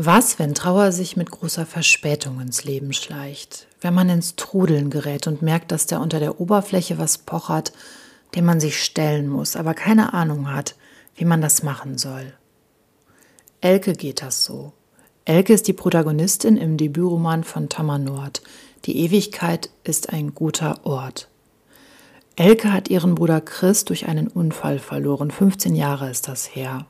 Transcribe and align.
Was, 0.00 0.38
wenn 0.38 0.54
Trauer 0.54 0.92
sich 0.92 1.16
mit 1.16 1.32
großer 1.32 1.66
Verspätung 1.66 2.40
ins 2.40 2.62
Leben 2.62 2.92
schleicht? 2.92 3.66
Wenn 3.80 3.94
man 3.94 4.08
ins 4.08 4.36
Trudeln 4.36 4.90
gerät 4.90 5.26
und 5.26 5.42
merkt, 5.42 5.72
dass 5.72 5.86
da 5.86 5.98
unter 5.98 6.20
der 6.20 6.40
Oberfläche 6.40 6.98
was 6.98 7.18
pochert, 7.18 7.72
dem 8.36 8.44
man 8.44 8.60
sich 8.60 8.80
stellen 8.80 9.26
muss, 9.26 9.56
aber 9.56 9.74
keine 9.74 10.14
Ahnung 10.14 10.52
hat, 10.52 10.76
wie 11.16 11.24
man 11.24 11.40
das 11.40 11.64
machen 11.64 11.98
soll. 11.98 12.32
Elke 13.60 13.94
geht 13.94 14.22
das 14.22 14.44
so. 14.44 14.72
Elke 15.24 15.52
ist 15.52 15.66
die 15.66 15.72
Protagonistin 15.72 16.56
im 16.58 16.76
Debütroman 16.76 17.42
von 17.42 17.68
Tamar 17.68 17.98
Nord. 17.98 18.40
Die 18.84 18.98
Ewigkeit 18.98 19.68
ist 19.82 20.12
ein 20.12 20.32
guter 20.32 20.86
Ort. 20.86 21.26
Elke 22.36 22.72
hat 22.72 22.88
ihren 22.88 23.16
Bruder 23.16 23.40
Chris 23.40 23.84
durch 23.84 24.06
einen 24.06 24.28
Unfall 24.28 24.78
verloren. 24.78 25.32
15 25.32 25.74
Jahre 25.74 26.08
ist 26.08 26.28
das 26.28 26.54
her. 26.54 26.86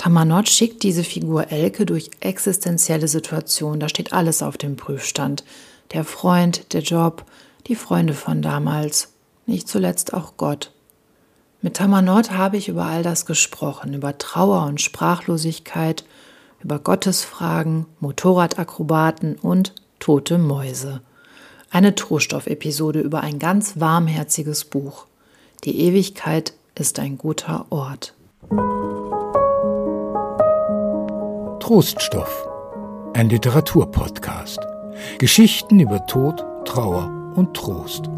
Tamanot 0.00 0.48
schickt 0.48 0.82
diese 0.82 1.04
Figur 1.04 1.52
Elke 1.52 1.84
durch 1.84 2.08
existenzielle 2.20 3.06
Situationen. 3.06 3.80
Da 3.80 3.90
steht 3.90 4.14
alles 4.14 4.42
auf 4.42 4.56
dem 4.56 4.76
Prüfstand. 4.76 5.44
Der 5.92 6.04
Freund, 6.04 6.72
der 6.72 6.80
Job, 6.80 7.26
die 7.66 7.74
Freunde 7.74 8.14
von 8.14 8.40
damals, 8.40 9.12
nicht 9.44 9.68
zuletzt 9.68 10.14
auch 10.14 10.38
Gott. 10.38 10.72
Mit 11.60 11.74
Tamanot 11.76 12.30
habe 12.30 12.56
ich 12.56 12.70
über 12.70 12.86
all 12.86 13.02
das 13.02 13.26
gesprochen, 13.26 13.92
über 13.92 14.16
Trauer 14.16 14.64
und 14.64 14.80
Sprachlosigkeit, 14.80 16.04
über 16.60 16.78
Gottesfragen, 16.78 17.84
Motorradakrobaten 17.98 19.36
und 19.36 19.74
tote 19.98 20.38
Mäuse. 20.38 21.02
Eine 21.70 21.94
Troststoff-Episode 21.94 23.00
über 23.00 23.20
ein 23.20 23.38
ganz 23.38 23.78
warmherziges 23.78 24.64
Buch. 24.64 25.04
Die 25.64 25.78
Ewigkeit 25.78 26.54
ist 26.74 26.98
ein 26.98 27.18
guter 27.18 27.66
Ort. 27.68 28.14
Troststoff, 31.70 32.48
ein 33.14 33.28
Literaturpodcast. 33.28 34.58
Geschichten 35.18 35.78
über 35.78 36.04
Tod, 36.06 36.44
Trauer 36.64 37.08
und 37.36 37.54
Trost. 37.54 38.10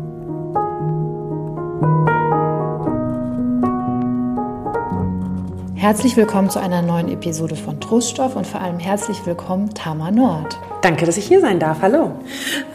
Herzlich 5.82 6.16
willkommen 6.16 6.48
zu 6.48 6.60
einer 6.60 6.80
neuen 6.80 7.08
Episode 7.08 7.56
von 7.56 7.80
Troststoff 7.80 8.36
und 8.36 8.46
vor 8.46 8.60
allem 8.60 8.78
herzlich 8.78 9.26
willkommen 9.26 9.74
Tama 9.74 10.12
Nord. 10.12 10.56
Danke, 10.80 11.06
dass 11.06 11.16
ich 11.16 11.26
hier 11.26 11.40
sein 11.40 11.58
darf. 11.58 11.82
Hallo. 11.82 12.20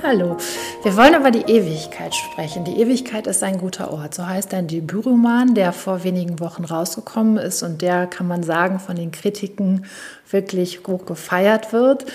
Hallo. 0.04 0.36
Wir 0.84 0.98
wollen 0.98 1.16
über 1.16 1.32
die 1.32 1.50
Ewigkeit 1.50 2.14
sprechen. 2.14 2.66
Die 2.66 2.82
Ewigkeit 2.82 3.26
ist 3.26 3.44
ein 3.44 3.60
guter 3.60 3.94
Ort. 3.94 4.14
So 4.14 4.28
heißt 4.28 4.54
ein 4.54 4.68
Debütroman, 4.68 5.54
der 5.56 5.72
vor 5.72 6.04
wenigen 6.04 6.42
Wochen 6.42 6.66
rausgekommen 6.66 7.38
ist 7.38 7.64
und 7.64 7.82
der, 7.82 8.08
kann 8.08 8.28
man 8.28 8.44
sagen, 8.44 8.78
von 8.78 8.98
den 8.98 9.12
Kritiken 9.12 9.86
wirklich 10.30 10.82
hoch 10.86 11.06
gefeiert 11.06 11.72
wird. 11.72 12.08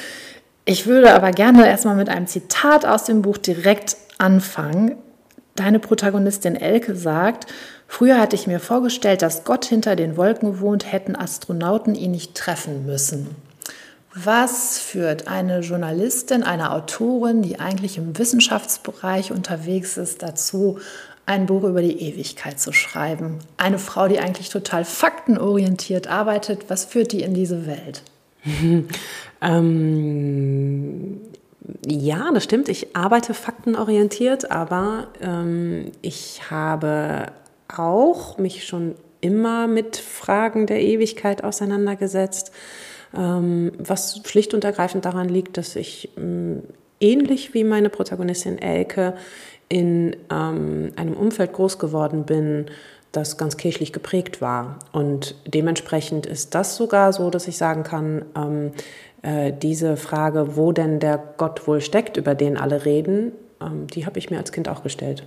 Ich 0.67 0.87
würde 0.87 1.15
aber 1.15 1.31
gerne 1.31 1.67
erstmal 1.67 1.97
mit 1.97 2.11
einem 2.11 2.27
Zitat 2.27 2.85
aus 2.85 3.05
dem 3.05 3.23
Buch 3.23 3.39
direkt 3.39 3.97
anfangen. 4.19 4.97
Deine 5.55 5.79
Protagonistin 5.79 6.55
Elke 6.55 6.95
sagt, 6.97 7.47
Früher 7.93 8.19
hatte 8.19 8.37
ich 8.37 8.47
mir 8.47 8.59
vorgestellt, 8.59 9.21
dass 9.21 9.45
Gott 9.45 9.67
hinter 9.67 9.97
den 9.97 10.17
Wolken 10.17 10.61
wohnt, 10.61 10.91
hätten 10.91 11.15
Astronauten 11.15 11.95
ihn 11.95 12.13
nicht 12.13 12.35
treffen 12.35 12.87
müssen. 12.87 13.37
Was 14.15 14.79
führt 14.79 15.29
eine 15.29 15.61
Journalistin, 15.61 16.43
eine 16.43 16.73
Autorin, 16.73 17.43
die 17.43 17.61
eigentlich 17.61 17.99
im 17.99 18.19
Wissenschaftsbereich 18.19 19.31
unterwegs 19.31 19.99
ist, 19.99 20.23
dazu, 20.23 20.79
ein 21.27 21.45
Buch 21.45 21.65
über 21.65 21.83
die 21.83 22.01
Ewigkeit 22.01 22.59
zu 22.59 22.73
schreiben? 22.73 23.41
Eine 23.59 23.79
Frau, 23.79 24.09
die 24.09 24.21
eigentlich 24.21 24.49
total 24.49 24.87
faktenorientiert 24.87 26.07
arbeitet, 26.07 26.71
was 26.71 26.87
führt 26.87 27.13
die 27.13 27.21
in 27.21 27.35
diese 27.35 27.67
Welt? 27.67 28.05
ähm, 29.43 31.21
ja, 31.87 32.31
das 32.33 32.45
stimmt. 32.45 32.71
Ich 32.71 32.97
arbeite 32.97 33.35
faktenorientiert, 33.35 34.51
aber 34.51 35.09
ähm, 35.21 35.93
ich 36.01 36.51
habe 36.51 37.27
auch 37.79 38.39
mich 38.39 38.65
schon 38.65 38.95
immer 39.21 39.67
mit 39.67 39.97
Fragen 39.97 40.67
der 40.67 40.81
Ewigkeit 40.81 41.45
auseinandergesetzt 41.45 42.53
ähm, 43.17 43.73
was 43.79 44.21
schlicht 44.25 44.55
und 44.55 44.65
ergreifend 44.65 45.05
daran 45.05 45.29
liegt, 45.29 45.57
dass 45.57 45.77
ich 45.77 46.11
mm, 46.17 46.59
ähnlich 47.01 47.55
wie 47.55 47.65
meine 47.65 47.91
Protagonistin 47.91 48.59
Elke 48.59 49.15
in 49.69 50.17
ähm, 50.31 50.93
einem 50.97 51.15
Umfeld 51.15 51.53
groß 51.53 51.79
geworden 51.79 52.25
bin, 52.25 52.67
das 53.11 53.37
ganz 53.37 53.57
kirchlich 53.57 53.93
geprägt 53.93 54.41
war. 54.41 54.79
Und 54.93 55.35
dementsprechend 55.47 56.25
ist 56.27 56.55
das 56.55 56.77
sogar 56.77 57.13
so, 57.13 57.29
dass 57.29 57.49
ich 57.49 57.57
sagen 57.57 57.83
kann, 57.83 58.25
ähm, 58.35 58.73
äh, 59.23 59.53
diese 59.53 59.97
Frage, 59.97 60.57
wo 60.57 60.73
denn 60.73 60.99
der 60.99 61.23
Gott 61.37 61.67
wohl 61.67 61.81
steckt, 61.81 62.17
über 62.17 62.35
den 62.35 62.57
alle 62.57 62.87
reden, 62.87 63.33
ähm, 63.61 63.87
die 63.89 64.07
habe 64.07 64.19
ich 64.19 64.31
mir 64.31 64.39
als 64.39 64.53
Kind 64.53 64.69
auch 64.69 64.83
gestellt. 64.83 65.25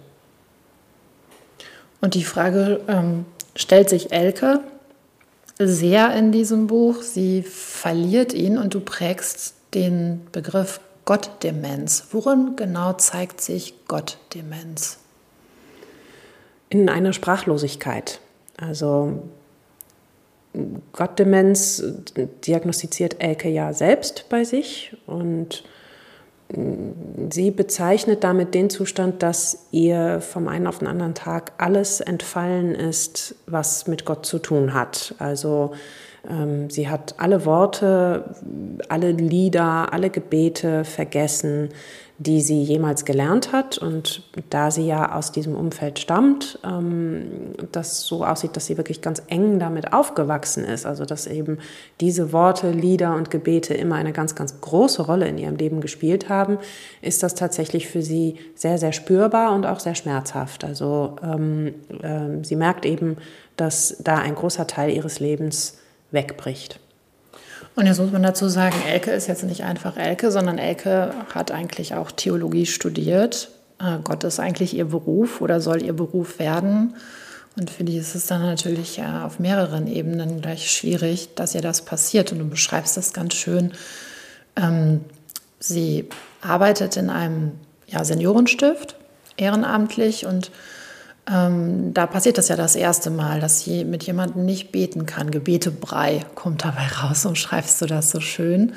Und 2.05 2.13
die 2.13 2.23
Frage 2.23 2.81
ähm, 2.87 3.25
stellt 3.55 3.89
sich 3.89 4.11
Elke 4.11 4.59
sehr 5.57 6.15
in 6.15 6.31
diesem 6.31 6.67
Buch. 6.67 7.01
Sie 7.01 7.41
verliert 7.41 8.31
ihn 8.31 8.59
und 8.59 8.75
du 8.75 8.79
prägst 8.79 9.55
den 9.73 10.21
Begriff 10.31 10.79
Gottdemenz. 11.05 12.09
Worin 12.11 12.55
genau 12.57 12.93
zeigt 12.93 13.41
sich 13.41 13.87
Gottdemenz? 13.87 14.99
In 16.69 16.89
einer 16.89 17.11
Sprachlosigkeit. 17.11 18.19
Also 18.55 19.23
Gottdemenz 20.93 21.83
diagnostiziert 22.45 23.19
Elke 23.19 23.49
ja 23.49 23.73
selbst 23.73 24.29
bei 24.29 24.43
sich 24.43 24.95
und 25.07 25.63
Sie 26.47 27.49
bezeichnet 27.49 28.23
damit 28.23 28.53
den 28.53 28.69
Zustand, 28.69 29.23
dass 29.23 29.65
ihr 29.71 30.21
vom 30.21 30.47
einen 30.47 30.67
auf 30.67 30.79
den 30.79 30.87
anderen 30.87 31.15
Tag 31.15 31.53
alles 31.57 32.01
entfallen 32.01 32.75
ist, 32.75 33.35
was 33.47 33.87
mit 33.87 34.05
Gott 34.05 34.25
zu 34.27 34.37
tun 34.37 34.73
hat. 34.73 35.15
Also 35.17 35.71
ähm, 36.29 36.69
sie 36.69 36.87
hat 36.87 37.15
alle 37.17 37.45
Worte, 37.45 38.35
alle 38.89 39.11
Lieder, 39.11 39.91
alle 39.91 40.11
Gebete 40.11 40.85
vergessen 40.85 41.69
die 42.17 42.39
sie 42.39 42.63
jemals 42.63 43.03
gelernt 43.03 43.51
hat. 43.51 43.77
Und 43.77 44.23
da 44.49 44.71
sie 44.71 44.85
ja 44.85 45.13
aus 45.15 45.31
diesem 45.31 45.55
Umfeld 45.55 45.99
stammt, 45.99 46.59
ähm, 46.63 47.53
das 47.71 48.01
so 48.01 48.25
aussieht, 48.25 48.55
dass 48.55 48.67
sie 48.67 48.77
wirklich 48.77 49.01
ganz 49.01 49.21
eng 49.27 49.59
damit 49.59 49.91
aufgewachsen 49.91 50.63
ist, 50.63 50.85
also 50.85 51.05
dass 51.05 51.27
eben 51.27 51.59
diese 51.99 52.31
Worte, 52.31 52.71
Lieder 52.71 53.15
und 53.15 53.31
Gebete 53.31 53.73
immer 53.73 53.95
eine 53.95 54.13
ganz, 54.13 54.35
ganz 54.35 54.61
große 54.61 55.01
Rolle 55.01 55.27
in 55.27 55.37
ihrem 55.37 55.55
Leben 55.55 55.81
gespielt 55.81 56.29
haben, 56.29 56.57
ist 57.01 57.21
das 57.21 57.35
tatsächlich 57.35 57.87
für 57.87 58.01
sie 58.01 58.35
sehr, 58.55 58.77
sehr 58.77 58.93
spürbar 58.93 59.53
und 59.53 59.65
auch 59.65 59.79
sehr 59.79 59.95
schmerzhaft. 59.95 60.63
Also 60.63 61.17
ähm, 61.21 61.75
äh, 62.01 62.43
sie 62.43 62.55
merkt 62.55 62.85
eben, 62.85 63.17
dass 63.57 63.97
da 63.99 64.17
ein 64.17 64.35
großer 64.35 64.67
Teil 64.67 64.91
ihres 64.91 65.19
Lebens 65.19 65.79
wegbricht. 66.11 66.79
Und 67.75 67.87
jetzt 67.87 67.99
muss 67.99 68.11
man 68.11 68.23
dazu 68.23 68.47
sagen, 68.47 68.75
Elke 68.87 69.11
ist 69.11 69.27
jetzt 69.27 69.43
nicht 69.43 69.63
einfach 69.63 69.97
Elke, 69.97 70.31
sondern 70.31 70.57
Elke 70.57 71.13
hat 71.33 71.51
eigentlich 71.51 71.93
auch 71.93 72.11
Theologie 72.11 72.65
studiert. 72.65 73.49
Äh, 73.79 73.97
Gott 74.03 74.23
ist 74.23 74.39
eigentlich 74.39 74.73
ihr 74.73 74.85
Beruf 74.85 75.41
oder 75.41 75.59
soll 75.59 75.83
ihr 75.83 75.93
Beruf 75.93 76.39
werden. 76.39 76.95
Und 77.57 77.69
für 77.69 77.83
die 77.83 77.97
ist 77.97 78.15
es 78.15 78.27
dann 78.27 78.41
natürlich 78.41 79.01
auf 79.01 79.39
mehreren 79.39 79.87
Ebenen 79.87 80.41
gleich 80.41 80.69
schwierig, 80.69 81.35
dass 81.35 81.55
ihr 81.55 81.61
das 81.61 81.83
passiert. 81.83 82.31
Und 82.31 82.39
du 82.39 82.49
beschreibst 82.49 82.97
das 82.97 83.13
ganz 83.13 83.33
schön. 83.33 83.71
Ähm, 84.55 85.01
sie 85.59 86.09
arbeitet 86.41 86.97
in 86.97 87.09
einem 87.09 87.53
Seniorenstift 87.87 88.95
ehrenamtlich 89.37 90.25
und 90.25 90.51
ähm, 91.31 91.93
da 91.93 92.05
passiert 92.05 92.37
das 92.37 92.49
ja 92.49 92.55
das 92.55 92.75
erste 92.75 93.09
Mal, 93.09 93.39
dass 93.39 93.61
sie 93.61 93.83
mit 93.83 94.03
jemandem 94.03 94.45
nicht 94.45 94.71
beten 94.71 95.05
kann. 95.05 95.31
Gebetebrei 95.31 96.23
kommt 96.35 96.63
dabei 96.63 96.87
raus 96.87 97.25
und 97.25 97.37
schreibst 97.37 97.81
du 97.81 97.85
das 97.85 98.11
so 98.11 98.19
schön. 98.19 98.73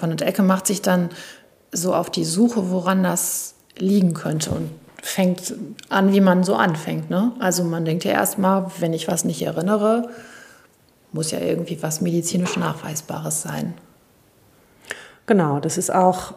Und 0.00 0.22
Ecke 0.22 0.42
macht 0.42 0.66
sich 0.66 0.80
dann 0.80 1.10
so 1.72 1.94
auf 1.94 2.10
die 2.10 2.24
Suche, 2.24 2.70
woran 2.70 3.02
das 3.02 3.54
liegen 3.76 4.14
könnte 4.14 4.50
und 4.50 4.70
fängt 5.02 5.54
an, 5.88 6.12
wie 6.12 6.20
man 6.20 6.42
so 6.42 6.54
anfängt. 6.54 7.10
Ne? 7.10 7.32
Also 7.38 7.64
man 7.64 7.84
denkt 7.84 8.04
ja 8.04 8.12
erstmal, 8.12 8.70
wenn 8.78 8.92
ich 8.92 9.08
was 9.08 9.24
nicht 9.24 9.42
erinnere, 9.42 10.08
muss 11.12 11.30
ja 11.30 11.40
irgendwie 11.40 11.82
was 11.82 12.00
medizinisch 12.00 12.56
Nachweisbares 12.56 13.42
sein. 13.42 13.74
Genau, 15.26 15.60
das 15.60 15.78
ist 15.78 15.92
auch 15.92 16.34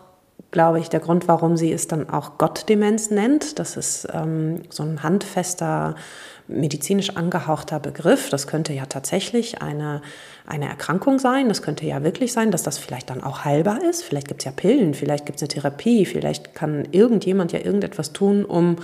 glaube 0.53 0.79
ich, 0.79 0.87
der 0.87 0.99
Grund, 0.99 1.27
warum 1.27 1.57
sie 1.57 1.73
es 1.73 1.87
dann 1.87 2.09
auch 2.09 2.37
Gottdemenz 2.37 3.09
nennt. 3.09 3.59
Das 3.59 3.75
ist 3.75 4.07
ähm, 4.13 4.61
so 4.69 4.83
ein 4.83 5.01
handfester, 5.01 5.95
medizinisch 6.47 7.15
angehauchter 7.15 7.79
Begriff. 7.79 8.29
Das 8.29 8.45
könnte 8.45 8.71
ja 8.71 8.85
tatsächlich 8.85 9.61
eine, 9.61 10.01
eine 10.45 10.69
Erkrankung 10.69 11.17
sein. 11.17 11.49
Das 11.49 11.63
könnte 11.63 11.85
ja 11.85 12.03
wirklich 12.03 12.33
sein, 12.33 12.51
dass 12.51 12.61
das 12.61 12.77
vielleicht 12.77 13.09
dann 13.09 13.23
auch 13.23 13.43
heilbar 13.45 13.83
ist. 13.83 14.03
Vielleicht 14.03 14.27
gibt 14.27 14.41
es 14.41 14.45
ja 14.45 14.51
Pillen, 14.51 14.93
vielleicht 14.93 15.25
gibt 15.25 15.37
es 15.37 15.41
eine 15.41 15.49
Therapie, 15.49 16.05
vielleicht 16.05 16.53
kann 16.53 16.87
irgendjemand 16.91 17.51
ja 17.51 17.59
irgendetwas 17.59 18.13
tun, 18.13 18.45
um 18.45 18.77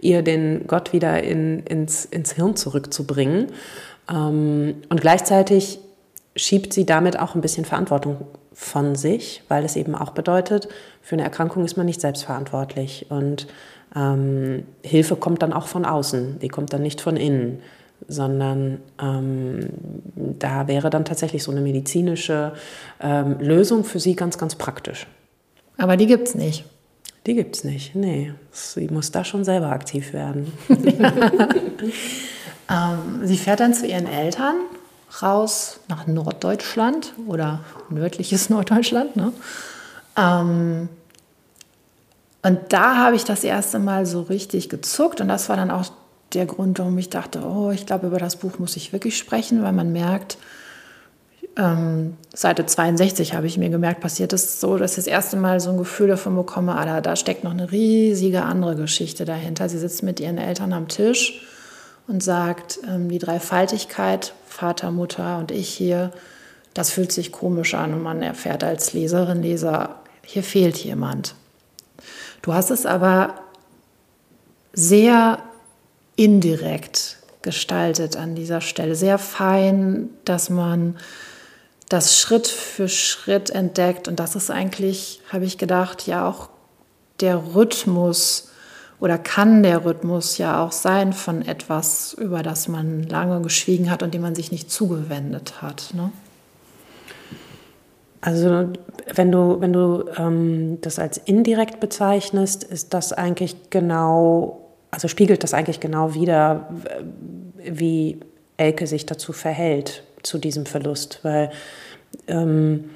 ihr 0.00 0.22
den 0.22 0.66
Gott 0.68 0.92
wieder 0.92 1.22
in, 1.22 1.60
ins, 1.60 2.04
ins 2.04 2.32
Hirn 2.32 2.54
zurückzubringen. 2.54 3.48
Ähm, 4.08 4.76
und 4.88 5.00
gleichzeitig 5.00 5.80
schiebt 6.36 6.72
sie 6.72 6.86
damit 6.86 7.18
auch 7.18 7.34
ein 7.34 7.40
bisschen 7.40 7.64
Verantwortung 7.64 8.26
von 8.58 8.96
sich, 8.96 9.42
weil 9.48 9.66
es 9.66 9.76
eben 9.76 9.94
auch 9.94 10.10
bedeutet, 10.10 10.68
für 11.02 11.14
eine 11.14 11.24
Erkrankung 11.24 11.64
ist 11.66 11.76
man 11.76 11.84
nicht 11.84 12.00
selbstverantwortlich 12.00 13.06
und 13.10 13.46
ähm, 13.94 14.64
Hilfe 14.82 15.14
kommt 15.14 15.42
dann 15.42 15.52
auch 15.52 15.66
von 15.66 15.84
außen, 15.84 16.38
die 16.40 16.48
kommt 16.48 16.72
dann 16.72 16.80
nicht 16.80 17.02
von 17.02 17.18
innen, 17.18 17.60
sondern 18.08 18.78
ähm, 19.00 19.68
da 20.38 20.68
wäre 20.68 20.88
dann 20.88 21.04
tatsächlich 21.04 21.42
so 21.42 21.50
eine 21.52 21.60
medizinische 21.60 22.54
ähm, 22.98 23.38
Lösung 23.40 23.84
für 23.84 24.00
sie 24.00 24.16
ganz, 24.16 24.38
ganz 24.38 24.54
praktisch. 24.54 25.06
Aber 25.76 25.98
die 25.98 26.06
gibt 26.06 26.28
es 26.28 26.34
nicht. 26.34 26.64
Die 27.26 27.34
gibt 27.34 27.56
es 27.56 27.64
nicht, 27.64 27.94
nee. 27.94 28.32
Sie 28.52 28.88
muss 28.88 29.10
da 29.10 29.22
schon 29.22 29.44
selber 29.44 29.68
aktiv 29.68 30.14
werden. 30.14 30.50
ähm, 32.70 33.20
sie 33.22 33.36
fährt 33.36 33.60
dann 33.60 33.74
zu 33.74 33.86
ihren 33.86 34.06
Eltern 34.06 34.54
raus 35.22 35.80
nach 35.88 36.06
Norddeutschland 36.06 37.14
oder 37.26 37.60
nördliches 37.90 38.50
Norddeutschland. 38.50 39.16
Ne? 39.16 39.32
Ähm, 40.16 40.88
und 42.42 42.60
da 42.68 42.96
habe 42.96 43.16
ich 43.16 43.24
das 43.24 43.44
erste 43.44 43.78
Mal 43.78 44.06
so 44.06 44.22
richtig 44.22 44.68
gezuckt 44.68 45.20
und 45.20 45.28
das 45.28 45.48
war 45.48 45.56
dann 45.56 45.70
auch 45.70 45.86
der 46.32 46.46
Grund, 46.46 46.78
warum 46.78 46.96
ich 46.98 47.10
dachte, 47.10 47.42
oh, 47.44 47.70
ich 47.70 47.86
glaube, 47.86 48.08
über 48.08 48.18
das 48.18 48.36
Buch 48.36 48.58
muss 48.58 48.76
ich 48.76 48.92
wirklich 48.92 49.16
sprechen, 49.16 49.62
weil 49.62 49.72
man 49.72 49.92
merkt, 49.92 50.38
ähm, 51.56 52.16
Seite 52.34 52.66
62 52.66 53.34
habe 53.34 53.46
ich 53.46 53.56
mir 53.56 53.70
gemerkt, 53.70 54.00
passiert 54.00 54.32
es 54.32 54.60
so, 54.60 54.76
dass 54.76 54.92
ich 54.92 54.96
das 54.96 55.06
erste 55.06 55.36
Mal 55.36 55.60
so 55.60 55.70
ein 55.70 55.78
Gefühl 55.78 56.08
davon 56.08 56.36
bekomme, 56.36 56.76
ah, 56.76 56.84
da, 56.84 57.00
da 57.00 57.16
steckt 57.16 57.44
noch 57.44 57.52
eine 57.52 57.72
riesige 57.72 58.42
andere 58.42 58.76
Geschichte 58.76 59.24
dahinter. 59.24 59.68
Sie 59.68 59.78
sitzt 59.78 60.02
mit 60.02 60.20
ihren 60.20 60.38
Eltern 60.38 60.72
am 60.72 60.88
Tisch 60.88 61.40
und 62.08 62.22
sagt, 62.22 62.78
ähm, 62.86 63.08
die 63.08 63.18
Dreifaltigkeit, 63.18 64.34
Vater, 64.46 64.90
Mutter 64.90 65.38
und 65.38 65.50
ich 65.50 65.68
hier, 65.68 66.12
das 66.74 66.90
fühlt 66.90 67.12
sich 67.12 67.32
komisch 67.32 67.74
an 67.74 67.94
und 67.94 68.02
man 68.02 68.22
erfährt 68.22 68.62
als 68.62 68.92
Leserin, 68.92 69.42
Leser, 69.42 70.00
hier 70.24 70.42
fehlt 70.42 70.76
jemand. 70.76 71.34
Du 72.42 72.52
hast 72.52 72.70
es 72.70 72.86
aber 72.86 73.34
sehr 74.72 75.38
indirekt 76.16 77.18
gestaltet 77.42 78.16
an 78.16 78.34
dieser 78.34 78.60
Stelle, 78.60 78.94
sehr 78.94 79.18
fein, 79.18 80.10
dass 80.24 80.50
man 80.50 80.96
das 81.88 82.18
Schritt 82.18 82.46
für 82.46 82.88
Schritt 82.88 83.50
entdeckt. 83.50 84.08
Und 84.08 84.18
das 84.18 84.34
ist 84.34 84.50
eigentlich, 84.50 85.20
habe 85.32 85.44
ich 85.44 85.56
gedacht, 85.56 86.06
ja 86.06 86.28
auch 86.28 86.48
der 87.20 87.54
Rhythmus 87.54 88.50
oder 89.00 89.18
kann 89.18 89.62
der 89.62 89.84
Rhythmus 89.84 90.38
ja 90.38 90.64
auch 90.64 90.72
sein 90.72 91.12
von 91.12 91.42
etwas, 91.42 92.14
über 92.14 92.42
das 92.42 92.68
man 92.68 93.02
lange 93.02 93.42
geschwiegen 93.42 93.90
hat 93.90 94.02
und 94.02 94.14
dem 94.14 94.22
man 94.22 94.34
sich 94.34 94.50
nicht 94.52 94.70
zugewendet 94.70 95.60
hat. 95.60 95.90
Ne? 95.94 96.12
Also 98.20 98.70
wenn 99.14 99.30
du, 99.30 99.60
wenn 99.60 99.72
du 99.72 100.04
ähm, 100.16 100.78
das 100.80 100.98
als 100.98 101.18
indirekt 101.18 101.78
bezeichnest, 101.78 102.64
ist 102.64 102.94
das 102.94 103.12
eigentlich 103.12 103.70
genau, 103.70 104.66
also 104.90 105.08
spiegelt 105.08 105.44
das 105.44 105.54
eigentlich 105.54 105.80
genau 105.80 106.14
wieder, 106.14 106.68
wie 107.62 108.18
Elke 108.56 108.86
sich 108.86 109.06
dazu 109.06 109.32
verhält, 109.32 110.02
zu 110.22 110.38
diesem 110.38 110.66
Verlust, 110.66 111.20
weil 111.22 111.50
ähm, 112.26 112.90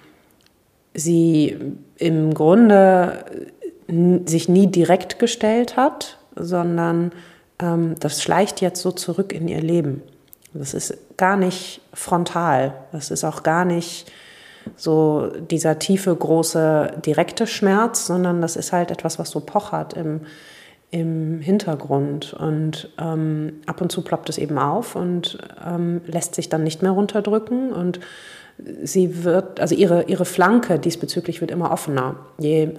sie 0.95 1.57
im 1.97 2.35
Grunde 2.35 3.25
sich 4.27 4.49
nie 4.49 4.67
direkt 4.67 5.19
gestellt 5.19 5.77
hat, 5.77 6.19
sondern 6.37 7.13
ähm, 7.61 7.95
das 8.01 8.23
schleicht 8.23 8.61
jetzt 8.61 8.83
so 8.83 8.93
zurück 8.93 9.33
in 9.33 9.49
ihr 9.49 9.61
Leben. 9.61 10.03
Das 10.53 10.75
ist 10.75 11.17
gar 11.17 11.37
nicht 11.37 11.81
frontal, 11.95 12.75
das 12.93 13.11
ist 13.11 13.25
auch 13.25 13.43
gar 13.43 13.65
nicht 13.65 14.11
so 14.77 15.31
dieser 15.51 15.79
tiefe, 15.79 16.15
große, 16.15 17.01
direkte 17.05 17.47
Schmerz, 17.47 18.07
sondern 18.07 18.41
das 18.41 18.57
ist 18.57 18.73
halt 18.73 18.91
etwas, 18.91 19.19
was 19.19 19.31
so 19.31 19.41
pochert 19.41 19.95
im, 19.95 20.23
im 20.91 21.41
Hintergrund. 21.41 22.35
Und 22.35 22.91
ähm, 23.01 23.61
ab 23.67 23.81
und 23.81 23.91
zu 23.91 24.03
ploppt 24.03 24.29
es 24.29 24.39
eben 24.39 24.59
auf 24.59 24.97
und 24.97 25.39
ähm, 25.65 26.03
lässt 26.07 26.35
sich 26.35 26.49
dann 26.49 26.65
nicht 26.65 26.83
mehr 26.83 26.93
runterdrücken. 26.93 27.73
Und 27.73 28.01
sie 28.83 29.25
wird, 29.25 29.61
also 29.61 29.75
ihre, 29.75 30.05
ihre 30.05 30.25
Flanke 30.25 30.79
diesbezüglich 30.79 31.41
wird 31.41 31.51
immer 31.51 31.71
offener. 31.71 32.17
Je 32.39 32.75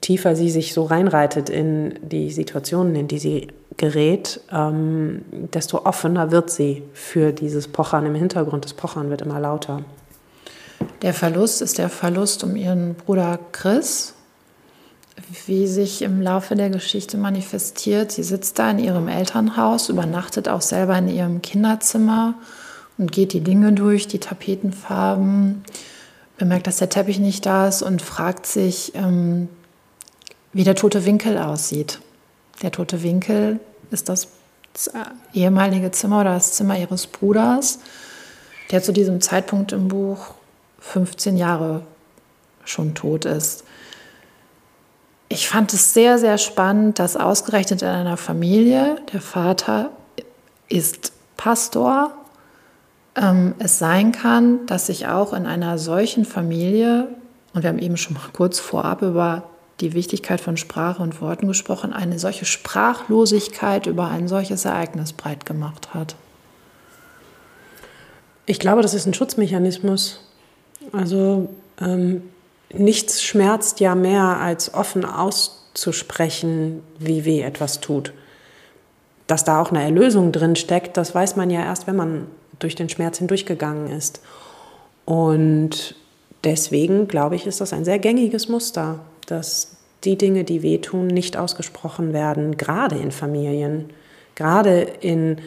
tiefer 0.00 0.36
sie 0.36 0.50
sich 0.50 0.72
so 0.72 0.84
reinreitet 0.84 1.48
in 1.50 1.98
die 2.02 2.30
Situationen, 2.30 2.94
in 2.94 3.08
die 3.08 3.18
sie 3.18 3.48
gerät, 3.76 4.40
ähm, 4.52 5.22
desto 5.30 5.84
offener 5.84 6.30
wird 6.30 6.50
sie 6.50 6.82
für 6.92 7.32
dieses 7.32 7.66
Pochern 7.68 8.06
im 8.06 8.14
Hintergrund. 8.14 8.64
Das 8.64 8.74
Pochern 8.74 9.10
wird 9.10 9.22
immer 9.22 9.40
lauter. 9.40 9.84
Der 11.02 11.14
Verlust 11.14 11.62
ist 11.62 11.78
der 11.78 11.88
Verlust 11.88 12.44
um 12.44 12.56
ihren 12.56 12.94
Bruder 12.94 13.38
Chris, 13.52 14.14
wie 15.46 15.66
sich 15.66 16.02
im 16.02 16.20
Laufe 16.22 16.54
der 16.54 16.70
Geschichte 16.70 17.16
manifestiert. 17.18 18.12
Sie 18.12 18.22
sitzt 18.22 18.58
da 18.58 18.70
in 18.70 18.78
ihrem 18.78 19.08
Elternhaus, 19.08 19.88
übernachtet 19.88 20.48
auch 20.48 20.62
selber 20.62 20.96
in 20.98 21.08
ihrem 21.08 21.42
Kinderzimmer 21.42 22.34
und 22.96 23.12
geht 23.12 23.32
die 23.32 23.40
Dinge 23.40 23.72
durch, 23.72 24.08
die 24.08 24.18
Tapetenfarben, 24.18 25.64
bemerkt, 26.38 26.66
dass 26.66 26.78
der 26.78 26.88
Teppich 26.88 27.18
nicht 27.18 27.44
da 27.44 27.68
ist 27.68 27.82
und 27.82 28.02
fragt 28.02 28.46
sich, 28.46 28.92
ähm, 28.94 29.48
wie 30.52 30.64
der 30.64 30.74
tote 30.74 31.04
Winkel 31.04 31.38
aussieht. 31.38 32.00
Der 32.62 32.72
tote 32.72 33.02
Winkel 33.02 33.60
ist 33.90 34.08
das 34.08 34.28
ehemalige 35.32 35.90
Zimmer 35.90 36.20
oder 36.20 36.34
das 36.34 36.52
Zimmer 36.52 36.78
ihres 36.78 37.06
Bruders, 37.06 37.80
der 38.70 38.82
zu 38.82 38.92
diesem 38.92 39.20
Zeitpunkt 39.20 39.72
im 39.72 39.88
Buch 39.88 40.34
15 40.80 41.36
Jahre 41.36 41.82
schon 42.64 42.94
tot 42.94 43.24
ist. 43.24 43.64
Ich 45.28 45.48
fand 45.48 45.72
es 45.72 45.94
sehr, 45.94 46.18
sehr 46.18 46.38
spannend, 46.38 46.98
dass 46.98 47.16
ausgerechnet 47.16 47.82
in 47.82 47.88
einer 47.88 48.16
Familie, 48.16 48.96
der 49.12 49.20
Vater 49.20 49.90
ist 50.68 51.12
Pastor, 51.36 52.12
ähm, 53.14 53.54
es 53.58 53.78
sein 53.78 54.12
kann, 54.12 54.66
dass 54.66 54.86
sich 54.86 55.06
auch 55.06 55.32
in 55.32 55.46
einer 55.46 55.78
solchen 55.78 56.24
Familie, 56.24 57.08
und 57.52 57.62
wir 57.62 57.70
haben 57.70 57.78
eben 57.78 57.96
schon 57.96 58.14
mal 58.14 58.28
kurz 58.32 58.58
vorab 58.58 59.02
über 59.02 59.49
die 59.80 59.94
Wichtigkeit 59.94 60.40
von 60.40 60.56
Sprache 60.56 61.02
und 61.02 61.20
Worten 61.20 61.48
gesprochen, 61.48 61.92
eine 61.92 62.18
solche 62.18 62.44
Sprachlosigkeit 62.44 63.86
über 63.86 64.08
ein 64.08 64.28
solches 64.28 64.64
Ereignis 64.64 65.12
breit 65.12 65.46
gemacht 65.46 65.94
hat. 65.94 66.16
Ich 68.46 68.58
glaube, 68.58 68.82
das 68.82 68.94
ist 68.94 69.06
ein 69.06 69.14
Schutzmechanismus. 69.14 70.20
Also 70.92 71.48
ähm, 71.80 72.22
nichts 72.72 73.22
schmerzt 73.22 73.80
ja 73.80 73.94
mehr, 73.94 74.38
als 74.38 74.74
offen 74.74 75.04
auszusprechen, 75.04 76.82
wie 76.98 77.24
weh 77.24 77.42
etwas 77.42 77.80
tut. 77.80 78.12
Dass 79.26 79.44
da 79.44 79.60
auch 79.60 79.70
eine 79.70 79.82
Erlösung 79.82 80.32
drin 80.32 80.56
steckt, 80.56 80.96
das 80.96 81.14
weiß 81.14 81.36
man 81.36 81.50
ja 81.50 81.62
erst, 81.62 81.86
wenn 81.86 81.96
man 81.96 82.26
durch 82.58 82.74
den 82.74 82.88
Schmerz 82.88 83.18
hindurchgegangen 83.18 83.90
ist. 83.90 84.20
Und 85.04 85.94
deswegen 86.44 87.08
glaube 87.08 87.36
ich, 87.36 87.46
ist 87.46 87.60
das 87.60 87.72
ein 87.72 87.84
sehr 87.84 87.98
gängiges 87.98 88.48
Muster, 88.48 89.00
dass 89.30 89.76
die 90.04 90.16
Dinge, 90.16 90.44
die 90.44 90.62
wehtun, 90.62 91.06
nicht 91.06 91.36
ausgesprochen 91.36 92.12
werden, 92.12 92.56
gerade 92.56 92.96
in 92.96 93.10
Familien, 93.10 93.90
gerade 94.34 94.80
in 94.80 95.38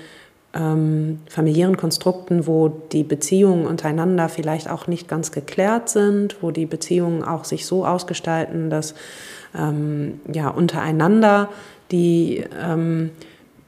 ähm, 0.53 1.19
familiären 1.27 1.77
Konstrukten, 1.77 2.45
wo 2.45 2.69
die 2.69 3.03
Beziehungen 3.03 3.65
untereinander 3.65 4.29
vielleicht 4.29 4.69
auch 4.69 4.85
nicht 4.87 5.07
ganz 5.07 5.31
geklärt 5.31 5.89
sind, 5.89 6.37
wo 6.41 6.51
die 6.51 6.67
Beziehungen 6.67 7.23
auch 7.23 7.43
sich 7.43 7.65
so 7.65 7.85
ausgestalten, 7.85 8.69
dass 8.69 8.93
ähm, 9.57 10.21
ja 10.31 10.49
untereinander 10.49 11.49
die 11.91 12.43
ähm, 12.61 13.11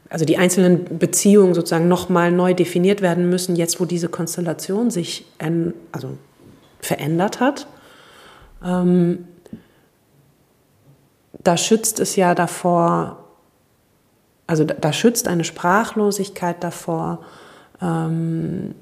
also 0.07 0.23
die 0.23 0.37
einzelnen 0.37 0.99
Beziehungen 0.99 1.55
sozusagen 1.55 1.87
nochmal 1.87 2.31
neu 2.31 2.53
definiert 2.53 3.01
werden 3.01 3.27
müssen, 3.29 3.55
jetzt 3.55 3.79
wo 3.81 3.85
diese 3.85 4.07
Konstellation 4.07 4.91
sich 4.91 5.25
also 5.91 6.09
verändert 6.79 7.39
hat. 7.39 7.67
Ähm, 8.63 9.25
da 11.45 11.57
schützt 11.57 11.99
es 11.99 12.15
ja 12.15 12.35
davor, 12.35 13.23
also 14.47 14.65
da, 14.65 14.73
da 14.73 14.91
schützt 14.91 15.27
eine 15.27 15.43
Sprachlosigkeit 15.43 16.63
davor, 16.63 17.19
ähm, 17.81 18.75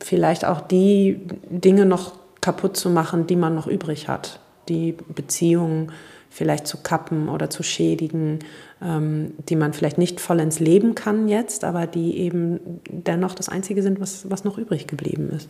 vielleicht 0.00 0.44
auch 0.44 0.60
die 0.60 1.20
Dinge 1.48 1.86
noch 1.86 2.12
kaputt 2.40 2.76
zu 2.76 2.90
machen, 2.90 3.26
die 3.26 3.36
man 3.36 3.54
noch 3.54 3.66
übrig 3.66 4.08
hat, 4.08 4.38
die 4.68 4.92
Beziehungen 4.92 5.92
vielleicht 6.28 6.66
zu 6.66 6.78
kappen 6.78 7.28
oder 7.28 7.50
zu 7.50 7.62
schädigen, 7.62 8.40
ähm, 8.82 9.32
die 9.48 9.56
man 9.56 9.72
vielleicht 9.72 9.98
nicht 9.98 10.20
vollends 10.20 10.60
leben 10.60 10.94
kann 10.94 11.28
jetzt, 11.28 11.64
aber 11.64 11.86
die 11.86 12.18
eben 12.18 12.80
dennoch 12.90 13.34
das 13.34 13.48
Einzige 13.48 13.82
sind, 13.82 14.00
was, 14.00 14.30
was 14.30 14.44
noch 14.44 14.58
übrig 14.58 14.86
geblieben 14.86 15.30
ist. 15.30 15.48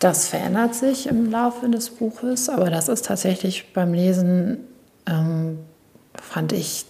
Das 0.00 0.28
verändert 0.28 0.74
sich 0.74 1.06
im 1.06 1.30
Laufe 1.30 1.68
des 1.68 1.90
Buches, 1.90 2.48
aber 2.48 2.70
das 2.70 2.88
ist 2.88 3.04
tatsächlich 3.04 3.74
beim 3.74 3.92
Lesen, 3.92 4.60
ähm, 5.06 5.58
fand 6.14 6.52
ich 6.52 6.86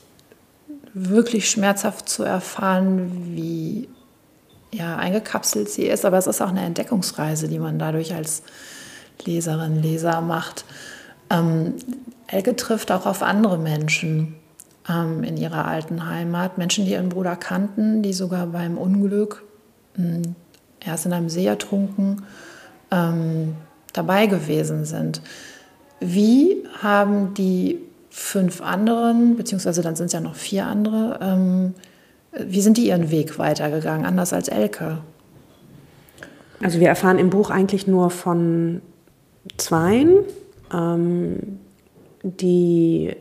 wirklich 0.94 1.50
schmerzhaft 1.50 2.08
zu 2.08 2.22
erfahren, 2.22 3.34
wie 3.34 3.88
ja, 4.72 4.96
eingekapselt 4.96 5.68
sie 5.68 5.86
ist. 5.86 6.04
Aber 6.04 6.18
es 6.18 6.28
ist 6.28 6.40
auch 6.40 6.50
eine 6.50 6.64
Entdeckungsreise, 6.64 7.48
die 7.48 7.58
man 7.58 7.80
dadurch 7.80 8.14
als 8.14 8.44
Leserin, 9.24 9.82
Leser 9.82 10.20
macht. 10.20 10.64
Ähm, 11.30 11.74
Elke 12.28 12.54
trifft 12.54 12.92
auch 12.92 13.06
auf 13.06 13.24
andere 13.24 13.58
Menschen 13.58 14.36
ähm, 14.88 15.24
in 15.24 15.36
ihrer 15.36 15.64
alten 15.64 16.06
Heimat. 16.08 16.58
Menschen, 16.58 16.84
die 16.84 16.92
ihren 16.92 17.08
Bruder 17.08 17.34
kannten, 17.34 18.02
die 18.02 18.12
sogar 18.12 18.46
beim 18.46 18.78
Unglück, 18.78 19.42
mh, 19.96 20.04
hm, 20.04 20.34
er 20.78 20.94
ist 20.94 21.06
in 21.06 21.12
einem 21.12 21.28
See 21.28 21.44
ertrunken, 21.46 22.22
ähm, 22.90 23.56
dabei 23.92 24.26
gewesen 24.26 24.84
sind. 24.84 25.20
Wie 26.00 26.64
haben 26.82 27.34
die 27.34 27.78
fünf 28.08 28.60
anderen, 28.60 29.36
beziehungsweise 29.36 29.82
dann 29.82 29.96
sind 29.96 30.06
es 30.06 30.12
ja 30.12 30.20
noch 30.20 30.34
vier 30.34 30.66
andere, 30.66 31.18
ähm, 31.22 31.74
wie 32.32 32.60
sind 32.60 32.76
die 32.76 32.86
ihren 32.86 33.10
Weg 33.10 33.38
weitergegangen, 33.38 34.06
anders 34.06 34.32
als 34.32 34.48
Elke? 34.48 34.98
Also 36.62 36.78
wir 36.80 36.88
erfahren 36.88 37.18
im 37.18 37.30
Buch 37.30 37.50
eigentlich 37.50 37.86
nur 37.86 38.10
von 38.10 38.82
zweien. 39.56 40.18
Ähm, 40.72 41.58
die 42.22 43.16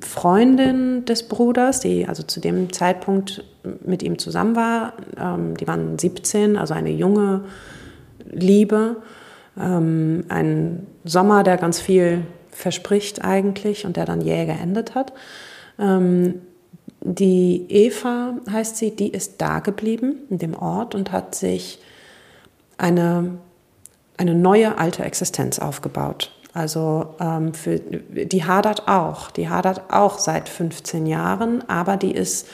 Freundin 0.00 1.04
des 1.04 1.24
Bruders, 1.24 1.80
die 1.80 2.08
also 2.08 2.22
zu 2.22 2.40
dem 2.40 2.72
Zeitpunkt 2.72 3.44
mit 3.84 4.02
ihm 4.02 4.18
zusammen 4.18 4.56
war, 4.56 4.94
ähm, 5.18 5.56
die 5.56 5.66
waren 5.66 5.98
17, 5.98 6.56
also 6.56 6.74
eine 6.74 6.90
junge 6.90 7.42
Liebe. 8.32 8.96
Ähm, 9.58 10.24
ein 10.28 10.86
Sommer, 11.04 11.42
der 11.42 11.56
ganz 11.56 11.80
viel 11.80 12.22
verspricht 12.50 13.24
eigentlich 13.24 13.86
und 13.86 13.96
der 13.96 14.04
dann 14.04 14.20
jäh 14.20 14.46
geendet 14.46 14.94
hat. 14.94 15.12
Ähm, 15.78 16.42
die 17.00 17.66
Eva 17.68 18.34
heißt 18.50 18.76
sie, 18.76 18.94
die 18.94 19.08
ist 19.08 19.40
da 19.40 19.58
geblieben 19.60 20.18
in 20.30 20.38
dem 20.38 20.54
Ort 20.54 20.94
und 20.94 21.10
hat 21.10 21.34
sich 21.34 21.80
eine, 22.78 23.38
eine 24.16 24.34
neue 24.34 24.78
alte 24.78 25.04
Existenz 25.04 25.58
aufgebaut. 25.58 26.32
Also 26.54 27.14
ähm, 27.18 27.54
für, 27.54 27.78
die 27.78 28.44
hadert 28.44 28.86
auch, 28.86 29.30
die 29.30 29.48
hadert 29.48 29.90
auch 29.90 30.18
seit 30.18 30.48
15 30.48 31.06
Jahren, 31.06 31.68
aber 31.68 31.96
die 31.96 32.12
ist 32.12 32.46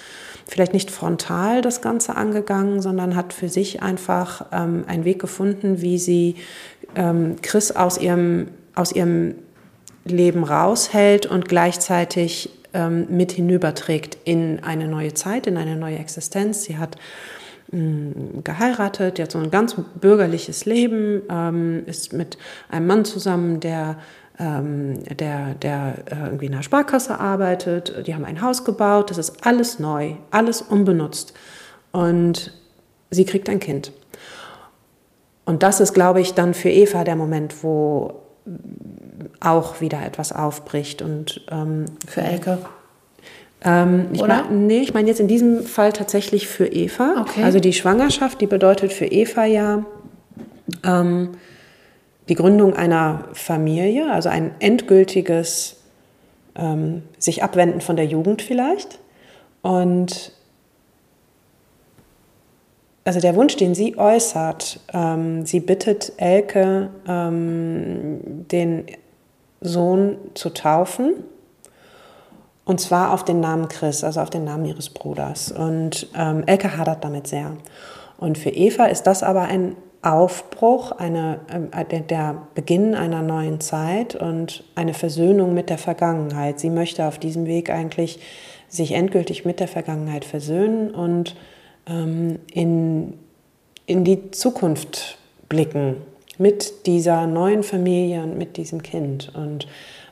vielleicht 0.49 0.73
nicht 0.73 0.90
frontal 0.90 1.61
das 1.61 1.83
Ganze 1.83 2.17
angegangen, 2.17 2.81
sondern 2.81 3.14
hat 3.14 3.33
für 3.33 3.49
sich 3.49 3.83
einfach 3.83 4.47
ähm, 4.50 4.85
einen 4.88 5.05
Weg 5.05 5.21
gefunden, 5.21 5.83
wie 5.83 5.99
sie 5.99 6.37
ähm, 6.97 7.37
Chris 7.43 7.71
aus 7.71 7.99
ihrem, 7.99 8.49
aus 8.75 8.93
ihrem 8.93 9.37
Leben 10.05 10.43
raushält 10.43 11.26
und 11.26 11.49
gleichzeitig 11.49 12.50
ähm, 12.73 13.07
mit 13.11 13.33
hinüberträgt 13.33 14.17
in 14.25 14.62
eine 14.64 14.88
neue 14.88 15.12
Zeit, 15.14 15.47
in 15.47 15.59
eine 15.59 15.76
neue 15.76 15.99
Existenz. 15.99 16.64
Sie 16.64 16.78
hat 16.78 16.97
mh, 17.71 18.43
geheiratet, 18.43 19.19
die 19.19 19.23
hat 19.23 19.33
so 19.33 19.38
ein 19.38 19.50
ganz 19.50 19.76
bürgerliches 20.00 20.64
Leben, 20.64 21.23
ähm, 21.31 21.83
ist 21.85 22.14
mit 22.14 22.38
einem 22.71 22.87
Mann 22.87 23.05
zusammen, 23.05 23.61
der 23.61 23.99
ähm, 24.38 25.02
der, 25.04 25.54
der 25.54 25.95
äh, 26.07 26.26
irgendwie 26.26 26.47
in 26.47 26.52
der 26.52 26.62
Sparkasse 26.62 27.18
arbeitet. 27.18 28.07
Die 28.07 28.14
haben 28.14 28.25
ein 28.25 28.40
Haus 28.40 28.64
gebaut, 28.64 29.11
das 29.11 29.18
ist 29.18 29.45
alles 29.45 29.78
neu, 29.78 30.12
alles 30.30 30.62
unbenutzt. 30.62 31.35
Und 31.90 32.52
sie 33.11 33.25
kriegt 33.25 33.49
ein 33.49 33.61
Kind. 33.61 33.92
Und 35.45 35.62
das 35.62 35.80
ist, 35.80 35.95
glaube 35.95 36.21
ich, 36.21 36.35
dann 36.35 36.54
für 36.54 36.71
Eva 36.71 37.04
der 37.04 37.16
Moment, 37.16 37.64
wo 37.64 38.21
auch 39.40 39.80
wieder 39.80 40.04
etwas 40.04 40.33
aufbricht. 40.33 41.02
Und 41.02 41.40
ähm, 41.50 41.87
für 42.07 42.21
Elke. 42.21 42.59
Ähm, 43.64 44.09
ich 44.12 44.23
Oder? 44.23 44.45
Mein, 44.45 44.66
nee, 44.66 44.80
ich 44.80 44.95
meine 44.95 45.09
jetzt 45.09 45.21
in 45.21 45.28
diesem 45.28 45.64
Fall 45.64 45.92
tatsächlich 45.92 46.47
für 46.47 46.66
Eva. 46.66 47.23
Okay. 47.23 47.42
Also 47.42 47.61
die 47.61 47.73
Schwangerschaft, 47.73 48.40
die 48.40 48.47
bedeutet 48.47 48.92
für 48.92 49.07
Eva 49.07 49.47
ja, 49.47 49.85
ähm, 50.85 51.30
die 52.28 52.35
Gründung 52.35 52.75
einer 52.75 53.25
Familie, 53.32 54.12
also 54.12 54.28
ein 54.28 54.52
endgültiges 54.61 55.76
ähm, 56.54 57.02
sich 57.18 57.42
abwenden 57.42 57.80
von 57.80 57.97
der 57.97 58.06
Jugend 58.06 58.42
vielleicht. 58.42 58.99
Und 59.62 60.32
also 63.04 63.20
der 63.20 63.37
Wunsch, 63.37 63.56
den 63.56 63.75
sie 63.75 63.97
äußert, 63.97 64.80
ähm, 64.92 65.47
sie 65.47 65.61
bittet 65.61 66.12
Elke, 66.18 66.90
ähm, 67.06 68.47
den 68.50 68.85
Sohn 69.62 70.18
zu 70.35 70.50
taufen. 70.50 71.14
Und 72.66 72.80
zwar 72.80 73.14
auf 73.14 73.25
den 73.25 73.40
Namen 73.40 73.68
Chris, 73.68 74.04
also 74.04 74.20
auf 74.20 74.28
den 74.28 74.44
Namen 74.44 74.66
ihres 74.66 74.90
Bruders. 74.90 75.50
Und 75.50 76.08
ähm, 76.14 76.42
Elke 76.44 76.76
hadert 76.76 77.02
damit 77.02 77.26
sehr. 77.26 77.56
Und 78.18 78.37
für 78.37 78.50
Eva 78.50 78.85
ist 78.87 79.04
das 79.04 79.23
aber 79.23 79.42
ein 79.42 79.75
Aufbruch, 80.02 80.93
eine, 80.93 81.40
äh, 81.73 82.02
der 82.02 82.43
Beginn 82.55 82.95
einer 82.95 83.23
neuen 83.23 83.61
Zeit 83.61 84.14
und 84.14 84.64
eine 84.75 84.95
Versöhnung 84.95 85.55
mit 85.55 85.71
der 85.71 85.78
Vergangenheit. 85.78 86.61
Sie 86.61 86.71
möchte 86.71 87.07
auf 87.07 87.19
diesem 87.19 87.47
Weg 87.47 87.71
eigentlich 87.71 88.21
sich 88.69 88.93
endgültig 88.93 89.45
mit 89.45 89.61
der 89.61 89.69
Vergangenheit 89.69 90.25
versöhnen 90.25 90.90
und 90.90 91.35
ähm, 91.88 92.38
in, 92.52 93.14
in 93.87 94.05
die 94.05 94.31
Zukunft 94.31 95.19
blicken 95.49 95.97
mit 96.38 96.87
dieser 96.87 97.26
neuen 97.26 97.64
Familie 97.64 98.23
und 98.23 98.38
mit 98.38 98.57
diesem 98.57 98.83
Kind. 98.83 99.33
Und 99.35 99.67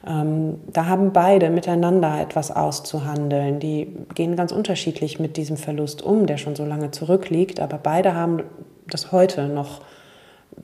ähm, 0.04 0.58
da 0.72 0.86
haben 0.86 1.12
beide 1.12 1.50
miteinander 1.50 2.20
etwas 2.20 2.50
auszuhandeln. 2.50 3.60
Die 3.60 3.94
gehen 4.14 4.34
ganz 4.34 4.50
unterschiedlich 4.50 5.20
mit 5.20 5.36
diesem 5.36 5.56
Verlust 5.56 6.02
um, 6.02 6.26
der 6.26 6.38
schon 6.38 6.56
so 6.56 6.64
lange 6.64 6.90
zurückliegt, 6.90 7.60
aber 7.60 7.78
beide 7.78 8.14
haben 8.14 8.42
das 8.88 9.12
heute 9.12 9.48
noch, 9.48 9.82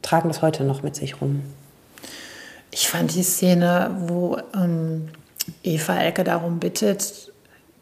tragen 0.02 0.28
das 0.28 0.42
heute 0.42 0.64
noch 0.64 0.82
mit 0.82 0.96
sich 0.96 1.20
rum. 1.20 1.42
Ich 2.70 2.88
fand 2.88 3.14
die 3.14 3.22
Szene, 3.22 3.90
wo 4.06 4.38
ähm, 4.54 5.08
Eva 5.62 5.96
Elke 5.96 6.24
darum 6.24 6.58
bittet, 6.58 7.32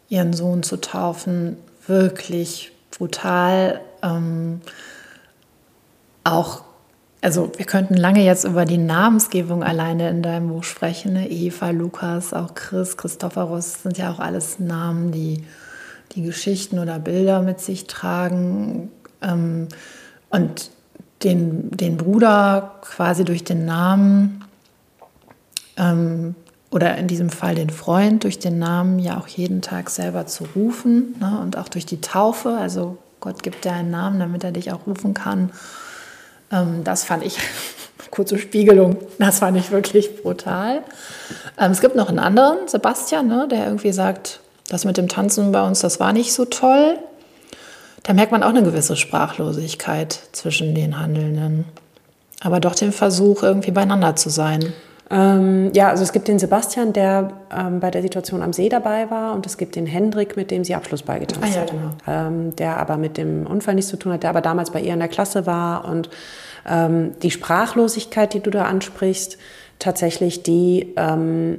ihren 0.08 0.32
Sohn 0.32 0.62
zu 0.62 0.78
taufen, 0.78 1.56
wirklich 1.86 2.72
brutal. 2.90 3.80
Ähm, 4.02 4.60
auch, 6.24 6.62
also 7.20 7.52
wir 7.56 7.66
könnten 7.66 7.94
lange 7.94 8.24
jetzt 8.24 8.44
über 8.44 8.64
die 8.64 8.78
Namensgebung 8.78 9.62
alleine 9.62 10.10
in 10.10 10.22
deinem 10.22 10.48
Buch 10.48 10.64
sprechen. 10.64 11.12
Ne? 11.12 11.30
Eva, 11.30 11.70
Lukas, 11.70 12.32
auch 12.34 12.54
Chris, 12.54 12.96
Christophorus 12.96 13.82
sind 13.82 13.98
ja 13.98 14.12
auch 14.12 14.18
alles 14.18 14.58
Namen, 14.58 15.12
die 15.12 15.44
die 16.12 16.22
Geschichten 16.22 16.78
oder 16.78 16.98
Bilder 16.98 17.40
mit 17.42 17.60
sich 17.60 17.86
tragen. 17.86 18.90
Ähm, 19.22 19.68
und 20.30 20.70
den, 21.22 21.70
den 21.70 21.96
Bruder 21.96 22.76
quasi 22.82 23.24
durch 23.24 23.44
den 23.44 23.66
Namen 23.66 24.44
ähm, 25.76 26.34
oder 26.70 26.96
in 26.96 27.08
diesem 27.08 27.30
Fall 27.30 27.54
den 27.54 27.70
Freund 27.70 28.24
durch 28.24 28.38
den 28.38 28.58
Namen 28.58 28.98
ja 28.98 29.18
auch 29.18 29.26
jeden 29.26 29.60
Tag 29.60 29.90
selber 29.90 30.26
zu 30.26 30.44
rufen 30.54 31.16
ne? 31.20 31.40
und 31.42 31.58
auch 31.58 31.68
durch 31.68 31.84
die 31.84 32.00
Taufe. 32.00 32.50
Also 32.50 32.96
Gott 33.20 33.42
gibt 33.42 33.64
dir 33.64 33.72
einen 33.72 33.90
Namen, 33.90 34.20
damit 34.20 34.44
er 34.44 34.52
dich 34.52 34.72
auch 34.72 34.86
rufen 34.86 35.12
kann. 35.12 35.50
Ähm, 36.50 36.84
das 36.84 37.04
fand 37.04 37.24
ich, 37.24 37.38
kurze 38.10 38.38
Spiegelung, 38.38 38.96
das 39.18 39.40
fand 39.40 39.56
ich 39.56 39.70
wirklich 39.70 40.22
brutal. 40.22 40.82
Ähm, 41.58 41.72
es 41.72 41.80
gibt 41.80 41.96
noch 41.96 42.08
einen 42.08 42.18
anderen, 42.18 42.66
Sebastian, 42.66 43.26
ne? 43.26 43.48
der 43.50 43.66
irgendwie 43.66 43.92
sagt, 43.92 44.40
das 44.68 44.84
mit 44.84 44.96
dem 44.96 45.08
Tanzen 45.08 45.52
bei 45.52 45.66
uns, 45.66 45.80
das 45.80 46.00
war 46.00 46.12
nicht 46.12 46.32
so 46.32 46.44
toll. 46.44 46.98
Da 48.02 48.12
merkt 48.12 48.32
man 48.32 48.42
auch 48.42 48.48
eine 48.48 48.62
gewisse 48.62 48.96
Sprachlosigkeit 48.96 50.18
zwischen 50.32 50.74
den 50.74 50.98
Handelnden. 50.98 51.64
Aber 52.40 52.60
doch 52.60 52.74
den 52.74 52.92
Versuch, 52.92 53.42
irgendwie 53.42 53.70
beieinander 53.70 54.16
zu 54.16 54.30
sein. 54.30 54.72
Ähm, 55.10 55.72
ja, 55.74 55.88
also 55.88 56.04
es 56.04 56.12
gibt 56.12 56.28
den 56.28 56.38
Sebastian, 56.38 56.92
der 56.92 57.32
ähm, 57.54 57.80
bei 57.80 57.90
der 57.90 58.00
Situation 58.00 58.42
am 58.42 58.52
See 58.52 58.68
dabei 58.68 59.10
war, 59.10 59.34
und 59.34 59.44
es 59.44 59.58
gibt 59.58 59.74
den 59.74 59.86
Hendrik, 59.86 60.36
mit 60.36 60.52
dem 60.52 60.62
sie 60.62 60.74
Abschlussball 60.74 61.18
getanzt 61.18 61.56
ah, 61.56 61.58
ja, 61.58 61.64
genau. 61.64 61.90
ähm, 62.06 62.56
der 62.56 62.76
aber 62.76 62.96
mit 62.96 63.16
dem 63.16 63.46
Unfall 63.46 63.74
nichts 63.74 63.90
zu 63.90 63.96
tun 63.96 64.12
hat, 64.12 64.22
der 64.22 64.30
aber 64.30 64.40
damals 64.40 64.70
bei 64.70 64.80
ihr 64.80 64.92
in 64.92 65.00
der 65.00 65.08
Klasse 65.08 65.46
war. 65.46 65.84
Und 65.84 66.10
ähm, 66.66 67.12
die 67.22 67.32
Sprachlosigkeit, 67.32 68.32
die 68.32 68.40
du 68.40 68.50
da 68.50 68.66
ansprichst, 68.66 69.36
tatsächlich 69.80 70.44
die, 70.44 70.94
ähm, 70.96 71.58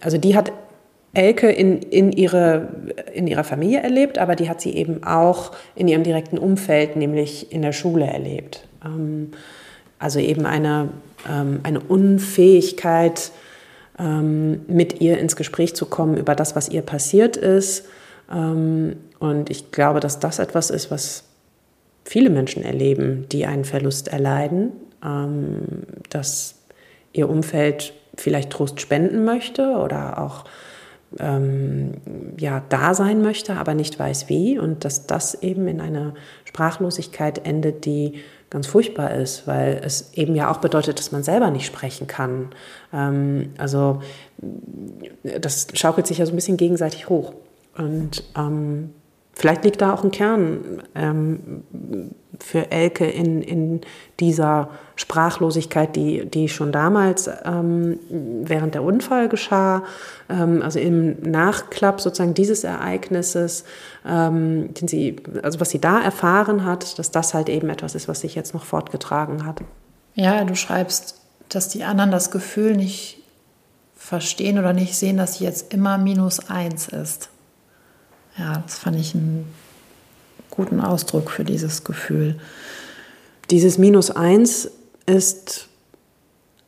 also 0.00 0.18
die 0.18 0.36
hat 0.36 0.50
Elke 1.16 1.50
in, 1.50 1.80
in, 1.80 2.12
ihre, 2.12 2.68
in 3.14 3.26
ihrer 3.26 3.44
Familie 3.44 3.80
erlebt, 3.80 4.18
aber 4.18 4.36
die 4.36 4.50
hat 4.50 4.60
sie 4.60 4.74
eben 4.74 5.02
auch 5.02 5.52
in 5.74 5.88
ihrem 5.88 6.02
direkten 6.02 6.36
Umfeld, 6.36 6.96
nämlich 6.96 7.50
in 7.52 7.62
der 7.62 7.72
Schule 7.72 8.06
erlebt. 8.06 8.66
Ähm, 8.84 9.30
also 9.98 10.18
eben 10.18 10.44
eine, 10.44 10.90
ähm, 11.28 11.60
eine 11.62 11.80
Unfähigkeit, 11.80 13.30
ähm, 13.98 14.66
mit 14.66 15.00
ihr 15.00 15.16
ins 15.16 15.36
Gespräch 15.36 15.74
zu 15.74 15.86
kommen 15.86 16.18
über 16.18 16.34
das, 16.34 16.54
was 16.54 16.68
ihr 16.68 16.82
passiert 16.82 17.36
ist. 17.36 17.86
und 18.28 19.50
ich 19.50 19.70
glaube, 19.70 20.00
dass 20.00 20.18
das 20.18 20.40
etwas 20.40 20.70
ist, 20.70 20.90
was 20.90 21.22
viele 22.04 22.28
Menschen 22.28 22.64
erleben, 22.64 23.26
die 23.30 23.46
einen 23.46 23.64
Verlust 23.64 24.08
erleiden, 24.08 24.72
dass 26.10 26.56
ihr 27.12 27.30
Umfeld 27.30 27.94
vielleicht 28.16 28.50
Trost 28.50 28.80
spenden 28.80 29.24
möchte 29.24 29.76
oder 29.76 30.20
auch 30.20 30.44
ähm, 31.18 31.92
ja, 32.38 32.62
da 32.68 32.94
sein 32.94 33.22
möchte, 33.22 33.54
aber 33.54 33.74
nicht 33.74 33.98
weiß 33.98 34.28
wie 34.28 34.58
und 34.58 34.84
dass 34.84 35.06
das 35.06 35.34
eben 35.42 35.68
in 35.68 35.80
einer 35.80 36.14
Sprachlosigkeit 36.44 37.46
endet, 37.46 37.84
die 37.84 38.20
ganz 38.50 38.66
furchtbar 38.66 39.12
ist, 39.12 39.46
weil 39.46 39.80
es 39.84 40.12
eben 40.14 40.34
ja 40.34 40.50
auch 40.50 40.58
bedeutet, 40.58 40.98
dass 40.98 41.12
man 41.12 41.22
selber 41.22 41.50
nicht 41.50 41.66
sprechen 41.66 42.06
kann. 42.06 42.50
Ähm, 42.92 43.52
also 43.58 44.00
das 45.22 45.68
schaukelt 45.74 46.06
sich 46.06 46.18
ja 46.18 46.26
so 46.26 46.32
ein 46.32 46.36
bisschen 46.36 46.56
gegenseitig 46.56 47.08
hoch. 47.08 47.32
Und 47.76 48.24
ähm, 48.36 48.90
vielleicht 49.36 49.64
liegt 49.64 49.82
da 49.82 49.92
auch 49.92 50.02
ein 50.02 50.10
Kern 50.10 50.82
ähm, 50.94 51.62
für 52.40 52.70
Elke 52.70 53.06
in, 53.06 53.42
in 53.42 53.82
dieser 54.18 54.70
Sprachlosigkeit, 54.96 55.94
die, 55.94 56.24
die 56.26 56.48
schon 56.48 56.72
damals 56.72 57.30
ähm, 57.44 57.98
während 58.10 58.74
der 58.74 58.82
Unfall 58.82 59.28
geschah, 59.28 59.84
ähm, 60.28 60.62
also 60.62 60.78
im 60.78 61.20
Nachklapp 61.22 62.00
sozusagen 62.00 62.34
dieses 62.34 62.64
Ereignisses, 62.64 63.64
ähm, 64.06 64.72
den 64.74 64.88
sie, 64.88 65.16
also 65.42 65.60
was 65.60 65.70
sie 65.70 65.80
da 65.80 66.00
erfahren 66.00 66.64
hat, 66.64 66.98
dass 66.98 67.10
das 67.10 67.34
halt 67.34 67.50
eben 67.50 67.68
etwas 67.68 67.94
ist, 67.94 68.08
was 68.08 68.20
sich 68.22 68.34
jetzt 68.34 68.54
noch 68.54 68.64
fortgetragen 68.64 69.44
hat. 69.44 69.60
Ja, 70.14 70.42
du 70.44 70.56
schreibst, 70.56 71.20
dass 71.50 71.68
die 71.68 71.84
anderen 71.84 72.10
das 72.10 72.30
Gefühl 72.30 72.74
nicht 72.74 73.22
verstehen 73.94 74.58
oder 74.58 74.72
nicht 74.72 74.94
sehen, 74.96 75.18
dass 75.18 75.38
sie 75.38 75.44
jetzt 75.44 75.74
immer 75.74 75.98
minus 75.98 76.48
eins 76.48 76.88
ist. 76.88 77.28
Ja, 78.38 78.62
das 78.66 78.78
fand 78.78 78.98
ich 78.98 79.14
einen 79.14 79.46
guten 80.50 80.80
Ausdruck 80.80 81.30
für 81.30 81.44
dieses 81.44 81.84
Gefühl. 81.84 82.38
Dieses 83.50 83.78
Minus 83.78 84.10
eins 84.10 84.70
ist, 85.06 85.68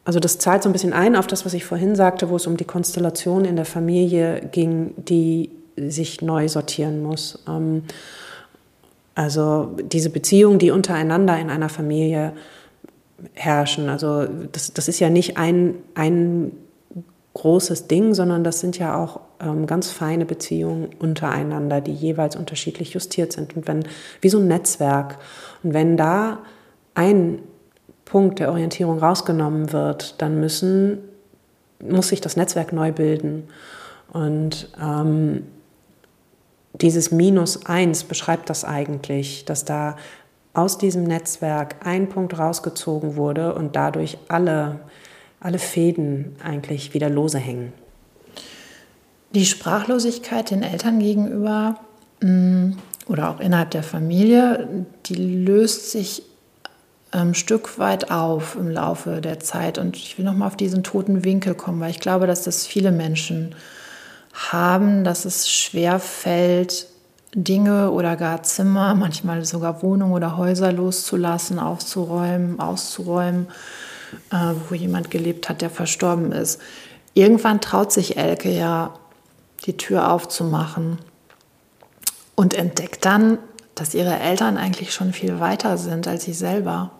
also 0.05 0.21
das 0.21 0.39
zahlt 0.39 0.63
so 0.63 0.69
ein 0.69 0.73
bisschen 0.73 0.93
ein 0.93 1.17
auf 1.17 1.27
das, 1.27 1.45
was 1.45 1.55
ich 1.55 1.65
vorhin 1.65 1.97
sagte, 1.97 2.31
wo 2.31 2.37
es 2.37 2.47
um 2.47 2.57
die 2.57 2.65
Konstellation 2.65 3.45
in 3.45 3.57
der 3.57 3.65
Familie 3.65 4.49
ging, 4.53 4.95
die 4.97 5.51
sich 5.77 6.23
neu 6.23 6.49
sortieren 6.49 7.03
muss. 7.03 7.39
Ähm, 7.49 7.85
also 9.15 9.77
diese 9.83 10.11
Beziehungen, 10.11 10.59
die 10.59 10.71
untereinander 10.71 11.39
in 11.39 11.51
einer 11.51 11.69
Familie 11.69 12.33
herrschen. 13.35 13.89
Also 13.89 14.27
das, 14.53 14.73
das 14.73 14.89
ist 14.89 15.01
ja 15.01 15.11
nicht 15.11 15.37
ein, 15.37 15.75
ein 15.95 16.53
großes 17.39 17.87
Ding, 17.87 18.15
sondern 18.15 18.45
das 18.45 18.61
sind 18.61 18.79
ja 18.79 18.97
auch 18.97 19.21
ähm, 19.41 19.67
ganz 19.67 19.91
feine 19.91 20.25
Beziehungen 20.25 20.91
untereinander, 20.99 21.81
die 21.81 21.93
jeweils 21.93 22.37
unterschiedlich 22.37 22.95
justiert 22.95 23.33
sind. 23.33 23.57
Und 23.57 23.67
wenn, 23.67 23.85
wie 24.21 24.29
so 24.29 24.39
ein 24.39 24.49
Netzwerk. 24.49 25.19
Und 25.63 25.75
wenn 25.75 25.97
da 25.97 26.39
ein 26.95 27.41
Punkt 28.05 28.39
der 28.39 28.51
Orientierung 28.51 28.99
rausgenommen 28.99 29.73
wird, 29.73 30.21
dann 30.21 30.41
müssen, 30.41 30.99
muss 31.81 32.09
sich 32.09 32.21
das 32.21 32.37
Netzwerk 32.37 32.73
neu 32.73 32.93
bilden. 32.93 33.49
Und 34.13 34.71
ähm, 34.83 35.45
dieses 36.73 37.11
Minus 37.11 37.67
eins 37.67 38.05
beschreibt 38.05 38.51
das 38.51 38.65
eigentlich, 38.65 39.45
dass 39.45 39.65
da 39.65 39.97
aus 40.55 40.79
diesem 40.79 41.05
Netzwerk 41.05 41.77
ein 41.85 42.09
Punkt 42.09 42.39
rausgezogen 42.39 43.17
wurde 43.17 43.55
und 43.55 43.77
dadurch 43.77 44.19
alle, 44.29 44.81
alle 45.41 45.59
Fäden 45.59 46.37
eigentlich 46.43 46.95
wieder 46.95 47.09
lose 47.09 47.39
hängen. 47.39 47.73
Die 49.35 49.47
Sprachlosigkeit 49.47 50.51
den 50.51 50.63
Eltern 50.63 50.99
gegenüber 50.99 51.79
mm, 52.21 52.73
oder 53.07 53.31
auch 53.31 53.41
innerhalb 53.41 53.71
der 53.71 53.83
Familie, 53.83 54.87
die 55.07 55.15
löst 55.15 55.93
sich 55.93 56.23
ein 57.11 57.35
Stück 57.35 57.79
weit 57.79 58.11
auf 58.11 58.57
im 58.57 58.69
Laufe 58.71 59.21
der 59.21 59.41
Zeit. 59.41 59.79
Und 59.79 59.97
ich 59.97 60.19
will 60.19 60.25
nochmal 60.25 60.49
auf 60.49 60.57
diesen 60.57 60.83
toten 60.83 61.25
Winkel 61.25 61.55
kommen, 61.55 61.81
weil 61.81 61.91
ich 61.91 62.01
glaube, 62.01 62.27
dass 62.27 62.43
das 62.43 62.67
viele 62.67 62.93
Menschen 62.93 63.55
haben, 64.33 65.05
dass 65.05 65.25
es 65.25 65.51
schwer 65.51 66.01
fällt, 66.01 66.87
Dinge 67.35 67.91
oder 67.91 68.17
gar 68.17 68.43
Zimmer, 68.43 68.95
manchmal 68.95 69.45
sogar 69.45 69.83
Wohnungen 69.83 70.13
oder 70.13 70.37
Häuser 70.37 70.73
loszulassen, 70.73 71.59
aufzuräumen, 71.59 72.59
auszuräumen, 72.59 73.49
wo 74.69 74.75
jemand 74.75 75.11
gelebt 75.11 75.49
hat, 75.49 75.61
der 75.63 75.71
verstorben 75.71 76.33
ist. 76.33 76.61
Irgendwann 77.15 77.61
traut 77.61 77.93
sich 77.93 78.17
Elke 78.17 78.51
ja 78.51 78.95
die 79.67 79.77
Tür 79.77 80.13
aufzumachen 80.13 80.99
und 82.35 82.55
entdeckt 82.55 83.05
dann, 83.05 83.39
dass 83.75 83.95
ihre 83.95 84.19
Eltern 84.19 84.57
eigentlich 84.57 84.93
schon 84.93 85.13
viel 85.13 85.41
weiter 85.41 85.79
sind 85.79 86.07
als 86.09 86.25
sie 86.25 86.33
selber. 86.33 86.93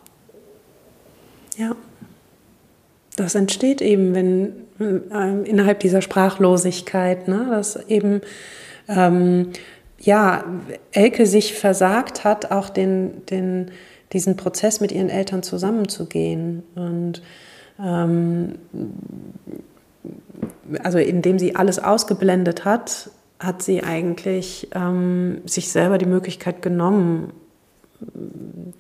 Ja, 1.57 1.75
das 3.17 3.35
entsteht 3.35 3.81
eben, 3.81 4.15
wenn 4.15 4.53
äh, 4.81 5.49
innerhalb 5.49 5.81
dieser 5.81 6.03
Sprachlosigkeit, 6.03 7.27
ne, 7.27 7.49
dass 7.51 7.77
eben 7.89 8.21
ähm, 8.89 9.51
ja 9.99 10.45
Elke 10.93 11.27
sich 11.27 11.55
versagt 11.55 12.25
hat, 12.25 12.53
auch 12.53 12.69
den, 12.69 13.27
den, 13.27 13.73
diesen 14.13 14.37
Prozess 14.37 14.81
mit 14.81 14.93
ihren 14.93 15.11
Eltern 15.11 15.43
zusammenzugehen 15.43 16.63
und 16.75 17.23
ähm, 17.79 18.59
also 20.83 20.99
indem 20.99 21.39
sie 21.39 21.55
alles 21.57 21.79
ausgeblendet 21.79 22.65
hat, 22.65 23.11
hat 23.39 23.63
sie 23.63 23.83
eigentlich 23.83 24.69
ähm, 24.75 25.43
sich 25.45 25.71
selber 25.71 25.99
die 25.99 26.07
Möglichkeit 26.07 26.63
genommen, 26.63 27.33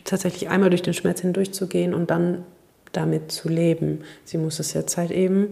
tatsächlich 0.04 0.48
einmal 0.48 0.70
durch 0.70 0.82
den 0.82 0.94
Schmerz 0.94 1.20
hindurchzugehen 1.20 1.94
und 1.94 2.10
dann 2.10 2.44
damit 2.92 3.30
zu 3.32 3.48
leben. 3.48 4.00
Sie 4.24 4.38
muss 4.38 4.58
es 4.58 4.72
jetzt 4.72 4.96
halt 4.96 5.10
eben 5.10 5.50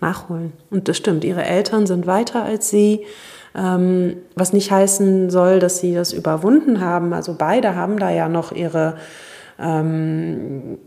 nachholen. 0.00 0.52
Und 0.70 0.88
das 0.88 0.96
stimmt, 0.96 1.24
ihre 1.24 1.44
Eltern 1.44 1.86
sind 1.86 2.06
weiter 2.06 2.44
als 2.44 2.70
sie, 2.70 3.04
was 3.60 4.52
nicht 4.52 4.70
heißen 4.70 5.30
soll, 5.30 5.58
dass 5.58 5.78
sie 5.80 5.94
das 5.94 6.12
überwunden 6.12 6.80
haben. 6.80 7.12
Also 7.12 7.34
beide 7.36 7.74
haben 7.74 7.98
da 7.98 8.10
ja 8.10 8.28
noch 8.28 8.52
ihre 8.52 8.96
ähm, 9.58 10.78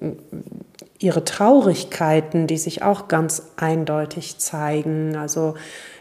ihre 1.00 1.26
Traurigkeiten, 1.26 2.48
die 2.48 2.58
sich 2.58 2.84
auch 2.84 3.08
ganz 3.08 3.44
eindeutig 3.58 4.38
zeigen. 4.38 5.16
Also 5.16 5.56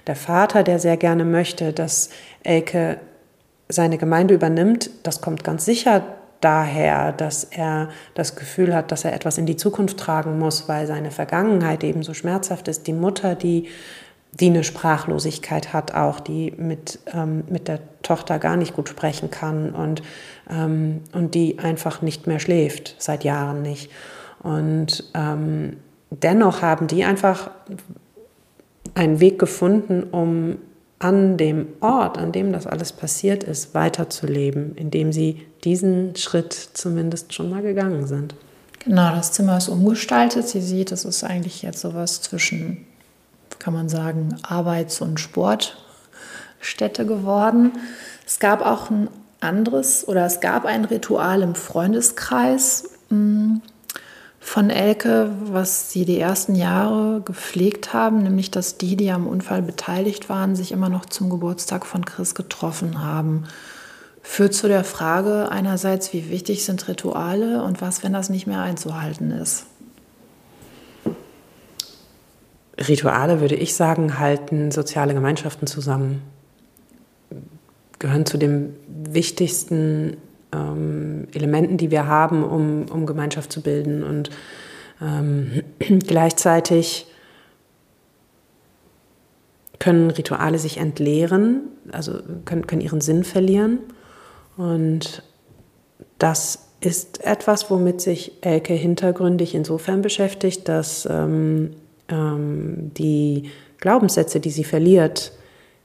der 0.06 0.16
Vater, 0.16 0.62
der 0.62 0.78
sehr 0.78 0.96
gerne 0.96 1.24
möchte, 1.24 1.72
dass 1.72 2.10
Elke 2.42 2.98
seine 3.68 3.98
Gemeinde 3.98 4.34
übernimmt, 4.34 4.90
das 5.02 5.20
kommt 5.20 5.42
ganz 5.42 5.64
sicher 5.64 6.02
daher, 6.40 7.12
dass 7.12 7.44
er 7.44 7.88
das 8.14 8.34
Gefühl 8.34 8.74
hat, 8.74 8.92
dass 8.92 9.04
er 9.04 9.12
etwas 9.12 9.38
in 9.38 9.46
die 9.46 9.56
Zukunft 9.56 9.98
tragen 9.98 10.38
muss, 10.38 10.68
weil 10.68 10.86
seine 10.86 11.10
Vergangenheit 11.10 11.84
eben 11.84 12.02
so 12.02 12.14
schmerzhaft 12.14 12.68
ist. 12.68 12.86
Die 12.86 12.92
Mutter, 12.92 13.34
die, 13.34 13.68
die 14.32 14.46
eine 14.46 14.64
Sprachlosigkeit 14.64 15.72
hat, 15.72 15.94
auch 15.94 16.20
die 16.20 16.52
mit, 16.56 17.00
ähm, 17.12 17.44
mit 17.48 17.68
der 17.68 17.80
Tochter 18.02 18.38
gar 18.38 18.56
nicht 18.56 18.74
gut 18.74 18.88
sprechen 18.88 19.30
kann 19.30 19.70
und, 19.70 20.02
ähm, 20.48 21.00
und 21.12 21.34
die 21.34 21.58
einfach 21.58 22.02
nicht 22.02 22.26
mehr 22.26 22.38
schläft, 22.38 22.96
seit 22.98 23.24
Jahren 23.24 23.62
nicht. 23.62 23.90
Und 24.42 25.04
ähm, 25.14 25.76
dennoch 26.10 26.62
haben 26.62 26.86
die 26.86 27.04
einfach 27.04 27.50
einen 28.94 29.20
Weg 29.20 29.38
gefunden, 29.38 30.04
um 30.04 30.58
an 30.98 31.38
dem 31.38 31.68
Ort, 31.80 32.18
an 32.18 32.30
dem 32.30 32.52
das 32.52 32.66
alles 32.66 32.92
passiert 32.92 33.42
ist, 33.42 33.74
weiterzuleben, 33.74 34.74
indem 34.76 35.12
sie 35.12 35.46
diesen 35.64 36.14
Schritt 36.14 36.52
zumindest 36.52 37.32
schon 37.32 37.50
mal 37.50 37.62
gegangen 37.62 38.06
sind. 38.06 38.34
Genau, 38.84 39.10
das 39.14 39.32
Zimmer 39.32 39.56
ist 39.56 39.68
umgestaltet. 39.68 40.48
Sie 40.48 40.60
sieht, 40.60 40.92
es 40.92 41.04
ist 41.04 41.24
eigentlich 41.24 41.62
jetzt 41.62 41.80
sowas 41.80 42.20
zwischen, 42.22 42.86
kann 43.60 43.74
man 43.74 43.88
sagen, 43.88 44.36
Arbeits- 44.42 45.00
und 45.00 45.20
Sportstätte 45.20 47.06
geworden. 47.06 47.72
Es 48.26 48.40
gab 48.40 48.66
auch 48.66 48.90
ein 48.90 49.08
anderes 49.40 50.06
oder 50.08 50.26
es 50.26 50.40
gab 50.40 50.64
ein 50.64 50.84
Ritual 50.84 51.42
im 51.42 51.54
Freundeskreis, 51.54 52.90
hm, 53.08 53.62
von 54.42 54.70
Elke, 54.70 55.30
was 55.44 55.92
sie 55.92 56.06
die 56.06 56.18
ersten 56.18 56.54
Jahre 56.54 57.20
gepflegt 57.20 57.92
haben, 57.92 58.22
nämlich 58.22 58.50
dass 58.50 58.78
die, 58.78 58.96
die 58.96 59.10
am 59.10 59.26
Unfall 59.26 59.60
beteiligt 59.60 60.30
waren, 60.30 60.56
sich 60.56 60.72
immer 60.72 60.88
noch 60.88 61.04
zum 61.04 61.28
Geburtstag 61.28 61.84
von 61.84 62.06
Chris 62.06 62.34
getroffen 62.34 63.04
haben. 63.04 63.44
Führt 64.22 64.54
zu 64.54 64.66
der 64.66 64.84
Frage 64.84 65.50
einerseits, 65.50 66.12
wie 66.14 66.30
wichtig 66.30 66.64
sind 66.64 66.88
Rituale 66.88 67.62
und 67.62 67.82
was, 67.82 68.02
wenn 68.02 68.14
das 68.14 68.30
nicht 68.30 68.46
mehr 68.46 68.60
einzuhalten 68.60 69.30
ist? 69.30 69.66
Rituale, 72.86 73.40
würde 73.40 73.56
ich 73.56 73.74
sagen, 73.74 74.18
halten 74.18 74.70
soziale 74.70 75.14
Gemeinschaften 75.14 75.66
zusammen, 75.66 76.22
gehören 77.98 78.24
zu 78.24 78.38
dem 78.38 78.74
wichtigsten 78.88 80.16
ähm, 80.52 81.28
Elementen, 81.34 81.76
die 81.76 81.90
wir 81.90 82.06
haben, 82.06 82.42
um, 82.42 82.86
um 82.90 83.06
Gemeinschaft 83.06 83.52
zu 83.52 83.60
bilden. 83.60 84.02
Und 84.02 84.30
ähm, 85.02 85.62
gleichzeitig 86.06 87.06
können 89.78 90.10
Rituale 90.10 90.58
sich 90.58 90.78
entleeren, 90.78 91.62
also 91.92 92.18
können, 92.44 92.66
können 92.66 92.82
ihren 92.82 93.00
Sinn 93.00 93.24
verlieren. 93.24 93.78
Und 94.56 95.22
das 96.18 96.68
ist 96.80 97.24
etwas, 97.24 97.70
womit 97.70 98.00
sich 98.00 98.32
Elke 98.42 98.74
hintergründig 98.74 99.54
insofern 99.54 100.02
beschäftigt, 100.02 100.68
dass 100.68 101.06
ähm, 101.10 101.74
ähm, 102.10 102.92
die 102.94 103.50
Glaubenssätze, 103.78 104.40
die 104.40 104.50
sie 104.50 104.64
verliert, 104.64 105.32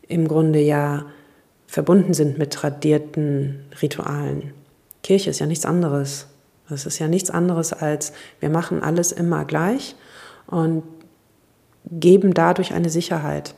im 0.07 0.27
Grunde 0.27 0.59
ja 0.59 1.05
verbunden 1.67 2.13
sind 2.13 2.37
mit 2.37 2.53
tradierten 2.53 3.65
Ritualen. 3.81 4.53
Kirche 5.03 5.29
ist 5.29 5.39
ja 5.39 5.45
nichts 5.45 5.65
anderes. 5.65 6.27
Es 6.69 6.85
ist 6.85 6.99
ja 6.99 7.07
nichts 7.07 7.29
anderes 7.29 7.73
als, 7.73 8.13
wir 8.39 8.49
machen 8.49 8.81
alles 8.81 9.11
immer 9.11 9.45
gleich 9.45 9.95
und 10.47 10.83
geben 11.85 12.33
dadurch 12.33 12.73
eine 12.73 12.89
Sicherheit. 12.89 13.55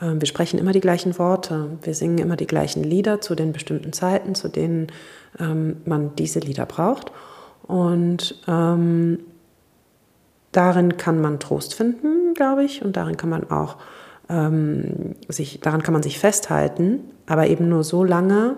Ähm, 0.00 0.20
wir 0.20 0.26
sprechen 0.26 0.58
immer 0.58 0.72
die 0.72 0.80
gleichen 0.80 1.18
Worte, 1.18 1.78
wir 1.82 1.94
singen 1.94 2.18
immer 2.18 2.36
die 2.36 2.46
gleichen 2.46 2.82
Lieder 2.82 3.20
zu 3.20 3.34
den 3.34 3.52
bestimmten 3.52 3.92
Zeiten, 3.92 4.34
zu 4.34 4.48
denen 4.48 4.88
ähm, 5.38 5.76
man 5.84 6.14
diese 6.16 6.40
Lieder 6.40 6.66
braucht. 6.66 7.12
Und 7.62 8.40
ähm, 8.48 9.18
darin 10.52 10.96
kann 10.96 11.20
man 11.20 11.38
Trost 11.38 11.74
finden, 11.74 12.34
glaube 12.34 12.64
ich, 12.64 12.84
und 12.84 12.96
darin 12.96 13.16
kann 13.16 13.30
man 13.30 13.50
auch 13.50 13.76
ähm, 14.28 15.16
sich, 15.28 15.60
daran 15.60 15.82
kann 15.82 15.92
man 15.92 16.02
sich 16.02 16.18
festhalten, 16.18 17.00
aber 17.26 17.48
eben 17.48 17.68
nur 17.68 17.84
so 17.84 18.04
lange, 18.04 18.56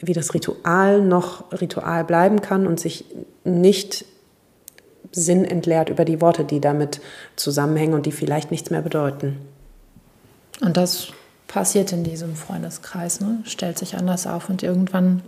wie 0.00 0.12
das 0.12 0.34
Ritual 0.34 1.02
noch 1.02 1.52
Ritual 1.52 2.04
bleiben 2.04 2.40
kann 2.40 2.66
und 2.66 2.80
sich 2.80 3.04
nicht 3.44 4.04
sinnentleert 5.12 5.90
über 5.90 6.04
die 6.04 6.20
Worte, 6.20 6.44
die 6.44 6.60
damit 6.60 7.00
zusammenhängen 7.36 7.94
und 7.94 8.06
die 8.06 8.12
vielleicht 8.12 8.50
nichts 8.50 8.70
mehr 8.70 8.82
bedeuten. 8.82 9.38
Und 10.60 10.76
das 10.76 11.08
passiert 11.46 11.92
in 11.92 12.04
diesem 12.04 12.34
Freundeskreis, 12.34 13.20
ne? 13.20 13.40
stellt 13.44 13.78
sich 13.78 13.96
anders 13.96 14.26
auf 14.26 14.48
und 14.48 14.62
irgendwann 14.62 15.22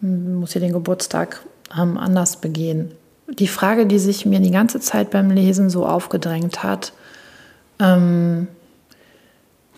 muss 0.00 0.52
sie 0.52 0.60
den 0.60 0.72
Geburtstag 0.72 1.42
ähm, 1.76 1.98
anders 1.98 2.38
begehen. 2.38 2.92
Die 3.30 3.48
Frage, 3.48 3.86
die 3.86 3.98
sich 3.98 4.26
mir 4.26 4.40
die 4.40 4.50
ganze 4.50 4.80
Zeit 4.80 5.10
beim 5.10 5.30
Lesen 5.30 5.70
so 5.70 5.86
aufgedrängt 5.86 6.62
hat, 6.62 6.92
ähm, 7.78 8.48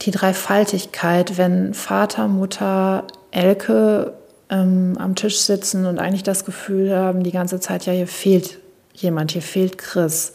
die 0.03 0.11
Dreifaltigkeit, 0.11 1.39
wenn 1.39 1.75
Vater, 1.75 2.29
Mutter, 2.29 3.05
Elke 3.31 4.15
ähm, 4.49 4.97
am 4.99 5.15
Tisch 5.15 5.41
sitzen 5.41 5.87
und 5.87 5.99
eigentlich 5.99 6.23
das 6.23 6.45
Gefühl 6.45 6.95
haben, 6.95 7.23
die 7.23 7.31
ganze 7.31 7.61
Zeit, 7.61 7.87
ja, 7.87 7.93
hier 7.93 8.09
fehlt 8.09 8.59
jemand, 8.95 9.33
hier 9.33 9.43
fehlt 9.43 9.79
Chris. 9.79 10.33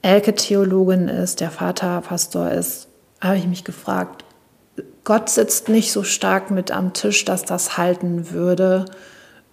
Elke 0.00 0.34
Theologin 0.34 1.08
ist, 1.08 1.40
der 1.40 1.50
Vater 1.50 2.00
Pastor 2.00 2.50
ist, 2.50 2.88
habe 3.20 3.36
ich 3.36 3.46
mich 3.46 3.64
gefragt, 3.64 4.24
Gott 5.04 5.28
sitzt 5.28 5.68
nicht 5.68 5.92
so 5.92 6.02
stark 6.02 6.50
mit 6.50 6.70
am 6.70 6.92
Tisch, 6.92 7.24
dass 7.24 7.44
das 7.44 7.76
halten 7.76 8.30
würde. 8.30 8.86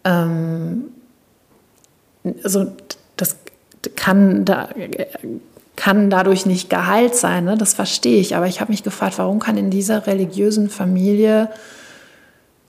Ähm, 0.03 0.86
also 2.44 2.72
das 3.18 3.38
kann 3.96 4.46
da 4.46 4.70
kann 5.76 6.10
dadurch 6.10 6.46
nicht 6.46 6.70
geheilt 6.70 7.15
sein, 7.15 7.46
ne? 7.46 7.58
das 7.58 7.74
verstehe 7.74 8.20
ich. 8.20 8.36
Aber 8.36 8.48
ich 8.48 8.60
habe 8.60 8.70
mich 8.70 8.84
gefragt, 8.84 9.18
warum 9.18 9.39
kann 9.39 9.56
in 9.56 9.70
dieser 9.70 10.08
religiösen 10.08 10.70
Familie 10.70 11.50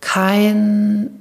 kein 0.01 1.21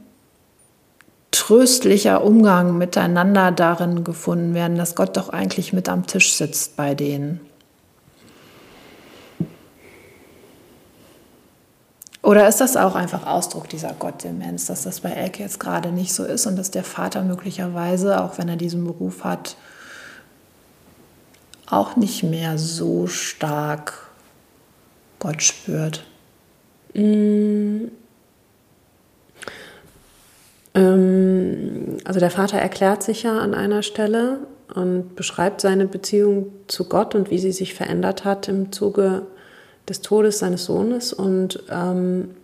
tröstlicher 1.32 2.24
Umgang 2.24 2.78
miteinander 2.78 3.52
darin 3.52 4.04
gefunden 4.04 4.54
werden, 4.54 4.78
dass 4.78 4.94
Gott 4.94 5.18
doch 5.18 5.30
eigentlich 5.30 5.74
mit 5.74 5.90
am 5.90 6.06
Tisch 6.06 6.34
sitzt 6.34 6.76
bei 6.78 6.94
denen. 6.94 7.40
Oder 12.30 12.48
ist 12.48 12.62
das 12.62 12.78
auch 12.78 12.94
einfach 12.94 13.26
Ausdruck 13.26 13.70
dieser 13.70 13.92
Gottdemenz, 13.94 14.68
dass 14.68 14.84
das 14.84 15.00
bei 15.00 15.10
Elke 15.10 15.42
jetzt 15.42 15.60
gerade 15.60 15.92
nicht 15.92 16.14
so 16.14 16.24
ist 16.24 16.46
und 16.46 16.58
dass 16.58 16.70
der 16.70 16.84
Vater 16.84 17.24
möglicherweise, 17.24 18.22
auch 18.22 18.38
wenn 18.38 18.48
er 18.48 18.56
diesen 18.56 18.84
Beruf 18.84 19.24
hat, 19.24 19.56
auch 21.66 21.96
nicht 21.96 22.22
mehr 22.22 22.60
so 22.60 23.08
stark 23.08 23.94
Gott 25.18 25.42
spürt? 25.42 26.06
Mm. 26.94 27.86
Ähm, 30.76 31.98
also 32.06 32.20
der 32.20 32.30
Vater 32.30 32.60
erklärt 32.60 33.02
sich 33.02 33.24
ja 33.24 33.40
an 33.40 33.56
einer 33.56 33.82
Stelle 33.82 34.42
und 34.76 35.16
beschreibt 35.16 35.62
seine 35.62 35.88
Beziehung 35.88 36.52
zu 36.68 36.88
Gott 36.90 37.16
und 37.16 37.32
wie 37.32 37.40
sie 37.40 37.54
sich 37.54 37.74
verändert 37.74 38.24
hat 38.24 38.48
im 38.48 38.72
Zuge 38.72 39.24
des 39.90 40.02
Todes 40.02 40.40
seines 40.40 40.66
Sohnes. 40.66 41.12
Und 41.12 41.64
ähm, 41.70 42.36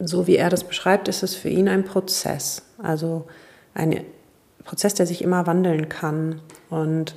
so 0.00 0.26
wie 0.26 0.36
er 0.36 0.50
das 0.50 0.64
beschreibt, 0.64 1.08
ist 1.08 1.22
es 1.22 1.34
für 1.34 1.48
ihn 1.48 1.68
ein 1.68 1.84
Prozess. 1.84 2.62
Also 2.82 3.26
ein 3.74 4.04
Prozess, 4.64 4.94
der 4.94 5.06
sich 5.06 5.22
immer 5.22 5.46
wandeln 5.46 5.88
kann. 5.88 6.40
Und 6.70 7.14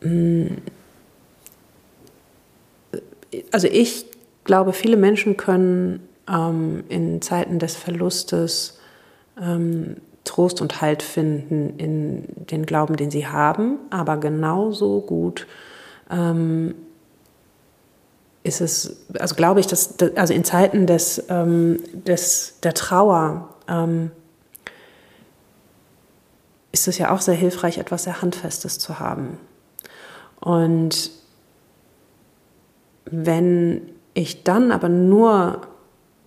mm, 0.00 0.46
also 3.52 3.68
ich 3.68 4.06
glaube, 4.44 4.72
viele 4.72 4.96
Menschen 4.96 5.36
können 5.36 6.08
ähm, 6.28 6.84
in 6.88 7.20
Zeiten 7.22 7.58
des 7.58 7.76
Verlustes 7.76 8.78
ähm, 9.40 9.96
Trost 10.24 10.60
und 10.60 10.80
Halt 10.80 11.02
finden 11.02 11.78
in 11.78 12.24
den 12.46 12.64
Glauben, 12.64 12.96
den 12.96 13.10
sie 13.10 13.26
haben, 13.26 13.78
aber 13.90 14.16
genauso 14.16 15.02
gut 15.02 15.46
ähm, 16.10 16.74
ist 18.44 18.60
es, 18.60 18.96
also 19.18 19.34
glaube 19.34 19.60
ich, 19.60 19.66
dass, 19.66 19.94
also 20.16 20.32
in 20.32 20.44
Zeiten 20.44 20.86
des, 20.86 21.24
ähm, 21.28 21.82
des, 21.92 22.60
der 22.62 22.74
Trauer 22.74 23.48
ähm, 23.66 24.10
ist 26.70 26.86
es 26.86 26.98
ja 26.98 27.10
auch 27.10 27.22
sehr 27.22 27.34
hilfreich, 27.34 27.78
etwas 27.78 28.04
sehr 28.04 28.20
Handfestes 28.20 28.78
zu 28.78 29.00
haben. 29.00 29.38
Und 30.40 31.10
wenn 33.06 33.90
ich 34.12 34.44
dann 34.44 34.72
aber 34.72 34.90
nur 34.90 35.62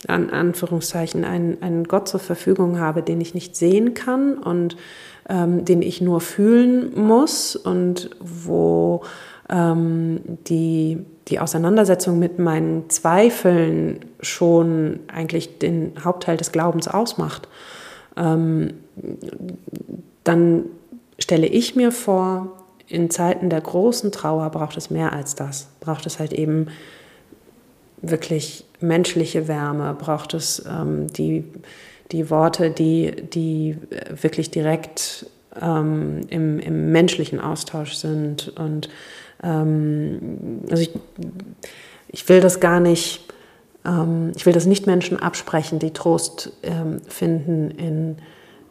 an 0.08 0.30
Anführungszeichen 0.30 1.24
einen, 1.24 1.62
einen 1.62 1.84
Gott 1.84 2.08
zur 2.08 2.20
Verfügung 2.20 2.80
habe, 2.80 3.04
den 3.04 3.22
ich 3.22 3.34
nicht 3.34 3.56
sehen 3.56 3.94
kann 3.94 4.38
und 4.38 4.76
ähm, 5.30 5.66
den 5.66 5.82
ich 5.82 6.02
nur 6.02 6.22
fühlen 6.22 7.00
muss 7.00 7.56
und 7.56 8.10
wo 8.20 9.04
ähm, 9.50 10.22
die, 10.48 11.06
die 11.28 11.40
Auseinandersetzung 11.40 12.20
mit 12.20 12.40
meinen 12.40 12.90
Zweifeln 12.90 14.00
schon 14.20 15.00
eigentlich 15.08 15.60
den 15.60 15.94
Hauptteil 16.04 16.38
des 16.38 16.52
Glaubens 16.52 16.88
ausmacht, 16.88 17.48
ähm, 18.16 18.74
dann 20.24 20.66
stelle 21.20 21.48
ich 21.48 21.76
mir 21.76 21.92
vor, 21.92 22.58
in 22.88 23.10
Zeiten 23.10 23.50
der 23.50 23.62
großen 23.62 24.12
Trauer 24.12 24.50
braucht 24.50 24.78
es 24.78 24.90
mehr 24.90 25.14
als 25.14 25.36
das. 25.36 25.68
Braucht 25.82 26.06
es 26.06 26.20
halt 26.20 26.34
eben 26.34 26.68
wirklich 28.02 28.66
menschliche 28.80 29.48
Wärme, 29.48 29.94
braucht 29.94 30.34
es 30.34 30.64
ähm, 30.66 31.08
die, 31.08 31.44
die 32.12 32.30
Worte, 32.30 32.70
die, 32.72 33.12
die 33.12 33.78
wirklich 34.10 34.52
direkt 34.52 35.26
ähm, 35.62 36.22
im, 36.30 36.60
im 36.60 36.92
menschlichen 36.92 37.40
Austausch 37.40 37.94
sind. 37.94 38.54
Und 38.58 38.90
ähm, 39.44 40.62
also 40.70 40.84
ich, 40.84 40.92
ich 42.08 42.28
will 42.30 42.42
das 42.42 42.60
gar 42.60 42.80
nicht, 42.80 43.26
ähm, 43.86 44.32
ich 44.36 44.46
will 44.46 44.54
das 44.54 44.66
nicht 44.66 44.88
Menschen 44.88 45.20
absprechen, 45.20 45.80
die 45.80 45.92
Trost 45.92 46.52
ähm, 46.64 47.02
finden 47.08 47.72
in 47.72 48.18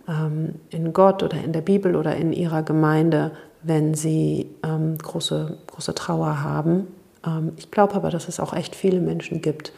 ähm, 0.08 0.56
in 0.70 0.92
Gott 0.92 1.22
oder 1.22 1.42
in 1.42 1.52
der 1.52 1.60
Bibel 1.60 1.96
oder 1.96 2.16
in 2.16 2.32
ihrer 2.32 2.62
Gemeinde, 2.62 3.32
wenn 3.62 3.94
sie 3.94 4.50
ähm, 4.62 4.96
große, 4.98 5.58
große 5.66 5.94
Trauer 5.94 6.42
haben. 6.42 6.86
Ähm, 7.26 7.52
ich 7.56 7.70
glaube 7.70 7.94
aber, 7.94 8.10
dass 8.10 8.28
es 8.28 8.40
auch 8.40 8.52
echt 8.52 8.76
viele 8.76 9.00
Menschen 9.00 9.42
gibt, 9.42 9.72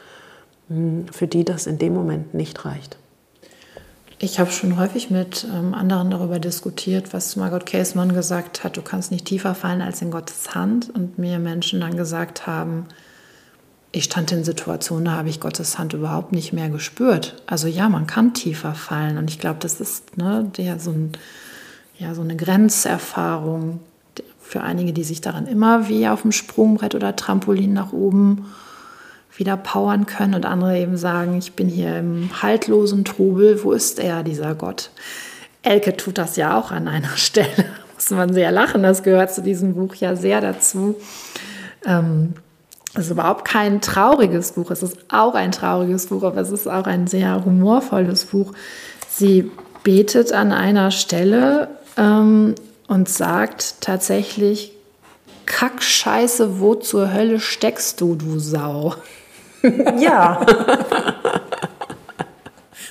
hm, 0.69 1.07
für 1.11 1.27
die 1.27 1.45
das 1.45 1.67
in 1.67 1.79
dem 1.79 1.95
Moment 1.95 2.35
nicht 2.35 2.65
reicht. 2.65 2.99
Ich 4.21 4.41
habe 4.41 4.51
schon 4.51 4.77
häufig 4.77 5.11
mit 5.11 5.47
ähm, 5.53 5.75
anderen 5.75 6.11
darüber 6.11 6.41
diskutiert, 6.41 7.15
was 7.15 7.37
Margot 7.37 7.65
Käßmann 7.65 8.15
gesagt 8.15 8.65
hat, 8.65 8.77
du 8.77 8.83
kannst 8.83 9.13
nicht 9.13 9.27
tiefer 9.27 9.55
fallen 9.55 9.81
als 9.81 10.03
in 10.03 10.11
Gottes 10.11 10.57
Hand. 10.57 10.91
Und 10.93 11.19
mir 11.19 11.39
Menschen 11.39 11.81
dann 11.81 11.97
gesagt 11.97 12.47
haben, 12.47 12.87
ich 13.93 14.05
stand 14.05 14.33
in 14.33 14.43
Situationen, 14.43 15.05
da 15.05 15.13
habe 15.13 15.29
ich 15.29 15.39
Gottes 15.39 15.79
Hand 15.79 15.93
überhaupt 15.93 16.33
nicht 16.33 16.53
mehr 16.53 16.69
gespürt. 16.69 17.41
Also 17.47 17.69
ja, 17.69 17.89
man 17.89 18.09
kann 18.09 18.35
tiefer 18.35 18.75
fallen 18.75 19.19
und 19.19 19.31
ich 19.31 19.39
glaube, 19.39 19.61
das 19.61 19.81
ist 19.81 20.17
ne, 20.17 20.51
der, 20.57 20.81
so, 20.81 20.91
ein, 20.91 21.13
ja, 21.97 22.15
so 22.15 22.21
eine 22.21 22.37
Grenzerfahrung 22.37 23.81
für 24.41 24.63
einige, 24.63 24.93
die 24.93 25.05
sich 25.05 25.21
daran 25.21 25.47
immer 25.47 25.89
wie 25.89 26.09
auf 26.09 26.23
dem 26.23 26.33
Sprungbrett 26.33 26.95
oder 26.97 27.15
Trampolin 27.15 27.73
nach 27.73 27.93
oben 27.93 28.47
wieder 29.39 29.57
powern 29.57 30.07
können 30.07 30.35
und 30.35 30.45
andere 30.45 30.79
eben 30.79 30.97
sagen, 30.97 31.39
ich 31.39 31.53
bin 31.53 31.69
hier 31.69 31.97
im 31.99 32.43
haltlosen 32.43 33.05
Trubel, 33.05 33.63
wo 33.63 33.73
ist 33.73 33.99
er, 34.01 34.23
dieser 34.23 34.55
Gott? 34.55 34.91
Elke 35.63 35.97
tut 35.97 36.19
das 36.19 36.37
ja 36.37 36.59
auch 36.59 36.71
an 36.71 36.89
einer 36.89 37.09
Stelle, 37.17 37.67
muss 37.95 38.11
man 38.11 38.33
sehr 38.33 38.51
lachen, 38.51 38.83
das 38.83 39.03
gehört 39.03 39.33
zu 39.33 39.43
diesem 39.43 39.75
Buch 39.75 39.95
ja 39.95 40.17
sehr 40.17 40.41
dazu. 40.41 40.97
Ähm, 41.87 42.35
es 42.95 43.07
ist 43.07 43.11
überhaupt 43.13 43.45
kein 43.45 43.81
trauriges 43.81 44.53
Buch. 44.53 44.71
Es 44.71 44.83
ist 44.83 44.97
auch 45.09 45.35
ein 45.35 45.53
trauriges 45.53 46.07
Buch, 46.07 46.25
aber 46.25 46.41
es 46.41 46.51
ist 46.51 46.67
auch 46.67 46.87
ein 46.87 47.07
sehr 47.07 47.45
humorvolles 47.45 48.25
Buch. 48.25 48.53
Sie 49.09 49.51
betet 49.85 50.33
an 50.33 50.53
einer 50.53 50.91
Stelle 50.91 51.69
ähm, 51.97 52.55
und 52.89 53.09
sagt 53.09 53.83
tatsächlich, 53.83 54.73
Kackscheiße, 55.47 56.61
wo 56.61 56.75
zur 56.75 57.13
Hölle 57.13 57.41
steckst 57.41 58.01
du, 58.01 58.17
du 58.17 58.39
Sau? 58.39 58.95
Ja. 59.99 60.45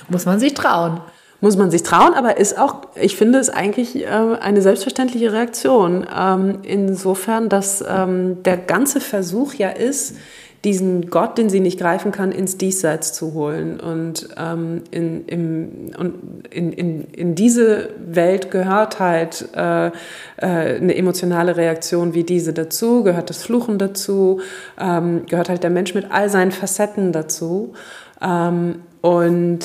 Muss 0.08 0.26
man 0.26 0.40
sich 0.40 0.54
trauen. 0.54 1.00
Muss 1.40 1.56
man 1.56 1.70
sich 1.70 1.84
trauen, 1.84 2.14
aber 2.14 2.38
ist 2.38 2.58
auch, 2.58 2.88
ich 2.96 3.16
finde 3.16 3.38
es 3.38 3.48
eigentlich 3.48 4.04
äh, 4.04 4.08
eine 4.08 4.60
selbstverständliche 4.60 5.32
Reaktion. 5.32 6.04
Ähm, 6.16 6.58
insofern, 6.62 7.48
dass 7.48 7.84
ähm, 7.88 8.42
der 8.42 8.56
ganze 8.56 9.00
Versuch 9.00 9.54
ja 9.54 9.68
ist, 9.68 10.16
diesen 10.64 11.08
Gott, 11.08 11.38
den 11.38 11.48
sie 11.48 11.60
nicht 11.60 11.78
greifen 11.78 12.10
kann, 12.10 12.32
ins 12.32 12.56
Diesseits 12.56 13.12
zu 13.12 13.32
holen. 13.32 13.78
Und, 13.78 14.28
ähm, 14.36 14.82
in, 14.90 15.26
im, 15.26 15.90
und 15.96 16.14
in, 16.50 16.72
in, 16.72 17.04
in 17.04 17.34
diese 17.34 17.90
Welt 18.04 18.50
gehört 18.50 18.98
halt 18.98 19.48
äh, 19.54 19.86
äh, 19.86 19.90
eine 20.36 20.96
emotionale 20.96 21.56
Reaktion 21.56 22.14
wie 22.14 22.24
diese 22.24 22.52
dazu, 22.52 23.04
gehört 23.04 23.30
das 23.30 23.42
Fluchen 23.42 23.78
dazu, 23.78 24.40
ähm, 24.80 25.26
gehört 25.26 25.48
halt 25.48 25.62
der 25.62 25.70
Mensch 25.70 25.94
mit 25.94 26.10
all 26.10 26.28
seinen 26.28 26.50
Facetten 26.50 27.12
dazu. 27.12 27.74
Ähm, 28.20 28.80
und 29.00 29.60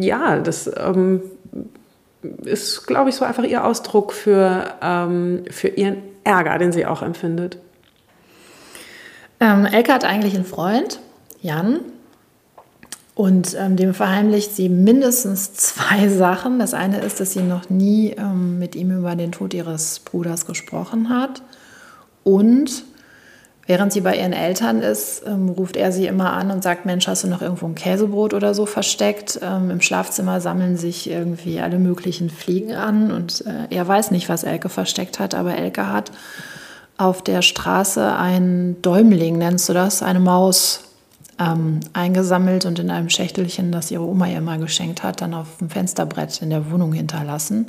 ja, 0.00 0.38
das 0.38 0.70
ähm, 0.76 1.22
ist, 2.44 2.86
glaube 2.86 3.08
ich, 3.08 3.16
so 3.16 3.24
einfach 3.24 3.44
ihr 3.44 3.64
Ausdruck 3.64 4.12
für, 4.12 4.64
ähm, 4.82 5.44
für 5.50 5.68
ihren 5.68 5.96
Ärger, 6.24 6.58
den 6.58 6.72
sie 6.72 6.84
auch 6.84 7.00
empfindet. 7.02 7.56
Ähm, 9.40 9.64
Elke 9.64 9.92
hat 9.92 10.04
eigentlich 10.04 10.34
einen 10.34 10.44
Freund, 10.44 11.00
Jan, 11.40 11.80
und 13.20 13.54
ähm, 13.58 13.76
dem 13.76 13.92
verheimlicht 13.92 14.56
sie 14.56 14.68
mindestens 14.68 15.52
zwei 15.52 16.08
Sachen. 16.16 16.58
Das 16.58 16.72
eine 16.72 17.00
ist, 17.00 17.20
dass 17.20 17.32
sie 17.32 17.42
noch 17.42 17.68
nie 17.68 18.12
ähm, 18.16 18.58
mit 18.58 18.74
ihm 18.74 18.96
über 18.96 19.14
den 19.16 19.32
Tod 19.32 19.52
ihres 19.52 19.98
Bruders 20.00 20.46
gesprochen 20.46 21.10
hat. 21.10 21.42
Und 22.24 22.84
während 23.66 23.92
sie 23.92 24.00
bei 24.00 24.16
ihren 24.16 24.32
Eltern 24.32 24.80
ist, 24.80 25.22
ähm, 25.26 25.50
ruft 25.50 25.76
er 25.76 25.92
sie 25.92 26.06
immer 26.06 26.32
an 26.32 26.50
und 26.50 26.62
sagt, 26.62 26.86
Mensch, 26.86 27.08
hast 27.08 27.24
du 27.24 27.28
noch 27.28 27.42
irgendwo 27.42 27.66
ein 27.66 27.74
Käsebrot 27.74 28.32
oder 28.32 28.54
so 28.54 28.64
versteckt? 28.64 29.38
Ähm, 29.42 29.70
Im 29.70 29.80
Schlafzimmer 29.80 30.40
sammeln 30.40 30.76
sich 30.78 31.10
irgendwie 31.10 31.60
alle 31.60 31.78
möglichen 31.78 32.30
Fliegen 32.30 32.72
an 32.72 33.10
und 33.10 33.44
äh, 33.46 33.74
er 33.74 33.86
weiß 33.86 34.12
nicht, 34.12 34.28
was 34.28 34.44
Elke 34.44 34.70
versteckt 34.70 35.18
hat, 35.18 35.34
aber 35.34 35.56
Elke 35.56 35.92
hat 35.92 36.10
auf 37.00 37.22
der 37.22 37.40
Straße 37.40 38.14
ein 38.14 38.76
Däumling, 38.82 39.38
nennst 39.38 39.68
du 39.68 39.72
das, 39.72 40.02
eine 40.02 40.20
Maus 40.20 40.82
ähm, 41.38 41.80
eingesammelt 41.94 42.66
und 42.66 42.78
in 42.78 42.90
einem 42.90 43.08
Schächtelchen, 43.08 43.72
das 43.72 43.90
ihre 43.90 44.04
Oma 44.04 44.26
ihr 44.26 44.42
mal 44.42 44.58
geschenkt 44.58 45.02
hat, 45.02 45.22
dann 45.22 45.32
auf 45.32 45.46
dem 45.58 45.70
Fensterbrett 45.70 46.42
in 46.42 46.50
der 46.50 46.70
Wohnung 46.70 46.92
hinterlassen. 46.92 47.68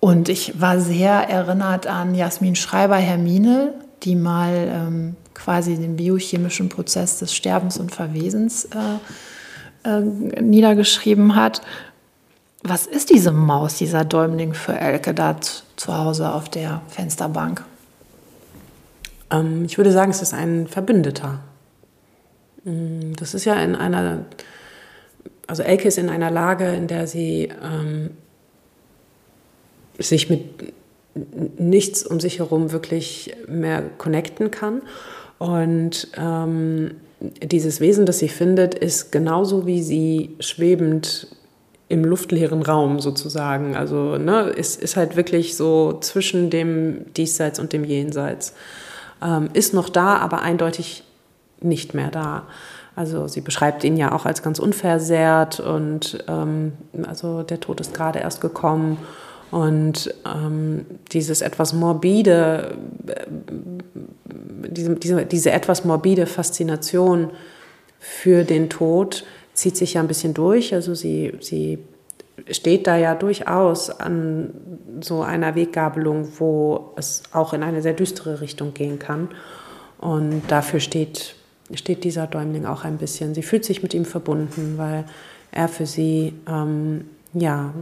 Und 0.00 0.28
ich 0.28 0.60
war 0.60 0.80
sehr 0.80 1.12
erinnert 1.12 1.86
an 1.86 2.14
Jasmin 2.14 2.56
Schreiber 2.56 2.96
Hermine, 2.96 3.74
die 4.02 4.16
mal 4.16 4.68
ähm, 4.68 5.16
quasi 5.34 5.76
den 5.76 5.94
biochemischen 5.96 6.68
Prozess 6.68 7.20
des 7.20 7.32
Sterbens 7.32 7.78
und 7.78 7.94
Verwesens 7.94 8.64
äh, 9.84 9.88
äh, 9.88 10.00
niedergeschrieben 10.40 11.36
hat. 11.36 11.62
Was 12.64 12.86
ist 12.86 13.10
diese 13.10 13.30
Maus, 13.30 13.76
dieser 13.76 14.04
Däumling 14.04 14.54
für 14.54 14.76
Elke 14.76 15.14
da 15.14 15.36
zu 15.76 15.96
Hause 15.96 16.32
auf 16.32 16.48
der 16.48 16.82
Fensterbank? 16.88 17.64
Ähm, 19.30 19.64
ich 19.64 19.76
würde 19.78 19.92
sagen, 19.92 20.10
es 20.10 20.22
ist 20.22 20.34
ein 20.34 20.66
Verbündeter. 20.66 21.40
Mm, 22.64 23.12
das 23.18 23.34
ist 23.34 23.44
ja 23.44 23.54
in 23.54 23.74
einer, 23.74 24.24
also 25.46 25.62
Elke 25.62 25.88
ist 25.88 25.98
in 25.98 26.08
einer 26.08 26.30
Lage, 26.30 26.68
in 26.68 26.86
der 26.86 27.06
sie 27.06 27.50
ähm, 27.62 28.10
sich 29.98 30.30
mit 30.30 30.72
nichts 31.58 32.06
um 32.06 32.20
sich 32.20 32.38
herum 32.38 32.70
wirklich 32.72 33.34
mehr 33.48 33.82
connecten 33.98 34.50
kann. 34.50 34.82
Und 35.38 36.08
ähm, 36.16 36.92
dieses 37.20 37.80
Wesen, 37.80 38.06
das 38.06 38.18
sie 38.18 38.28
findet, 38.28 38.74
ist 38.74 39.10
genauso 39.10 39.66
wie 39.66 39.82
sie 39.82 40.36
schwebend 40.40 41.28
im 41.88 42.04
luftleeren 42.04 42.62
Raum 42.62 43.00
sozusagen. 43.00 43.74
Also 43.74 44.18
ne, 44.18 44.50
ist, 44.50 44.80
ist 44.80 44.96
halt 44.96 45.16
wirklich 45.16 45.56
so 45.56 45.98
zwischen 46.00 46.50
dem 46.50 47.12
Diesseits 47.14 47.58
und 47.58 47.72
dem 47.72 47.84
Jenseits 47.84 48.54
ähm, 49.22 49.50
ist 49.52 49.74
noch 49.74 49.88
da, 49.88 50.16
aber 50.18 50.42
eindeutig 50.42 51.04
nicht 51.60 51.94
mehr 51.94 52.10
da. 52.10 52.44
Also 52.96 53.28
sie 53.28 53.40
beschreibt 53.40 53.84
ihn 53.84 53.96
ja 53.96 54.12
auch 54.12 54.26
als 54.26 54.42
ganz 54.42 54.58
unversehrt 54.58 55.60
und 55.60 56.24
ähm, 56.26 56.72
also 57.06 57.42
der 57.42 57.60
Tod 57.60 57.80
ist 57.80 57.94
gerade 57.94 58.18
erst 58.18 58.40
gekommen 58.40 58.98
und 59.50 60.12
ähm, 60.26 60.84
dieses 61.12 61.40
etwas 61.40 61.72
morbide, 61.72 62.76
äh, 63.06 63.26
diese, 64.68 64.96
diese, 64.96 65.24
diese 65.26 65.52
etwas 65.52 65.84
morbide 65.84 66.26
Faszination 66.26 67.30
für 67.98 68.44
den 68.44 68.68
Tod 68.68 69.24
zieht 69.54 69.76
sich 69.76 69.94
ja 69.94 70.02
ein 70.02 70.08
bisschen 70.08 70.34
durch. 70.34 70.74
Also 70.74 70.94
sie, 70.94 71.32
sie 71.40 71.78
steht 72.50 72.86
da 72.86 72.96
ja 72.96 73.14
durchaus 73.14 73.90
an 73.90 74.50
so 75.00 75.22
einer 75.22 75.54
Weggabelung, 75.54 76.28
wo 76.38 76.92
es 76.96 77.22
auch 77.32 77.52
in 77.52 77.62
eine 77.62 77.82
sehr 77.82 77.92
düstere 77.92 78.40
Richtung 78.40 78.74
gehen 78.74 78.98
kann. 78.98 79.28
Und 79.98 80.42
dafür 80.48 80.80
steht, 80.80 81.34
steht 81.74 82.04
dieser 82.04 82.26
Däumling 82.26 82.66
auch 82.66 82.84
ein 82.84 82.98
bisschen. 82.98 83.34
Sie 83.34 83.42
fühlt 83.42 83.64
sich 83.64 83.82
mit 83.82 83.94
ihm 83.94 84.04
verbunden, 84.04 84.74
weil 84.76 85.04
er 85.50 85.68
für 85.68 85.86
sie, 85.86 86.34
ähm, 86.48 87.06
ja, 87.34 87.72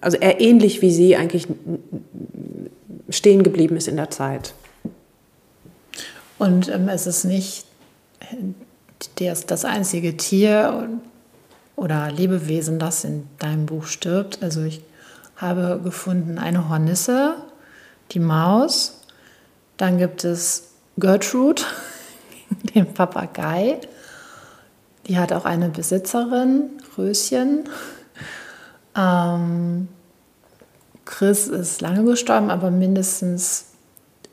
also 0.00 0.18
er 0.18 0.40
ähnlich 0.40 0.82
wie 0.82 0.90
sie 0.90 1.16
eigentlich 1.16 1.46
stehen 3.08 3.42
geblieben 3.42 3.76
ist 3.76 3.88
in 3.88 3.96
der 3.96 4.10
Zeit. 4.10 4.54
Und 6.38 6.68
ähm, 6.68 6.88
es 6.88 7.06
ist 7.06 7.24
nicht 7.24 7.66
das, 9.16 9.46
das 9.46 9.64
einzige 9.64 10.16
Tier, 10.16 10.88
oder 11.76 12.10
Lebewesen, 12.10 12.78
das 12.78 13.04
in 13.04 13.28
deinem 13.38 13.66
Buch 13.66 13.84
stirbt. 13.84 14.42
Also 14.42 14.62
ich 14.62 14.82
habe 15.36 15.80
gefunden 15.84 16.38
eine 16.38 16.68
Hornisse, 16.68 17.36
die 18.12 18.18
Maus, 18.18 19.00
dann 19.76 19.98
gibt 19.98 20.24
es 20.24 20.70
Gertrude, 20.96 21.62
den 22.74 22.92
Papagei. 22.94 23.78
Die 25.06 25.18
hat 25.18 25.32
auch 25.32 25.44
eine 25.44 25.68
Besitzerin, 25.68 26.70
Röschen. 26.96 27.68
Ähm, 28.96 29.88
Chris 31.04 31.46
ist 31.46 31.80
lange 31.80 32.04
gestorben, 32.04 32.50
aber 32.50 32.70
mindestens 32.70 33.66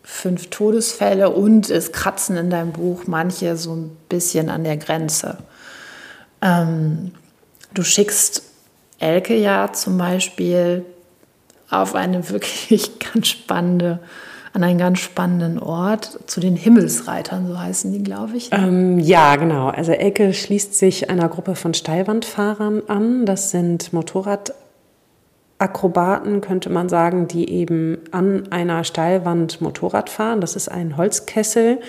fünf 0.02 0.50
Todesfälle 0.50 1.30
und 1.30 1.70
es 1.70 1.92
kratzen 1.92 2.36
in 2.38 2.50
deinem 2.50 2.72
Buch 2.72 3.04
manche 3.08 3.56
so 3.56 3.76
ein 3.76 3.98
bisschen 4.10 4.50
an 4.50 4.64
der 4.64 4.78
Grenze. 4.78 5.38
Ähm, 6.42 7.12
Du 7.74 7.84
schickst 7.84 8.44
Elke 9.00 9.36
ja 9.36 9.74
zum 9.74 9.98
Beispiel 9.98 10.86
auf 11.70 11.96
eine 11.96 12.30
wirklich 12.30 13.00
ganz 13.14 13.28
spannende, 13.28 14.00
an 14.54 14.64
einen 14.64 14.78
ganz 14.78 15.00
spannenden 15.00 15.60
Ort 15.60 16.20
zu 16.28 16.40
den 16.40 16.56
Himmelsreitern, 16.56 17.48
so 17.48 17.60
heißen 17.60 17.92
die, 17.92 18.04
glaube 18.04 18.38
ich. 18.38 18.50
Ähm, 18.52 19.00
ja, 19.00 19.36
genau. 19.36 19.70
Also 19.70 19.92
Elke 19.92 20.32
schließt 20.34 20.76
sich 20.76 21.10
einer 21.10 21.28
Gruppe 21.28 21.56
von 21.56 21.74
Steilwandfahrern 21.74 22.84
an. 22.88 23.26
Das 23.26 23.50
sind 23.50 23.92
Motorradakrobaten, 23.94 26.42
könnte 26.42 26.70
man 26.70 26.88
sagen, 26.88 27.28
die 27.28 27.50
eben 27.50 27.98
an 28.12 28.52
einer 28.52 28.84
Steilwand 28.84 29.60
Motorrad 29.62 30.12
fahren. 30.12 30.40
Das 30.40 30.56
ist 30.56 30.70
ein 30.70 30.98
Holzkessel 30.98 31.80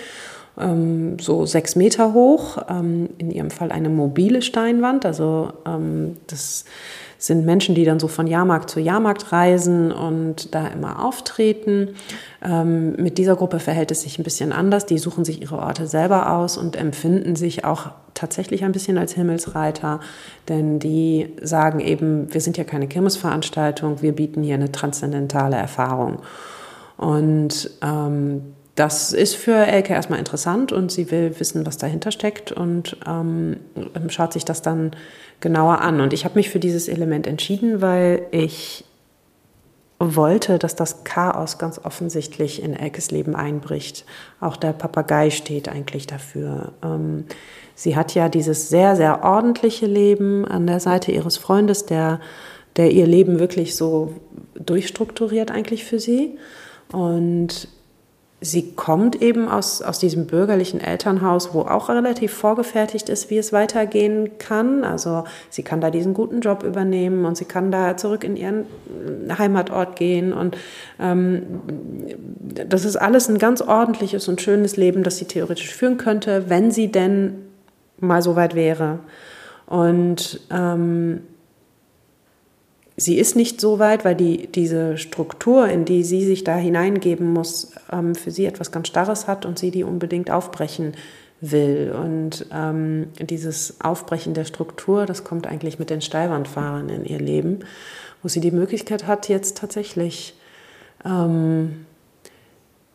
ähm, 0.59 1.17
so 1.19 1.45
sechs 1.45 1.75
Meter 1.75 2.13
hoch, 2.13 2.57
ähm, 2.69 3.09
in 3.17 3.31
ihrem 3.31 3.51
Fall 3.51 3.71
eine 3.71 3.89
mobile 3.89 4.41
Steinwand. 4.41 5.05
Also 5.05 5.53
ähm, 5.65 6.17
das 6.27 6.65
sind 7.17 7.45
Menschen, 7.45 7.75
die 7.75 7.85
dann 7.85 7.99
so 7.99 8.07
von 8.07 8.27
Jahrmarkt 8.27 8.69
zu 8.69 8.79
Jahrmarkt 8.79 9.31
reisen 9.31 9.91
und 9.91 10.53
da 10.53 10.67
immer 10.67 11.03
auftreten. 11.03 11.95
Ähm, 12.43 12.93
mit 12.97 13.17
dieser 13.17 13.35
Gruppe 13.35 13.59
verhält 13.59 13.91
es 13.91 14.01
sich 14.01 14.19
ein 14.19 14.23
bisschen 14.23 14.51
anders. 14.51 14.85
Die 14.85 14.97
suchen 14.97 15.25
sich 15.25 15.41
ihre 15.41 15.57
Orte 15.57 15.87
selber 15.87 16.31
aus 16.33 16.57
und 16.57 16.75
empfinden 16.75 17.35
sich 17.35 17.65
auch 17.65 17.87
tatsächlich 18.13 18.63
ein 18.63 18.71
bisschen 18.71 18.97
als 18.97 19.13
Himmelsreiter, 19.13 19.99
denn 20.47 20.79
die 20.79 21.33
sagen 21.41 21.81
eben, 21.81 22.33
wir 22.33 22.39
sind 22.39 22.57
ja 22.57 22.63
keine 22.63 22.87
Kirmesveranstaltung, 22.87 24.01
wir 24.01 24.13
bieten 24.13 24.41
hier 24.41 24.55
eine 24.55 24.71
transzendentale 24.71 25.57
Erfahrung. 25.57 26.19
Und 26.97 27.69
ähm, 27.81 28.55
das 28.75 29.13
ist 29.13 29.35
für 29.35 29.55
Elke 29.55 29.93
erstmal 29.93 30.19
interessant 30.19 30.71
und 30.71 30.91
sie 30.91 31.09
will 31.09 31.39
wissen, 31.39 31.65
was 31.65 31.77
dahinter 31.77 32.11
steckt 32.11 32.51
und 32.51 32.97
ähm, 33.07 33.57
schaut 34.09 34.33
sich 34.33 34.45
das 34.45 34.61
dann 34.61 34.91
genauer 35.39 35.81
an. 35.81 36.01
Und 36.01 36.13
ich 36.13 36.25
habe 36.25 36.35
mich 36.35 36.49
für 36.49 36.59
dieses 36.59 36.87
Element 36.87 37.25
entschieden, 37.25 37.81
weil 37.81 38.23
ich 38.31 38.83
wollte, 39.97 40.59
dass 40.59 40.75
das 40.75 41.05
Chaos 41.05 41.57
ganz 41.57 41.79
offensichtlich 41.83 42.61
in 42.61 42.73
Elkes 42.73 43.11
Leben 43.11 43.33
einbricht. 43.33 44.05
Auch 44.41 44.57
der 44.57 44.73
Papagei 44.73 45.29
steht 45.29 45.69
eigentlich 45.69 46.05
dafür. 46.05 46.73
Ähm, 46.83 47.25
sie 47.75 47.95
hat 47.95 48.13
ja 48.13 48.27
dieses 48.27 48.67
sehr, 48.67 48.97
sehr 48.97 49.23
ordentliche 49.23 49.85
Leben 49.85 50.45
an 50.45 50.67
der 50.67 50.81
Seite 50.81 51.13
ihres 51.13 51.37
Freundes, 51.37 51.85
der 51.85 52.19
der 52.75 52.91
ihr 52.91 53.07
Leben 53.07 53.39
wirklich 53.39 53.75
so 53.75 54.13
durchstrukturiert 54.55 55.51
eigentlich 55.51 55.85
für 55.85 55.99
sie. 55.99 56.37
Und 56.91 57.67
sie 58.45 58.73
kommt 58.73 59.21
eben 59.21 59.49
aus, 59.49 59.81
aus 59.81 59.97
diesem 59.97 60.27
bürgerlichen 60.27 60.79
Elternhaus, 60.79 61.53
wo 61.53 61.61
auch 61.61 61.89
relativ 61.89 62.31
vorgefertigt 62.31 63.09
ist, 63.09 63.31
wie 63.31 63.39
es 63.39 63.51
weitergehen 63.51 64.37
kann. 64.37 64.83
Also 64.83 65.23
sie 65.49 65.63
kann 65.63 65.81
da 65.81 65.89
diesen 65.89 66.13
guten 66.13 66.41
Job 66.41 66.63
übernehmen 66.63 67.25
und 67.25 67.35
sie 67.37 67.45
kann 67.45 67.71
da 67.71 67.97
zurück 67.97 68.23
in 68.23 68.37
ihren 68.37 68.65
Heimatort 69.35 69.95
gehen. 69.95 70.31
Und 70.31 70.57
ähm, 70.99 71.43
das 72.67 72.85
ist 72.85 72.97
alles 72.97 73.27
ein 73.29 73.39
ganz 73.39 73.61
ordentliches 73.61 74.27
und 74.27 74.41
schönes 74.41 74.77
Leben, 74.77 75.01
das 75.01 75.17
sie 75.17 75.25
theoretisch 75.25 75.73
führen 75.73 75.97
könnte, 75.97 76.45
wenn 76.47 76.69
sie 76.69 76.91
denn 76.91 77.45
mal 77.99 78.21
so 78.21 78.35
weit 78.35 78.53
wäre. 78.53 78.99
Und 79.65 80.39
ähm, 80.51 81.21
sie 82.97 83.17
ist 83.17 83.35
nicht 83.35 83.59
so 83.59 83.79
weit, 83.79 84.05
weil 84.05 84.15
die, 84.15 84.47
diese 84.47 84.97
Struktur, 84.97 85.67
in 85.67 85.85
die 85.85 86.03
sie 86.03 86.25
sich 86.25 86.43
da 86.43 86.55
hineingeben 86.55 87.31
muss, 87.31 87.71
ähm, 87.91 88.15
für 88.15 88.31
sie 88.31 88.45
etwas 88.45 88.71
ganz 88.71 88.87
Starres 88.87 89.27
hat 89.27 89.45
und 89.45 89.59
sie 89.59 89.71
die 89.71 89.83
unbedingt 89.83 90.31
aufbrechen 90.31 90.93
will. 91.41 91.93
Und 91.97 92.45
ähm, 92.53 93.07
dieses 93.19 93.81
Aufbrechen 93.81 94.33
der 94.33 94.45
Struktur, 94.45 95.05
das 95.05 95.23
kommt 95.23 95.47
eigentlich 95.47 95.79
mit 95.79 95.89
den 95.89 96.01
Steilwandfahrern 96.01 96.89
in 96.89 97.05
ihr 97.05 97.19
Leben, 97.19 97.59
wo 98.23 98.29
sie 98.29 98.39
die 98.39 98.51
Möglichkeit 98.51 99.07
hat, 99.07 99.29
jetzt 99.29 99.57
tatsächlich 99.57 100.35
ähm, 101.03 101.85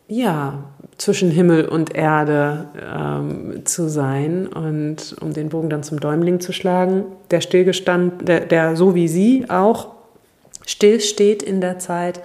ja, 0.07 0.65
zwischen 0.97 1.31
Himmel 1.31 1.69
und 1.69 1.95
Erde 1.95 2.65
ähm, 2.77 3.65
zu 3.65 3.89
sein. 3.89 4.45
Und 4.47 5.15
um 5.21 5.31
den 5.31 5.47
Bogen 5.49 5.69
dann 5.69 5.83
zum 5.83 6.01
Däumling 6.01 6.41
zu 6.41 6.51
schlagen, 6.51 7.05
der 7.31 7.39
Stillgestand, 7.39 8.27
der, 8.27 8.41
der 8.41 8.75
so 8.75 8.93
wie 8.93 9.07
sie 9.07 9.45
auch 9.49 9.90
stillsteht 10.65 11.43
in 11.43 11.61
der 11.61 11.79
Zeit, 11.79 12.21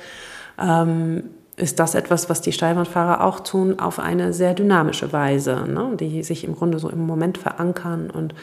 ähm, 0.60 1.24
ist 1.56 1.78
das 1.78 1.94
etwas, 1.94 2.28
was 2.28 2.42
die 2.42 2.52
Steilwandfahrer 2.52 3.24
auch 3.24 3.40
tun, 3.40 3.78
auf 3.78 3.98
eine 3.98 4.32
sehr 4.32 4.54
dynamische 4.54 5.12
Weise, 5.12 5.64
ne? 5.66 5.92
die 5.98 6.22
sich 6.22 6.44
im 6.44 6.54
Grunde 6.54 6.78
so 6.78 6.90
im 6.90 7.06
Moment 7.06 7.38
verankern 7.38 8.10
und 8.10 8.34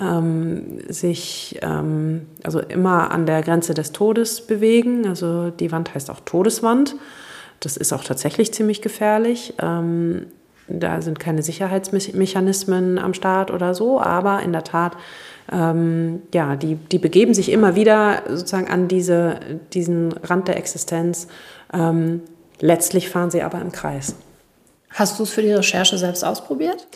ähm, 0.00 0.80
sich 0.88 1.58
ähm, 1.62 2.26
also 2.42 2.58
immer 2.58 3.10
an 3.12 3.26
der 3.26 3.42
Grenze 3.42 3.74
des 3.74 3.92
Todes 3.92 4.46
bewegen. 4.46 5.06
Also 5.06 5.50
die 5.50 5.70
Wand 5.70 5.94
heißt 5.94 6.10
auch 6.10 6.20
Todeswand. 6.20 6.96
Das 7.60 7.76
ist 7.76 7.92
auch 7.92 8.02
tatsächlich 8.02 8.52
ziemlich 8.52 8.82
gefährlich. 8.82 9.54
Ähm, 9.60 10.26
da 10.78 11.02
sind 11.02 11.18
keine 11.18 11.42
Sicherheitsmechanismen 11.42 12.98
am 12.98 13.14
Start 13.14 13.50
oder 13.50 13.74
so, 13.74 14.00
aber 14.00 14.40
in 14.42 14.52
der 14.52 14.64
Tat, 14.64 14.96
ähm, 15.50 16.22
ja, 16.32 16.56
die, 16.56 16.76
die 16.76 16.98
begeben 16.98 17.34
sich 17.34 17.50
immer 17.50 17.74
wieder 17.74 18.22
sozusagen 18.28 18.68
an 18.68 18.88
diese, 18.88 19.40
diesen 19.72 20.12
Rand 20.12 20.48
der 20.48 20.56
Existenz. 20.56 21.26
Ähm, 21.72 22.22
letztlich 22.60 23.08
fahren 23.08 23.30
sie 23.30 23.42
aber 23.42 23.60
im 23.60 23.72
Kreis. 23.72 24.14
Hast 24.92 25.20
du 25.20 25.22
es 25.22 25.30
für 25.30 25.42
die 25.42 25.52
Recherche 25.52 25.96
selbst 25.98 26.24
ausprobiert? 26.24 26.88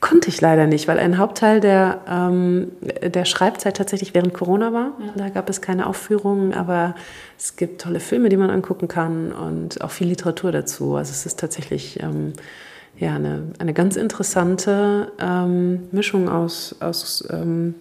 Konnte 0.00 0.28
ich 0.28 0.40
leider 0.40 0.66
nicht, 0.66 0.88
weil 0.88 0.98
ein 0.98 1.16
Hauptteil 1.16 1.60
der, 1.60 2.00
ähm, 2.08 2.72
der 3.02 3.24
Schreibzeit 3.24 3.76
tatsächlich 3.76 4.14
während 4.14 4.34
Corona 4.34 4.72
war. 4.72 4.92
Ja. 4.98 5.12
Da 5.14 5.28
gab 5.28 5.48
es 5.48 5.60
keine 5.60 5.86
Aufführungen, 5.86 6.54
aber 6.54 6.96
es 7.38 7.54
gibt 7.54 7.80
tolle 7.80 8.00
Filme, 8.00 8.30
die 8.30 8.36
man 8.36 8.50
angucken 8.50 8.88
kann 8.88 9.30
und 9.30 9.80
auch 9.80 9.92
viel 9.92 10.08
Literatur 10.08 10.50
dazu. 10.50 10.96
Also 10.96 11.12
es 11.12 11.24
ist 11.24 11.38
tatsächlich 11.38 12.02
ähm, 12.02 12.32
ja, 12.98 13.14
eine, 13.14 13.52
eine 13.58 13.74
ganz 13.74 13.96
interessante 13.96 15.12
ähm, 15.18 15.88
Mischung 15.92 16.28
aus, 16.28 16.76
aus 16.80 17.26
ähm, 17.30 17.74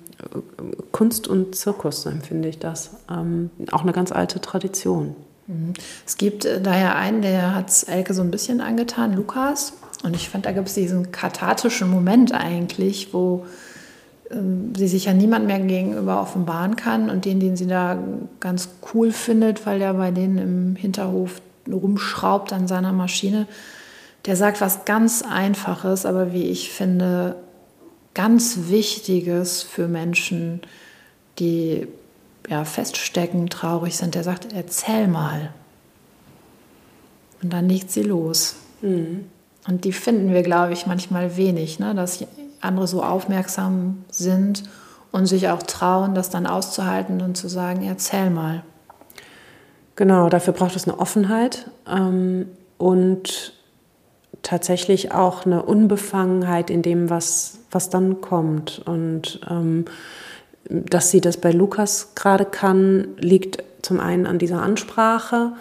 Kunst 0.91 1.27
und 1.27 1.55
Zirkus, 1.55 2.05
empfinde 2.05 2.49
ich 2.49 2.59
das. 2.59 2.91
Ähm, 3.09 3.49
auch 3.71 3.83
eine 3.83 3.91
ganz 3.91 4.11
alte 4.11 4.41
Tradition. 4.41 5.15
Mhm. 5.47 5.73
Es 6.05 6.17
gibt 6.17 6.45
äh, 6.45 6.61
daher 6.61 6.95
einen, 6.95 7.21
der 7.21 7.55
hat 7.55 7.69
es 7.69 7.83
Elke 7.83 8.13
so 8.13 8.21
ein 8.21 8.31
bisschen 8.31 8.61
angetan, 8.61 9.15
Lukas. 9.15 9.73
Und 10.03 10.15
ich 10.15 10.29
fand, 10.29 10.45
da 10.45 10.51
gibt 10.51 10.67
es 10.67 10.73
diesen 10.73 11.11
kathartischen 11.11 11.89
Moment 11.89 12.33
eigentlich, 12.33 13.13
wo 13.13 13.45
ähm, 14.31 14.73
sie 14.75 14.87
sich 14.87 15.05
ja 15.05 15.13
niemand 15.13 15.47
mehr 15.47 15.59
gegenüber 15.59 16.21
offenbaren 16.21 16.75
kann 16.75 17.09
und 17.09 17.25
den, 17.25 17.39
den 17.39 17.55
sie 17.55 17.67
da 17.67 17.97
ganz 18.39 18.69
cool 18.93 19.11
findet, 19.11 19.65
weil 19.65 19.79
der 19.79 19.93
bei 19.93 20.11
denen 20.11 20.37
im 20.37 20.75
Hinterhof 20.75 21.41
rumschraubt 21.71 22.53
an 22.53 22.67
seiner 22.67 22.91
Maschine, 22.91 23.47
der 24.25 24.35
sagt 24.35 24.61
was 24.61 24.85
ganz 24.85 25.21
Einfaches, 25.21 26.05
aber 26.05 26.33
wie 26.33 26.45
ich 26.45 26.71
finde, 26.71 27.35
ganz 28.13 28.69
Wichtiges 28.69 29.61
für 29.61 29.87
Menschen, 29.87 30.61
die 31.37 31.87
ja, 32.49 32.63
feststecken, 32.65 33.49
traurig 33.49 33.97
sind, 33.97 34.15
der 34.15 34.23
sagt, 34.23 34.53
erzähl 34.53 35.07
mal. 35.07 35.53
Und 37.41 37.53
dann 37.53 37.67
legt 37.67 37.91
sie 37.91 38.03
los. 38.03 38.55
Mhm. 38.81 39.25
Und 39.67 39.83
die 39.83 39.93
finden 39.93 40.31
wir, 40.33 40.43
glaube 40.43 40.73
ich, 40.73 40.85
manchmal 40.85 41.37
wenig, 41.37 41.79
ne? 41.79 41.95
dass 41.95 42.23
andere 42.61 42.87
so 42.87 43.03
aufmerksam 43.03 44.05
sind 44.09 44.63
und 45.11 45.25
sich 45.25 45.49
auch 45.49 45.63
trauen, 45.63 46.13
das 46.15 46.29
dann 46.29 46.45
auszuhalten 46.45 47.21
und 47.21 47.35
zu 47.35 47.47
sagen, 47.47 47.83
erzähl 47.83 48.29
mal. 48.29 48.63
Genau, 49.95 50.29
dafür 50.29 50.53
braucht 50.53 50.75
es 50.75 50.87
eine 50.87 50.99
Offenheit 50.99 51.69
ähm, 51.87 52.47
und 52.77 53.54
tatsächlich 54.45 55.11
auch 55.11 55.45
eine 55.45 55.63
Unbefangenheit 55.63 56.69
in 56.69 56.83
dem, 56.83 57.09
was, 57.09 57.57
was 57.71 57.89
dann 57.89 58.21
kommt. 58.21 58.81
Und 58.85 59.41
ähm, 59.49 59.85
dass 60.69 61.11
sie 61.11 61.19
das 61.19 61.37
bei 61.37 61.51
Lukas 61.51 62.13
gerade 62.15 62.45
kann, 62.45 63.07
liegt 63.17 63.63
zum 63.81 63.99
einen 63.99 64.25
an 64.25 64.39
dieser 64.39 64.61
Ansprache 64.61 65.53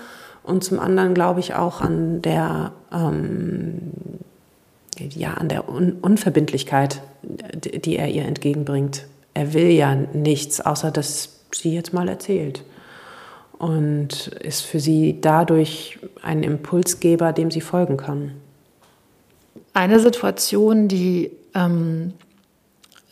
und 0.42 0.62
zum 0.64 0.78
anderen 0.78 1.14
glaube 1.14 1.40
ich 1.40 1.54
auch 1.54 1.80
an 1.80 2.20
der, 2.22 2.72
ähm, 2.92 3.92
ja, 4.98 5.34
an 5.34 5.48
der 5.48 5.68
Un 5.68 5.92
Unverbindlichkeit, 6.00 7.00
die 7.22 7.96
er 7.96 8.08
ihr 8.08 8.24
entgegenbringt. 8.24 9.06
Er 9.32 9.54
will 9.54 9.70
ja 9.70 9.94
nichts, 9.94 10.60
außer 10.60 10.90
dass 10.90 11.40
sie 11.52 11.74
jetzt 11.74 11.94
mal 11.94 12.08
erzählt. 12.08 12.64
Und 13.58 14.28
ist 14.28 14.62
für 14.62 14.80
sie 14.80 15.20
dadurch 15.20 15.98
ein 16.22 16.42
Impulsgeber, 16.42 17.32
dem 17.32 17.50
sie 17.50 17.62
folgen 17.62 17.96
kann. 17.96 18.32
Eine 19.74 20.00
Situation, 20.00 20.88
die 20.88 21.32
ähm, 21.54 22.14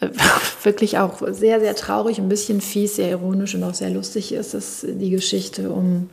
wirklich 0.62 0.98
auch 0.98 1.20
sehr, 1.28 1.60
sehr 1.60 1.74
traurig, 1.74 2.18
ein 2.18 2.28
bisschen 2.28 2.60
fies, 2.60 2.96
sehr 2.96 3.10
ironisch 3.10 3.54
und 3.54 3.64
auch 3.64 3.74
sehr 3.74 3.90
lustig 3.90 4.32
ist, 4.32 4.54
ist 4.54 4.86
die 4.88 5.10
Geschichte 5.10 5.70
um 5.70 6.08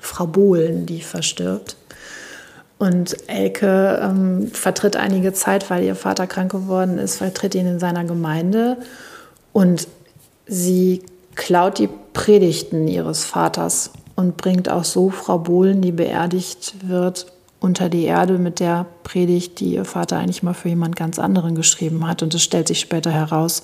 Frau 0.00 0.26
Bohlen, 0.26 0.86
die 0.86 1.02
verstirbt. 1.02 1.76
Und 2.78 3.16
Elke 3.28 4.00
ähm, 4.02 4.48
vertritt 4.48 4.96
einige 4.96 5.34
Zeit, 5.34 5.68
weil 5.68 5.84
ihr 5.84 5.94
Vater 5.94 6.26
krank 6.26 6.50
geworden 6.50 6.96
ist, 6.96 7.16
vertritt 7.16 7.54
ihn 7.54 7.66
in 7.66 7.78
seiner 7.78 8.04
Gemeinde. 8.04 8.78
Und 9.52 9.86
sie 10.46 11.02
klaut 11.34 11.78
die 11.78 11.90
Predigten 12.14 12.88
ihres 12.88 13.24
Vaters 13.24 13.90
und 14.16 14.38
bringt 14.38 14.70
auch 14.70 14.84
so 14.84 15.10
Frau 15.10 15.38
Bohlen, 15.38 15.82
die 15.82 15.92
beerdigt 15.92 16.88
wird, 16.88 17.26
unter 17.60 17.88
die 17.88 18.04
Erde 18.04 18.38
mit 18.38 18.58
der 18.58 18.86
Predigt, 19.04 19.60
die 19.60 19.74
ihr 19.74 19.84
Vater 19.84 20.18
eigentlich 20.18 20.42
mal 20.42 20.54
für 20.54 20.70
jemand 20.70 20.96
ganz 20.96 21.18
anderen 21.18 21.54
geschrieben 21.54 22.06
hat. 22.06 22.22
Und 22.22 22.34
es 22.34 22.42
stellt 22.42 22.68
sich 22.68 22.80
später 22.80 23.10
heraus, 23.10 23.62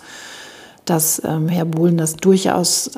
dass 0.85 1.23
ähm, 1.25 1.49
Herr 1.49 1.65
Bohlen 1.65 1.97
das 1.97 2.17
durchaus 2.17 2.91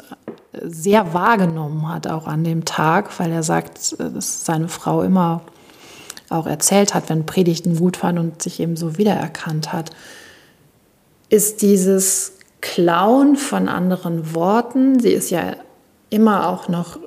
sehr 0.62 1.14
wahrgenommen 1.14 1.88
hat, 1.88 2.06
auch 2.06 2.26
an 2.26 2.44
dem 2.44 2.64
Tag, 2.64 3.18
weil 3.18 3.30
er 3.30 3.42
sagt, 3.42 3.96
äh, 3.98 4.11
dass 4.11 4.44
seine 4.44 4.68
Frau 4.68 5.02
immer 5.02 5.42
auch 6.30 6.46
erzählt 6.46 6.94
hat, 6.94 7.08
wenn 7.08 7.26
Predigten 7.26 7.76
gut 7.76 8.02
waren 8.02 8.18
und 8.18 8.42
sich 8.42 8.61
eben 8.61 8.76
so 8.76 8.98
wiedererkannt 8.98 9.72
hat, 9.72 9.90
ist 11.30 11.62
dieses 11.62 12.32
Klauen 12.61 13.37
von 13.37 13.68
anderen 13.68 14.34
Worten. 14.34 15.00
Sie 15.00 15.12
ist 15.12 15.30
ja 15.30 15.56
immer 16.11 16.48
auch 16.48 16.68
noch, 16.68 16.98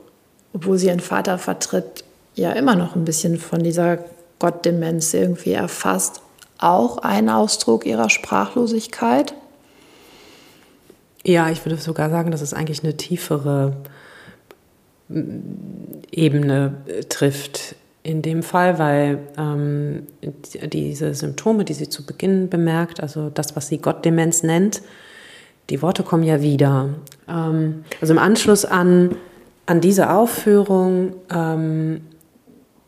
obwohl 0.54 0.78
sie 0.78 0.88
ihren 0.88 1.00
Vater 1.00 1.38
vertritt, 1.38 2.04
ja 2.42 2.52
immer 2.52 2.76
noch 2.76 2.96
ein 2.96 3.06
bisschen 3.06 3.38
von 3.38 3.64
dieser 3.64 4.00
Gottdemenz 4.40 5.14
irgendwie 5.14 5.54
erfasst, 5.54 6.22
auch 6.58 6.98
ein 7.00 7.30
Ausdruck 7.30 7.86
ihrer 7.86 8.10
Sprachlosigkeit? 8.10 9.34
Ja, 11.24 11.50
ich 11.50 11.64
würde 11.66 11.78
sogar 11.78 12.10
sagen, 12.10 12.32
dass 12.32 12.42
es 12.42 12.54
eigentlich 12.54 12.84
eine 12.84 12.98
tiefere 12.98 13.74
mm, 15.10 15.24
Ebene 16.12 16.74
äh, 16.88 17.04
trifft 17.04 17.76
in 18.04 18.24
dem 18.24 18.42
Fall, 18.42 18.80
weil 18.80 19.20
ähm, 19.38 20.08
diese 20.22 21.14
Symptome, 21.14 21.66
die 21.66 21.74
sie 21.74 21.88
zu 21.88 22.04
Beginn 22.04 22.50
bemerkt, 22.50 23.00
also 23.00 23.30
das, 23.30 23.56
was 23.56 23.68
sie 23.68 23.78
Gottdemenz 23.78 24.42
nennt, 24.42 24.82
die 25.70 25.82
Worte 25.82 26.02
kommen 26.02 26.24
ja 26.24 26.42
wieder. 26.42 26.90
Ähm, 27.28 27.86
also 28.02 28.14
im 28.14 28.20
Anschluss 28.20 28.66
an, 28.66 29.16
an 29.68 29.82
diese 29.82 30.10
Aufführung 30.10 31.14
ähm, 31.32 32.02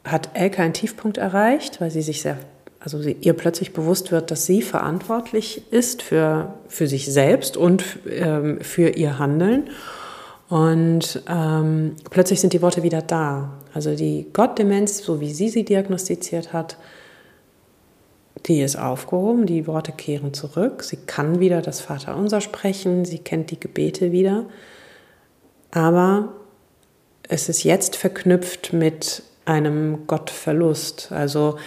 hat 0.04 0.30
Elke 0.34 0.62
einen 0.62 0.74
Tiefpunkt 0.74 1.18
erreicht, 1.18 1.80
weil 1.80 1.92
sie 1.92 2.02
sich 2.02 2.22
sehr, 2.22 2.38
also 2.80 3.02
sie, 3.02 3.16
ihr 3.22 3.34
plötzlich 3.34 3.74
bewusst 3.74 4.12
wird, 4.12 4.32
dass 4.32 4.46
sie 4.46 4.62
verantwortlich 4.62 5.72
ist 5.72 6.02
für, 6.02 6.54
für 6.68 6.88
sich 6.88 7.12
selbst 7.12 7.56
und 7.56 7.84
ähm, 8.10 8.60
für 8.62 8.90
ihr 8.90 9.20
Handeln. 9.20 9.70
Und 10.50 11.24
ähm, 11.28 11.96
plötzlich 12.10 12.42
sind 12.42 12.54
die 12.54 12.62
Worte 12.62 12.84
wieder 12.84 13.02
da. 13.02 13.54
Also 13.74 13.96
die 13.96 14.28
Gottdemenz, 14.34 15.00
so 15.00 15.20
wie 15.20 15.34
sie 15.34 15.50
sie 15.50 15.64
diagnostiziert 15.64 16.54
hat, 16.54 16.78
die 18.46 18.62
ist 18.62 18.76
aufgehoben, 18.76 19.46
die 19.46 19.68
Worte 19.68 19.94
kehren 19.94 20.34
zurück. 20.34 20.84
Sie 20.84 20.98
kann 20.98 21.40
wieder 21.40 21.62
das 21.62 21.80
Vaterunser 21.80 22.42
sprechen, 22.42 23.06
sie 23.06 23.20
kennt 23.20 23.52
die 23.52 23.60
Gebete 23.60 24.12
wieder. 24.12 24.46
Aber 25.72 26.34
es 27.30 27.48
ist 27.48 27.64
jetzt 27.64 27.96
verknüpft 27.96 28.74
mit 28.74 29.24
einem 29.46 30.08
Gottverlust. 30.08 31.12
Also 31.12 31.58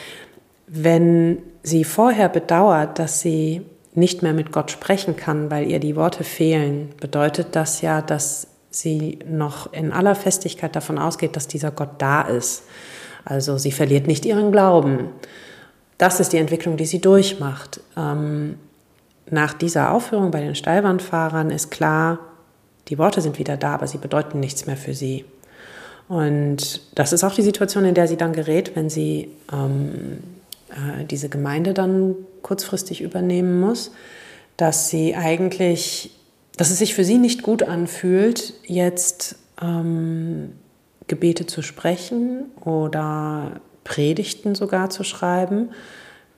wenn 0.66 1.42
sie 1.62 1.84
vorher 1.84 2.28
bedauert, 2.28 2.98
dass 2.98 3.20
sie 3.20 3.62
nicht 3.94 4.22
mehr 4.22 4.34
mit 4.34 4.52
Gott 4.52 4.70
sprechen 4.70 5.16
kann, 5.16 5.50
weil 5.50 5.70
ihr 5.70 5.80
die 5.80 5.96
Worte 5.96 6.24
fehlen, 6.24 6.90
bedeutet 7.00 7.48
das 7.52 7.80
ja, 7.80 8.02
dass 8.02 8.48
sie 8.70 9.18
noch 9.26 9.72
in 9.72 9.92
aller 9.92 10.14
Festigkeit 10.14 10.76
davon 10.76 10.98
ausgeht, 10.98 11.34
dass 11.34 11.48
dieser 11.48 11.70
Gott 11.70 11.90
da 11.98 12.22
ist. 12.22 12.64
Also 13.24 13.58
sie 13.58 13.72
verliert 13.72 14.06
nicht 14.06 14.26
ihren 14.26 14.52
Glauben. 14.52 15.08
Das 15.98 16.20
ist 16.20 16.32
die 16.32 16.38
Entwicklung, 16.38 16.76
die 16.76 16.84
sie 16.84 17.00
durchmacht. 17.00 17.80
Ähm, 17.96 18.58
nach 19.30 19.54
dieser 19.54 19.92
Aufführung 19.92 20.30
bei 20.30 20.40
den 20.40 20.54
Steilwandfahrern 20.54 21.50
ist 21.50 21.70
klar, 21.70 22.18
die 22.88 22.98
Worte 22.98 23.20
sind 23.20 23.38
wieder 23.38 23.56
da, 23.56 23.74
aber 23.74 23.86
sie 23.86 23.98
bedeuten 23.98 24.38
nichts 24.38 24.66
mehr 24.66 24.76
für 24.76 24.94
sie. 24.94 25.24
Und 26.08 26.82
das 26.94 27.12
ist 27.12 27.24
auch 27.24 27.34
die 27.34 27.42
Situation, 27.42 27.84
in 27.84 27.94
der 27.94 28.06
sie 28.06 28.16
dann 28.16 28.32
gerät, 28.32 28.76
wenn 28.76 28.90
sie 28.90 29.30
ähm, 29.52 30.18
äh, 30.70 31.04
diese 31.04 31.28
Gemeinde 31.28 31.74
dann 31.74 32.14
kurzfristig 32.42 33.00
übernehmen 33.00 33.60
muss, 33.60 33.90
dass 34.56 34.88
sie 34.88 35.16
eigentlich, 35.16 36.12
dass 36.56 36.70
es 36.70 36.78
sich 36.78 36.94
für 36.94 37.04
sie 37.04 37.18
nicht 37.18 37.42
gut 37.42 37.64
anfühlt, 37.64 38.54
jetzt 38.64 39.36
ähm, 39.60 40.52
Gebete 41.08 41.46
zu 41.46 41.62
sprechen 41.62 42.46
oder 42.64 43.60
Predigten 43.82 44.54
sogar 44.54 44.90
zu 44.90 45.02
schreiben, 45.02 45.70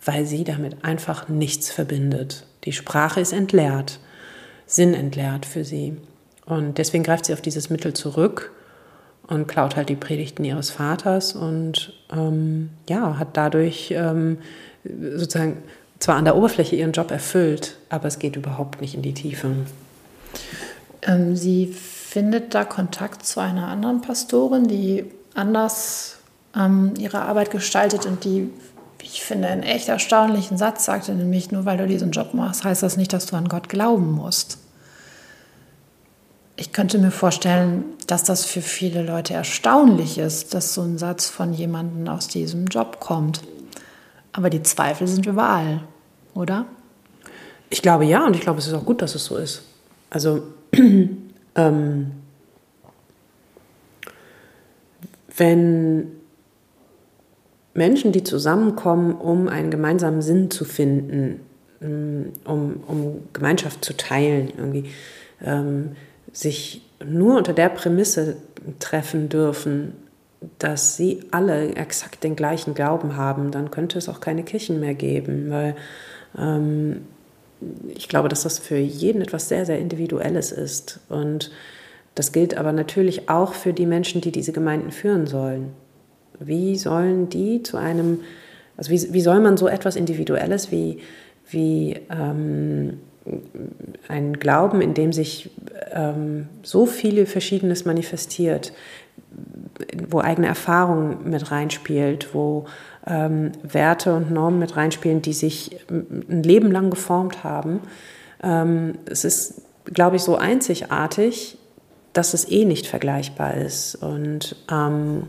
weil 0.04 0.24
sie 0.24 0.44
damit 0.44 0.82
einfach 0.84 1.28
nichts 1.28 1.70
verbindet. 1.70 2.46
Die 2.64 2.72
Sprache 2.72 3.20
ist 3.20 3.32
entleert, 3.32 4.00
sinnentleert 4.66 5.44
für 5.44 5.64
sie. 5.64 5.96
Und 6.46 6.78
deswegen 6.78 7.04
greift 7.04 7.26
sie 7.26 7.34
auf 7.34 7.42
dieses 7.42 7.68
Mittel 7.68 7.92
zurück 7.92 8.52
und 9.28 9.46
klaut 9.46 9.76
halt 9.76 9.88
die 9.88 9.96
Predigten 9.96 10.44
ihres 10.44 10.70
Vaters 10.70 11.34
und 11.34 11.92
ähm, 12.10 12.70
ja, 12.88 13.18
hat 13.18 13.36
dadurch 13.36 13.92
ähm, 13.94 14.38
sozusagen 14.84 15.58
zwar 15.98 16.16
an 16.16 16.24
der 16.24 16.36
Oberfläche 16.36 16.76
ihren 16.76 16.92
Job 16.92 17.10
erfüllt, 17.10 17.76
aber 17.90 18.08
es 18.08 18.18
geht 18.18 18.36
überhaupt 18.36 18.80
nicht 18.80 18.94
in 18.94 19.02
die 19.02 19.14
Tiefe. 19.14 19.50
Ähm, 21.02 21.36
sie 21.36 21.66
findet 21.66 22.54
da 22.54 22.64
Kontakt 22.64 23.26
zu 23.26 23.40
einer 23.40 23.68
anderen 23.68 24.00
Pastorin, 24.00 24.66
die 24.66 25.04
anders 25.34 26.16
ähm, 26.56 26.94
ihre 26.98 27.20
Arbeit 27.20 27.50
gestaltet 27.50 28.06
und 28.06 28.24
die, 28.24 28.50
ich 29.02 29.22
finde, 29.22 29.48
einen 29.48 29.62
echt 29.62 29.88
erstaunlichen 29.88 30.56
Satz 30.56 30.86
sagte, 30.86 31.12
nämlich 31.12 31.52
nur 31.52 31.66
weil 31.66 31.76
du 31.76 31.86
diesen 31.86 32.12
Job 32.12 32.32
machst, 32.32 32.64
heißt 32.64 32.82
das 32.82 32.96
nicht, 32.96 33.12
dass 33.12 33.26
du 33.26 33.36
an 33.36 33.48
Gott 33.48 33.68
glauben 33.68 34.10
musst 34.12 34.58
ich 36.58 36.72
könnte 36.72 36.98
mir 36.98 37.12
vorstellen, 37.12 37.84
dass 38.08 38.24
das 38.24 38.46
für 38.46 38.62
viele 38.62 39.02
Leute 39.02 39.34
erstaunlich 39.34 40.16
ist, 40.16 40.54
dass 40.54 40.72
so 40.72 40.80
ein 40.80 40.96
Satz 40.96 41.28
von 41.28 41.52
jemandem 41.52 42.08
aus 42.08 42.26
diesem 42.26 42.64
Job 42.64 43.00
kommt. 43.00 43.42
Aber 44.32 44.48
die 44.48 44.62
Zweifel 44.62 45.06
sind 45.06 45.26
überall, 45.26 45.82
oder? 46.34 46.64
Ich 47.68 47.82
glaube 47.82 48.06
ja 48.06 48.26
und 48.26 48.34
ich 48.34 48.40
glaube, 48.40 48.60
es 48.60 48.66
ist 48.66 48.72
auch 48.72 48.86
gut, 48.86 49.02
dass 49.02 49.14
es 49.14 49.26
so 49.26 49.36
ist. 49.36 49.62
Also 50.08 50.42
ähm, 51.54 52.10
wenn 55.36 56.12
Menschen, 57.74 58.12
die 58.12 58.24
zusammenkommen, 58.24 59.16
um 59.16 59.48
einen 59.48 59.70
gemeinsamen 59.70 60.22
Sinn 60.22 60.50
zu 60.50 60.64
finden, 60.64 61.40
mm, 61.80 62.48
um, 62.48 62.82
um 62.86 63.28
Gemeinschaft 63.34 63.84
zu 63.84 63.94
teilen, 63.94 64.50
irgendwie, 64.56 64.90
ähm, 65.42 65.90
sich 66.32 66.87
nur 67.04 67.36
unter 67.36 67.52
der 67.52 67.68
Prämisse 67.68 68.36
treffen 68.78 69.28
dürfen, 69.28 69.92
dass 70.58 70.96
sie 70.96 71.20
alle 71.30 71.74
exakt 71.74 72.22
den 72.22 72.36
gleichen 72.36 72.74
Glauben 72.74 73.16
haben, 73.16 73.50
dann 73.50 73.70
könnte 73.70 73.98
es 73.98 74.08
auch 74.08 74.20
keine 74.20 74.44
Kirchen 74.44 74.80
mehr 74.80 74.94
geben, 74.94 75.50
weil 75.50 75.74
ähm, 76.38 77.02
ich 77.88 78.08
glaube, 78.08 78.28
dass 78.28 78.42
das 78.42 78.58
für 78.58 78.76
jeden 78.76 79.20
etwas 79.20 79.48
sehr, 79.48 79.66
sehr 79.66 79.78
Individuelles 79.78 80.52
ist. 80.52 81.00
Und 81.08 81.50
das 82.14 82.32
gilt 82.32 82.56
aber 82.56 82.72
natürlich 82.72 83.28
auch 83.28 83.52
für 83.52 83.72
die 83.72 83.86
Menschen, 83.86 84.20
die 84.20 84.30
diese 84.30 84.52
Gemeinden 84.52 84.92
führen 84.92 85.26
sollen. 85.26 85.70
Wie 86.38 86.76
sollen 86.76 87.28
die 87.28 87.62
zu 87.64 87.76
einem, 87.76 88.20
also 88.76 88.92
wie, 88.92 89.12
wie 89.12 89.20
soll 89.20 89.40
man 89.40 89.56
so 89.56 89.66
etwas 89.66 89.96
Individuelles 89.96 90.70
wie, 90.70 91.00
wie 91.50 91.96
ähm, 92.10 93.00
ein 94.08 94.34
Glauben, 94.34 94.80
in 94.80 94.94
dem 94.94 95.12
sich 95.12 95.50
ähm, 95.92 96.48
so 96.62 96.86
viele 96.86 97.26
Verschiedenes 97.26 97.84
manifestiert, 97.84 98.72
wo 100.08 100.20
eigene 100.20 100.46
Erfahrung 100.46 101.28
mit 101.28 101.50
reinspielt, 101.50 102.34
wo 102.34 102.66
ähm, 103.06 103.52
Werte 103.62 104.14
und 104.14 104.30
Normen 104.30 104.58
mit 104.58 104.76
reinspielen, 104.76 105.22
die 105.22 105.32
sich 105.32 105.78
ein 105.88 106.42
Leben 106.42 106.70
lang 106.70 106.90
geformt 106.90 107.44
haben. 107.44 107.80
Ähm, 108.42 108.98
es 109.06 109.24
ist, 109.24 109.62
glaube 109.84 110.16
ich, 110.16 110.22
so 110.22 110.36
einzigartig, 110.36 111.58
dass 112.12 112.34
es 112.34 112.50
eh 112.50 112.64
nicht 112.64 112.86
vergleichbar 112.86 113.54
ist. 113.54 113.94
Und 113.96 114.56
ähm, 114.70 115.24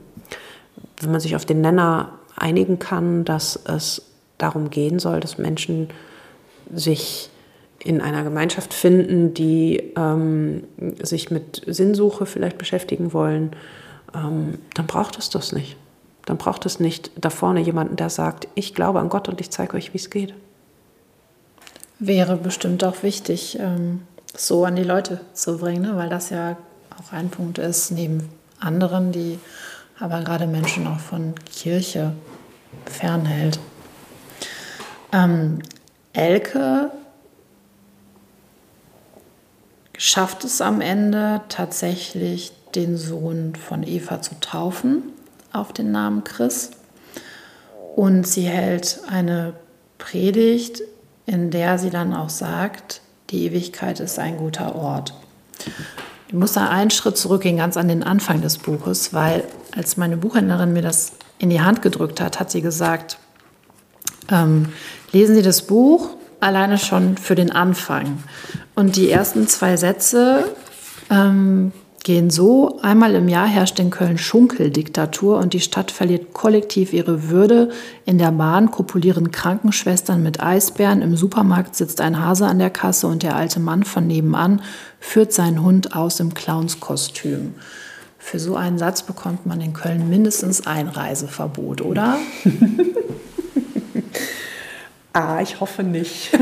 wenn 0.99 1.11
man 1.11 1.19
sich 1.19 1.35
auf 1.35 1.45
den 1.45 1.61
Nenner 1.61 2.19
einigen 2.35 2.79
kann, 2.79 3.25
dass 3.25 3.59
es 3.65 4.01
darum 4.37 4.69
gehen 4.69 4.99
soll, 4.99 5.19
dass 5.19 5.37
Menschen 5.37 5.89
sich 6.73 7.29
in 7.83 8.01
einer 8.01 8.23
Gemeinschaft 8.23 8.73
finden, 8.73 9.33
die 9.33 9.93
ähm, 9.95 10.63
sich 11.01 11.31
mit 11.31 11.61
Sinnsuche 11.65 12.25
vielleicht 12.25 12.57
beschäftigen 12.57 13.13
wollen, 13.13 13.55
ähm, 14.13 14.59
dann 14.73 14.87
braucht 14.87 15.17
es 15.17 15.29
das 15.29 15.51
nicht. 15.51 15.77
Dann 16.25 16.37
braucht 16.37 16.65
es 16.65 16.79
nicht 16.79 17.11
da 17.15 17.29
vorne 17.29 17.61
jemanden, 17.61 17.95
der 17.95 18.09
sagt, 18.09 18.47
ich 18.55 18.75
glaube 18.75 18.99
an 18.99 19.09
Gott 19.09 19.29
und 19.29 19.41
ich 19.41 19.49
zeige 19.49 19.77
euch, 19.77 19.93
wie 19.93 19.97
es 19.97 20.09
geht. 20.09 20.33
Wäre 21.99 22.37
bestimmt 22.37 22.83
auch 22.83 23.01
wichtig, 23.03 23.57
ähm, 23.59 24.01
so 24.35 24.65
an 24.65 24.75
die 24.75 24.83
Leute 24.83 25.21
zu 25.33 25.57
bringen, 25.57 25.81
ne? 25.81 25.95
weil 25.95 26.09
das 26.09 26.29
ja 26.29 26.57
auch 26.97 27.13
ein 27.13 27.29
Punkt 27.29 27.57
ist, 27.57 27.91
neben 27.91 28.29
anderen, 28.59 29.11
die 29.11 29.39
aber 29.99 30.21
gerade 30.21 30.47
Menschen 30.47 30.87
auch 30.87 30.99
von 30.99 31.33
Kirche 31.45 32.13
fernhält. 32.85 33.59
Ähm, 35.11 35.59
Elke 36.13 36.91
schafft 39.99 40.45
es 40.45 40.61
am 40.61 40.79
Ende 40.79 41.41
tatsächlich, 41.49 42.53
den 42.73 42.97
Sohn 42.97 43.53
von 43.55 43.83
Eva 43.83 44.21
zu 44.21 44.39
taufen 44.39 45.03
auf 45.51 45.73
den 45.73 45.91
Namen 45.91 46.23
Chris. 46.23 46.71
Und 47.95 48.25
sie 48.25 48.43
hält 48.43 49.01
eine 49.09 49.53
Predigt, 49.97 50.81
in 51.25 51.51
der 51.51 51.77
sie 51.77 51.89
dann 51.89 52.13
auch 52.13 52.29
sagt, 52.29 53.01
die 53.29 53.43
Ewigkeit 53.45 53.99
ist 53.99 54.19
ein 54.19 54.37
guter 54.37 54.75
Ort. 54.75 55.13
Ich 56.29 56.33
muss 56.33 56.53
da 56.53 56.69
einen 56.69 56.91
Schritt 56.91 57.17
zurückgehen, 57.17 57.57
ganz 57.57 57.75
an 57.75 57.89
den 57.89 58.03
Anfang 58.03 58.41
des 58.41 58.57
Buches, 58.57 59.13
weil 59.13 59.43
als 59.75 59.97
meine 59.97 60.15
Buchhändlerin 60.15 60.71
mir 60.71 60.81
das 60.81 61.11
in 61.39 61.49
die 61.49 61.61
Hand 61.61 61.81
gedrückt 61.81 62.21
hat, 62.21 62.39
hat 62.39 62.51
sie 62.51 62.61
gesagt, 62.61 63.17
ähm, 64.31 64.69
lesen 65.11 65.35
Sie 65.35 65.41
das 65.41 65.63
Buch 65.63 66.11
alleine 66.39 66.77
schon 66.77 67.17
für 67.17 67.35
den 67.35 67.51
Anfang. 67.51 68.23
Und 68.75 68.95
die 68.95 69.09
ersten 69.09 69.47
zwei 69.47 69.77
Sätze 69.77 70.45
ähm, 71.09 71.71
gehen 72.03 72.29
so, 72.29 72.79
einmal 72.81 73.15
im 73.15 73.27
Jahr 73.27 73.47
herrscht 73.47 73.79
in 73.79 73.89
Köln 73.89 74.17
Schunkeldiktatur 74.17 75.37
und 75.37 75.53
die 75.53 75.59
Stadt 75.59 75.91
verliert 75.91 76.33
kollektiv 76.33 76.93
ihre 76.93 77.29
Würde. 77.29 77.69
In 78.05 78.17
der 78.17 78.31
Bahn 78.31 78.71
kopulieren 78.71 79.31
Krankenschwestern 79.31 80.23
mit 80.23 80.41
Eisbären, 80.41 81.01
im 81.01 81.15
Supermarkt 81.15 81.75
sitzt 81.75 82.01
ein 82.01 82.19
Hase 82.19 82.47
an 82.47 82.59
der 82.59 82.69
Kasse 82.69 83.07
und 83.07 83.23
der 83.23 83.35
alte 83.35 83.59
Mann 83.59 83.83
von 83.83 84.07
nebenan 84.07 84.61
führt 84.99 85.33
seinen 85.33 85.61
Hund 85.61 85.95
aus 85.95 86.19
im 86.19 86.33
Clownskostüm. 86.33 87.55
Für 88.17 88.39
so 88.39 88.55
einen 88.55 88.77
Satz 88.77 89.03
bekommt 89.03 89.45
man 89.45 89.61
in 89.61 89.73
Köln 89.73 90.09
mindestens 90.09 90.67
ein 90.67 90.87
Reiseverbot, 90.87 91.81
oder? 91.81 92.17
ah, 95.13 95.39
ich 95.41 95.59
hoffe 95.59 95.83
nicht. 95.83 96.31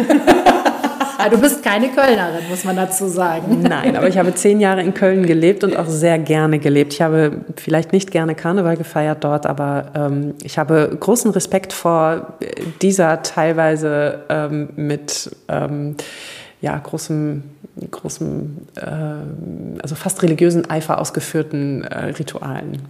Ah, 1.20 1.30
du 1.30 1.40
bist 1.40 1.64
keine 1.64 1.90
Kölnerin, 1.90 2.48
muss 2.48 2.64
man 2.64 2.76
dazu 2.76 3.08
sagen. 3.08 3.64
Nein, 3.64 3.98
aber 3.98 4.08
ich 4.08 4.20
habe 4.20 4.36
zehn 4.36 4.60
Jahre 4.60 4.84
in 4.84 4.94
Köln 4.94 5.26
gelebt 5.26 5.64
und 5.64 5.76
auch 5.76 5.88
sehr 5.88 6.20
gerne 6.20 6.60
gelebt. 6.60 6.94
Ich 6.94 7.02
habe 7.02 7.42
vielleicht 7.56 7.92
nicht 7.92 8.12
gerne 8.12 8.36
Karneval 8.36 8.78
gefeiert 8.78 9.24
dort, 9.24 9.48
aber 9.48 9.92
ähm, 9.96 10.36
ich 10.44 10.60
habe 10.60 10.96
großen 11.00 11.32
Respekt 11.32 11.74
vor 11.74 12.34
dieser 12.84 13.24
teilweise 13.24 14.26
ähm, 14.30 14.70
mit 14.76 15.32
ähm, 15.48 15.96
ja, 16.62 16.78
großem, 16.78 17.44
großem 17.90 18.58
äh, 18.76 19.82
also 19.82 19.96
fast 19.96 20.22
religiösen 20.22 20.70
Eifer 20.70 21.00
ausgeführten 21.00 21.84
äh, 21.84 22.06
Ritualen. 22.06 22.84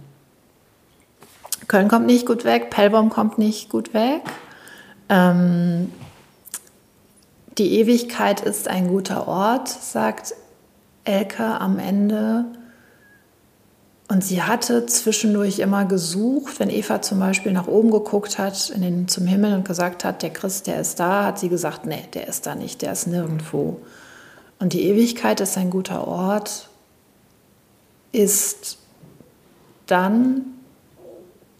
Köln 1.66 1.88
kommt 1.88 2.06
nicht 2.06 2.26
gut 2.26 2.44
weg, 2.44 2.68
Pellbaum 2.68 3.08
kommt 3.08 3.38
nicht 3.38 3.70
gut 3.70 3.94
weg. 3.94 4.22
Ähm, 5.08 5.92
die 7.56 7.78
Ewigkeit 7.80 8.40
ist 8.40 8.68
ein 8.68 8.88
guter 8.88 9.26
Ort, 9.26 9.68
sagt 9.68 10.34
Elke 11.04 11.60
am 11.60 11.78
Ende. 11.78 12.44
Und 14.10 14.24
sie 14.24 14.42
hatte 14.42 14.86
zwischendurch 14.86 15.58
immer 15.58 15.84
gesucht, 15.84 16.60
wenn 16.60 16.70
Eva 16.70 17.02
zum 17.02 17.20
Beispiel 17.20 17.52
nach 17.52 17.66
oben 17.66 17.90
geguckt 17.90 18.38
hat, 18.38 18.70
in 18.70 18.80
den, 18.80 19.08
zum 19.08 19.26
Himmel 19.26 19.54
und 19.54 19.66
gesagt 19.66 20.04
hat, 20.04 20.22
der 20.22 20.30
Christ, 20.30 20.66
der 20.66 20.80
ist 20.80 20.98
da, 20.98 21.24
hat 21.24 21.38
sie 21.38 21.50
gesagt, 21.50 21.84
nee, 21.84 22.04
der 22.14 22.26
ist 22.26 22.46
da 22.46 22.54
nicht, 22.54 22.80
der 22.80 22.92
ist 22.92 23.06
nirgendwo. 23.06 23.80
Und 24.58 24.72
die 24.72 24.84
Ewigkeit 24.84 25.40
ist 25.40 25.58
ein 25.58 25.68
guter 25.68 26.08
Ort, 26.08 26.68
ist 28.12 28.78
dann 29.86 30.57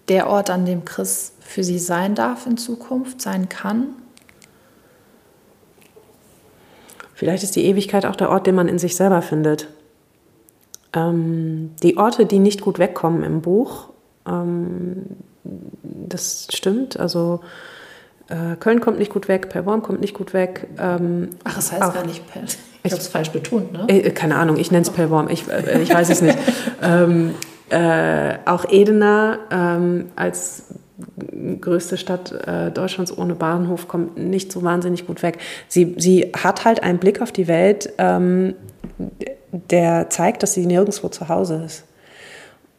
der 0.09 0.29
Ort, 0.29 0.51
an 0.51 0.65
dem 0.65 0.85
Christ 0.85 1.35
für 1.41 1.65
sie 1.65 1.79
sein 1.79 2.15
darf 2.15 2.47
in 2.47 2.57
Zukunft, 2.57 3.21
sein 3.23 3.49
kann. 3.49 3.89
Vielleicht 7.15 7.43
ist 7.43 7.57
die 7.57 7.65
Ewigkeit 7.65 8.07
auch 8.07 8.17
der 8.17 8.31
Ort, 8.31 8.47
den 8.47 8.55
man 8.55 8.69
in 8.69 8.79
sich 8.79 8.95
selber 8.95 9.23
findet. 9.23 9.69
Ähm, 10.93 11.75
die 11.83 11.97
Orte, 11.97 12.27
die 12.27 12.39
nicht 12.39 12.61
gut 12.61 12.79
wegkommen 12.79 13.25
im 13.25 13.41
Buch, 13.41 13.89
ähm, 14.27 15.07
das 15.83 16.49
stimmt. 16.51 16.99
Also 16.99 17.41
äh, 18.29 18.57
Köln 18.57 18.81
kommt 18.81 18.99
nicht 18.99 19.13
gut 19.13 19.29
weg, 19.29 19.49
Perworm 19.49 19.83
kommt 19.83 20.01
nicht 20.01 20.15
gut 20.15 20.33
weg. 20.33 20.69
Ähm, 20.79 21.31
Ach, 21.45 21.59
es 21.59 21.73
heißt 21.73 21.83
auch, 21.83 21.95
gar 21.95 22.07
nicht 22.07 22.31
Per. 22.31 22.43
Ich 22.85 22.93
habe 22.93 23.03
es 23.03 23.09
falsch 23.09 23.31
betont, 23.31 23.73
ne? 23.73 23.85
Äh, 23.89 24.11
keine 24.11 24.37
Ahnung, 24.37 24.57
ich 24.57 24.71
nenne 24.71 24.83
es 24.83 24.91
Perworm, 24.91 25.29
ich, 25.29 25.49
äh, 25.49 25.83
ich 25.83 25.93
weiß 25.93 26.11
es 26.11 26.23
nicht. 26.23 26.39
äh, 27.71 28.39
auch 28.45 28.65
Edener 28.71 29.39
ähm, 29.51 30.07
als 30.17 30.65
größte 31.61 31.97
Stadt 31.97 32.33
äh, 32.33 32.71
Deutschlands 32.71 33.17
ohne 33.17 33.35
Bahnhof 33.35 33.87
kommt 33.89 34.19
nicht 34.19 34.51
so 34.51 34.63
wahnsinnig 34.63 35.07
gut 35.07 35.23
weg. 35.23 35.39
Sie, 35.69 35.95
sie 35.99 36.33
hat 36.37 36.65
halt 36.65 36.83
einen 36.83 36.99
Blick 36.99 37.21
auf 37.23 37.31
die 37.31 37.47
Welt, 37.47 37.93
ähm, 37.99 38.55
der 39.53 40.11
zeigt, 40.11 40.43
dass 40.43 40.55
sie 40.55 40.67
nirgendwo 40.67 41.09
zu 41.09 41.29
Hause 41.29 41.63
ist. 41.65 41.85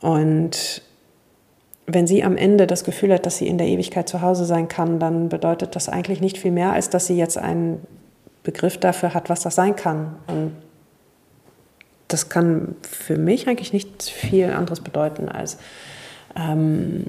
Und 0.02 0.82
wenn 1.88 2.08
sie 2.08 2.24
am 2.24 2.38
Ende 2.38 2.68
das 2.68 2.84
Gefühl 2.84 3.14
hat, 3.14 3.26
dass 3.26 3.38
sie 3.38 3.48
in 3.48 3.58
der 3.58 3.68
Ewigkeit 3.68 4.08
zu 4.08 4.22
Hause 4.22 4.46
sein 4.46 4.68
kann, 4.68 5.00
dann 5.00 5.30
bedeutet 5.30 5.76
das 5.76 5.90
eigentlich 5.90 6.22
nicht 6.22 6.38
viel 6.38 6.52
mehr, 6.52 6.74
als 6.74 6.90
dass 6.90 7.08
sie 7.08 7.18
jetzt 7.18 7.38
einen 7.38 7.80
Begriff 8.44 8.78
dafür 8.78 9.14
hat, 9.14 9.30
was 9.30 9.42
das 9.42 9.56
sein 9.56 9.76
kann. 9.76 10.16
Und 10.28 10.52
das 12.10 12.28
kann 12.28 12.76
für 12.82 13.18
mich 13.18 13.48
eigentlich 13.48 13.72
nicht 13.72 14.04
viel 14.04 14.52
anderes 14.52 14.82
bedeuten, 14.82 15.30
als 15.30 15.58
ähm, 16.36 17.06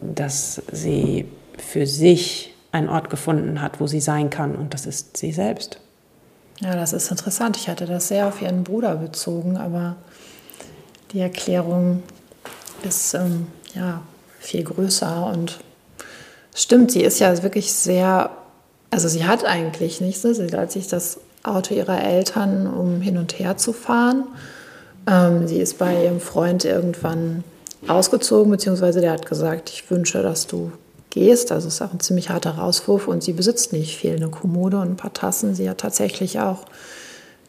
dass 0.00 0.62
sie 0.70 1.26
für 1.58 1.86
sich 1.86 2.54
einen 2.70 2.88
Ort 2.88 3.10
gefunden 3.10 3.60
hat, 3.60 3.80
wo 3.80 3.86
sie 3.86 4.00
sein 4.00 4.30
kann. 4.30 4.54
Und 4.54 4.74
das 4.74 4.86
ist 4.86 5.16
sie 5.16 5.32
selbst. 5.32 5.80
Ja, 6.60 6.76
das 6.76 6.92
ist 6.92 7.10
interessant. 7.10 7.56
Ich 7.56 7.68
hatte 7.68 7.86
das 7.86 8.08
sehr 8.08 8.28
auf 8.28 8.40
ihren 8.40 8.64
Bruder 8.64 8.96
bezogen, 8.96 9.56
aber 9.56 9.96
die 11.12 11.20
Erklärung 11.20 12.02
ist 12.82 13.14
ähm, 13.14 13.46
ja 13.74 14.02
viel 14.40 14.62
größer 14.62 15.26
und 15.26 15.60
stimmt, 16.54 16.90
sie 16.90 17.02
ist 17.02 17.18
ja 17.18 17.42
wirklich 17.42 17.72
sehr, 17.72 18.30
also 18.90 19.08
sie 19.08 19.24
hat 19.24 19.44
eigentlich 19.44 20.00
nichts, 20.00 20.22
ne? 20.24 20.34
sie 20.34 20.54
hat 20.56 20.70
sich 20.70 20.86
das 20.86 21.18
Auto 21.44 21.74
ihrer 21.74 22.02
Eltern, 22.02 22.66
um 22.66 23.00
hin 23.00 23.16
und 23.16 23.38
her 23.38 23.56
zu 23.56 23.72
fahren. 23.72 24.24
Ähm, 25.06 25.46
sie 25.46 25.58
ist 25.58 25.78
bei 25.78 26.04
ihrem 26.04 26.20
Freund 26.20 26.64
irgendwann 26.64 27.44
ausgezogen, 27.86 28.50
beziehungsweise 28.50 29.00
der 29.00 29.12
hat 29.12 29.26
gesagt, 29.26 29.70
ich 29.70 29.88
wünsche, 29.90 30.22
dass 30.22 30.46
du 30.46 30.72
gehst. 31.10 31.52
Also 31.52 31.68
es 31.68 31.74
ist 31.74 31.82
auch 31.82 31.92
ein 31.92 32.00
ziemlich 32.00 32.30
harter 32.30 32.52
Rauswurf 32.52 33.06
und 33.06 33.22
sie 33.22 33.32
besitzt 33.32 33.72
nicht 33.72 33.96
viel, 33.96 34.16
eine 34.16 34.30
Kommode 34.30 34.78
und 34.78 34.90
ein 34.90 34.96
paar 34.96 35.12
Tassen. 35.12 35.54
Sie 35.54 35.68
hat 35.68 35.78
tatsächlich 35.78 36.40
auch 36.40 36.64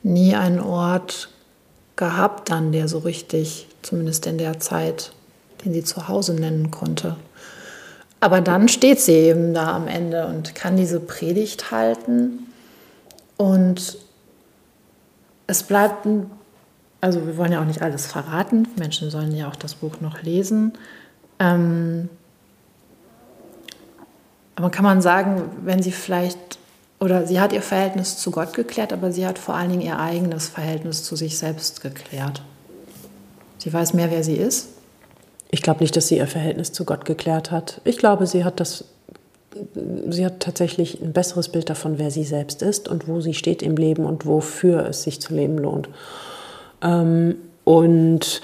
nie 0.04 0.36
einen 0.36 0.60
Ort 0.60 1.30
gehabt 1.96 2.52
dann, 2.52 2.72
der 2.72 2.88
so 2.88 3.00
richtig, 3.00 3.68
zumindest 3.82 4.28
in 4.28 4.38
der 4.38 4.60
Zeit, 4.60 5.14
den 5.64 5.74
sie 5.74 5.84
zu 5.84 6.08
Hause 6.08 6.34
nennen 6.34 6.70
konnte. 6.70 7.16
Aber 8.20 8.42
dann 8.42 8.68
steht 8.68 9.00
sie 9.00 9.14
eben 9.14 9.54
da 9.54 9.76
am 9.76 9.88
Ende 9.88 10.28
und 10.28 10.56
kann 10.56 10.78
diese 10.78 11.00
Predigt 11.00 11.72
halten. 11.72 12.45
Und 13.38 13.98
es 15.48 15.64
bleibt, 15.64 16.08
also 17.02 17.26
wir 17.26 17.38
wollen 17.38 17.52
ja 17.52 17.62
auch 17.62 17.66
nicht 17.66 17.82
alles 17.82 18.06
verraten, 18.06 18.68
Menschen 18.78 19.10
sollen 19.10 19.36
ja 19.36 19.50
auch 19.50 19.56
das 19.56 19.76
Buch 19.76 20.02
noch 20.02 20.22
lesen. 20.22 20.74
Ähm, 21.40 22.10
aber 24.56 24.70
kann 24.70 24.86
man 24.86 25.02
sagen, 25.02 25.50
wenn 25.64 25.84
sie 25.84 25.92
vielleicht, 25.92 26.60
oder 27.00 27.28
sie 27.28 27.40
hat 27.40 27.52
ihr 27.52 27.62
Verhältnis 27.62 28.18
zu 28.18 28.32
Gott 28.32 28.54
geklärt, 28.54 28.94
aber 28.94 29.12
sie 29.12 29.28
hat 29.28 29.38
vor 29.38 29.56
allen 29.56 29.70
Dingen 29.70 29.82
ihr 29.82 30.00
eigenes 30.00 30.48
Verhältnis 30.48 31.04
zu 31.04 31.16
sich 31.16 31.38
selbst 31.38 31.82
geklärt. 31.82 32.42
Sie 33.58 33.74
weiß 33.74 33.94
mehr, 33.94 34.12
wer 34.12 34.24
sie 34.24 34.36
ist. 34.36 34.70
Ich 35.52 35.62
glaube 35.62 35.82
nicht, 35.82 35.96
dass 35.96 36.08
sie 36.08 36.18
ihr 36.18 36.28
Verhältnis 36.28 36.72
zu 36.72 36.86
Gott 36.86 37.06
geklärt 37.06 37.52
hat. 37.52 37.82
Ich 37.84 37.98
glaube, 37.98 38.28
sie 38.28 38.44
hat 38.44 38.60
das, 38.60 38.86
sie 40.10 40.26
hat 40.26 40.40
tatsächlich 40.40 41.02
ein 41.02 41.14
besseres 41.14 41.50
Bild 41.50 41.70
davon, 41.70 41.98
wer 41.98 42.12
sie 42.12 42.24
selbst 42.24 42.62
ist 42.62 42.88
und 42.88 43.08
wo 43.08 43.22
sie 43.22 43.34
steht 43.34 43.62
im 43.62 43.78
Leben 43.78 44.06
und 44.06 44.26
wofür 44.26 44.86
es 44.88 45.04
sich 45.04 45.22
zu 45.22 45.34
leben 45.34 45.58
lohnt. 45.58 45.90
Ähm, 46.82 47.36
und 47.64 48.42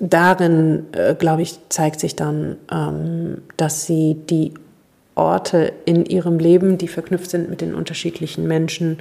darin, 0.00 0.86
äh, 0.92 1.14
glaube 1.14 1.42
ich, 1.42 1.58
zeigt 1.68 2.00
sich 2.00 2.16
dann, 2.16 2.56
ähm, 2.70 3.42
dass 3.56 3.86
sie 3.86 4.16
die 4.28 4.54
Orte 5.14 5.72
in 5.84 6.04
ihrem 6.06 6.38
Leben, 6.38 6.76
die 6.78 6.88
verknüpft 6.88 7.30
sind 7.30 7.48
mit 7.48 7.60
den 7.60 7.74
unterschiedlichen 7.74 8.48
Menschen, 8.48 8.98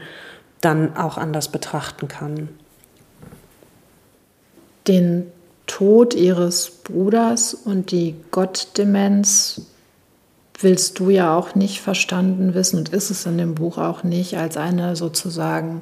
dann 0.62 0.96
auch 0.96 1.18
anders 1.18 1.50
betrachten 1.50 2.08
kann. 2.08 2.50
Den 4.88 5.32
Tod 5.74 6.14
ihres 6.14 6.70
Bruders 6.70 7.56
und 7.56 7.90
die 7.90 8.14
Gottdemenz 8.30 9.62
willst 10.60 11.00
du 11.00 11.10
ja 11.10 11.36
auch 11.36 11.56
nicht 11.56 11.82
verstanden 11.82 12.54
wissen 12.54 12.78
und 12.78 12.90
ist 12.90 13.10
es 13.10 13.26
in 13.26 13.40
dem 13.40 13.56
Buch 13.56 13.80
auch 13.80 14.04
nicht 14.04 14.38
als 14.38 14.56
eine 14.56 14.96
sozusagen 14.96 15.82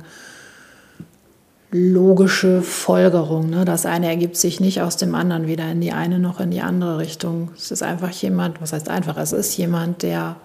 logische 1.71 2.61
Folgerung. 2.61 3.49
Ne? 3.49 3.65
Das 3.65 3.85
eine 3.85 4.07
ergibt 4.07 4.37
sich 4.37 4.61
nicht 4.61 4.81
aus 4.81 4.95
dem 4.95 5.13
anderen, 5.13 5.47
weder 5.47 5.69
in 5.69 5.81
die 5.81 5.91
eine 5.91 6.19
noch 6.19 6.39
in 6.39 6.51
die 6.51 6.61
andere 6.61 6.97
Richtung. 6.97 7.51
Es 7.57 7.69
ist 7.69 7.83
einfach 7.83 8.11
jemand, 8.11 8.61
was 8.61 8.71
heißt 8.71 8.87
einfach, 8.87 9.17
es 9.17 9.33
ist 9.33 9.57
jemand, 9.57 10.03
der 10.03 10.37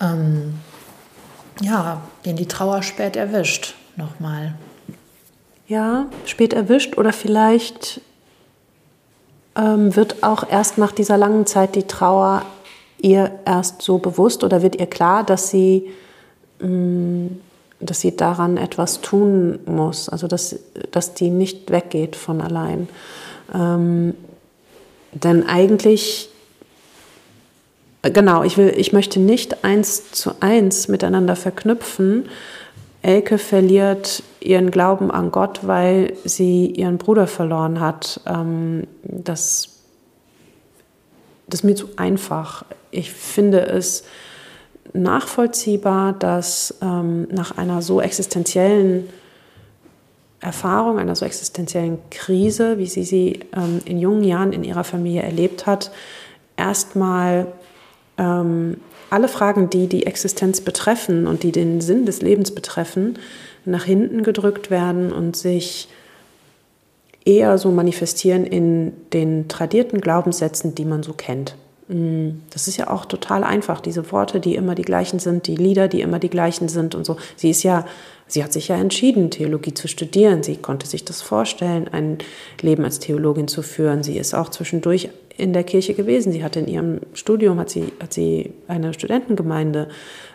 ähm, 0.00 0.54
ja, 1.60 2.00
den 2.24 2.36
die 2.36 2.48
Trauer 2.48 2.82
spät 2.82 3.16
erwischt, 3.16 3.74
nochmal. 3.96 4.54
Ja, 5.68 6.06
spät 6.24 6.54
erwischt 6.54 6.96
oder 6.96 7.12
vielleicht 7.12 8.00
ähm, 9.56 9.94
wird 9.96 10.22
auch 10.22 10.48
erst 10.48 10.78
nach 10.78 10.92
dieser 10.92 11.16
langen 11.16 11.46
Zeit 11.46 11.74
die 11.74 11.84
Trauer 11.84 12.42
ihr 13.00 13.30
erst 13.46 13.82
so 13.82 13.98
bewusst 13.98 14.44
oder 14.44 14.62
wird 14.62 14.76
ihr 14.76 14.86
klar, 14.86 15.24
dass 15.24 15.50
sie 15.50 15.90
mh, 16.60 16.68
mm, 16.68 17.40
dass 17.80 18.00
sie 18.00 18.14
daran 18.14 18.58
etwas 18.58 19.00
tun 19.00 19.58
muss, 19.64 20.08
also 20.08 20.26
dass, 20.26 20.56
dass 20.90 21.14
die 21.14 21.30
nicht 21.30 21.70
weggeht 21.70 22.14
von 22.14 22.40
allein. 22.40 22.88
Ähm, 23.54 24.14
denn 25.12 25.46
eigentlich, 25.46 26.28
genau, 28.02 28.44
ich, 28.44 28.58
will, 28.58 28.72
ich 28.76 28.92
möchte 28.92 29.18
nicht 29.18 29.64
eins 29.64 30.12
zu 30.12 30.32
eins 30.40 30.88
miteinander 30.88 31.36
verknüpfen. 31.36 32.28
Elke 33.02 33.38
verliert 33.38 34.22
ihren 34.40 34.70
Glauben 34.70 35.10
an 35.10 35.30
Gott, 35.30 35.60
weil 35.62 36.14
sie 36.24 36.66
ihren 36.66 36.98
Bruder 36.98 37.26
verloren 37.26 37.80
hat. 37.80 38.20
Ähm, 38.26 38.86
das, 39.02 39.80
das 41.46 41.60
ist 41.60 41.64
mir 41.64 41.74
zu 41.74 41.88
einfach. 41.96 42.64
Ich 42.90 43.12
finde 43.12 43.60
es 43.66 44.04
nachvollziehbar, 44.92 46.12
dass 46.12 46.76
ähm, 46.82 47.28
nach 47.30 47.56
einer 47.56 47.80
so 47.80 48.00
existenziellen 48.00 49.08
Erfahrung, 50.40 50.98
einer 50.98 51.16
so 51.16 51.24
existenziellen 51.24 51.98
Krise, 52.10 52.78
wie 52.78 52.86
sie 52.86 53.04
sie 53.04 53.40
ähm, 53.54 53.80
in 53.84 53.98
jungen 53.98 54.24
Jahren 54.24 54.52
in 54.52 54.64
ihrer 54.64 54.84
Familie 54.84 55.22
erlebt 55.22 55.66
hat, 55.66 55.90
erstmal 56.56 57.46
ähm, 58.18 58.78
alle 59.10 59.28
Fragen, 59.28 59.70
die 59.70 59.86
die 59.86 60.06
Existenz 60.06 60.60
betreffen 60.60 61.26
und 61.26 61.42
die 61.42 61.52
den 61.52 61.80
Sinn 61.80 62.06
des 62.06 62.22
Lebens 62.22 62.52
betreffen, 62.52 63.18
nach 63.64 63.84
hinten 63.84 64.22
gedrückt 64.22 64.70
werden 64.70 65.12
und 65.12 65.36
sich 65.36 65.88
eher 67.24 67.58
so 67.58 67.70
manifestieren 67.70 68.44
in 68.46 68.92
den 69.12 69.48
tradierten 69.48 70.00
Glaubenssätzen, 70.00 70.74
die 70.74 70.84
man 70.84 71.02
so 71.02 71.12
kennt. 71.12 71.54
Mm, 71.88 72.40
das 72.50 72.68
ist 72.68 72.76
ja 72.76 72.88
auch 72.88 73.04
total 73.04 73.44
einfach, 73.44 73.80
diese 73.80 74.10
Worte, 74.12 74.40
die 74.40 74.54
immer 74.54 74.74
die 74.74 74.82
gleichen 74.82 75.18
sind, 75.18 75.46
die 75.46 75.56
Lieder, 75.56 75.88
die 75.88 76.00
immer 76.00 76.18
die 76.18 76.30
gleichen 76.30 76.68
sind 76.68 76.94
und 76.94 77.04
so. 77.04 77.16
Sie 77.36 77.50
ist 77.50 77.62
ja, 77.62 77.84
sie 78.26 78.42
hat 78.42 78.52
sich 78.52 78.68
ja 78.68 78.76
entschieden, 78.76 79.30
Theologie 79.30 79.74
zu 79.74 79.88
studieren. 79.88 80.42
Sie 80.42 80.56
konnte 80.56 80.86
sich 80.86 81.04
das 81.04 81.20
vorstellen, 81.20 81.88
ein 81.88 82.18
Leben 82.62 82.84
als 82.84 83.00
Theologin 83.00 83.48
zu 83.48 83.62
führen. 83.62 84.02
Sie 84.02 84.18
ist 84.18 84.34
auch 84.34 84.48
zwischendurch 84.48 85.10
in 85.40 85.52
der 85.52 85.64
Kirche 85.64 85.94
gewesen. 85.94 86.32
Sie 86.32 86.44
hatte 86.44 86.60
in 86.60 86.68
ihrem 86.68 87.00
Studium 87.14 87.58
hat 87.58 87.70
sie, 87.70 87.92
hat 88.00 88.12
sie 88.12 88.52
eine 88.68 88.92
Studentengemeinde 88.92 89.88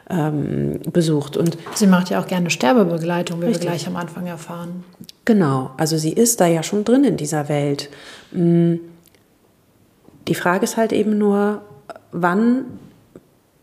ähm, 0.10 0.80
besucht. 0.92 1.38
Und 1.38 1.58
sie 1.74 1.88
macht 1.88 2.10
ja 2.10 2.20
auch 2.20 2.28
gerne 2.28 2.50
Sterbebegleitung, 2.50 3.42
wie 3.42 3.46
richtig. 3.46 3.64
wir 3.64 3.70
gleich 3.70 3.88
am 3.88 3.96
Anfang 3.96 4.28
erfahren. 4.28 4.84
Genau, 5.24 5.72
also 5.78 5.98
sie 5.98 6.14
ist 6.14 6.42
da 6.42 6.48
ja 6.48 6.64
schon 6.64 6.84
drin 6.84 7.04
in 7.04 7.18
dieser 7.18 7.50
Welt. 7.50 7.90
Mm, 8.32 8.76
die 10.28 10.36
Frage 10.36 10.64
ist 10.64 10.78
halt 10.78 10.92
eben 10.92 11.18
nur, 11.18 11.62
wann, 12.12 12.66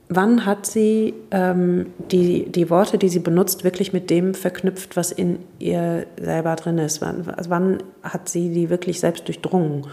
wann 0.09 0.47
hat 0.47 0.67
sie 0.67 1.15
ähm, 1.33 1.87
die, 2.11 2.51
die 2.51 2.71
Worte, 2.71 2.99
die 2.99 3.09
sie 3.09 3.19
benutzt, 3.19 3.65
wirklich 3.65 3.93
mit 3.93 4.11
dem 4.11 4.35
verknüpft, 4.35 4.97
was 4.97 5.11
in 5.11 5.41
ihr 5.59 6.07
selber 6.21 6.55
drin 6.57 6.79
ist? 6.79 7.01
Wann, 7.01 7.33
wann 7.49 7.83
hat 8.03 8.29
sie 8.29 8.53
die 8.53 8.71
wirklich 8.71 9.01
selbst 9.01 9.27
durchdrungen? 9.27 9.87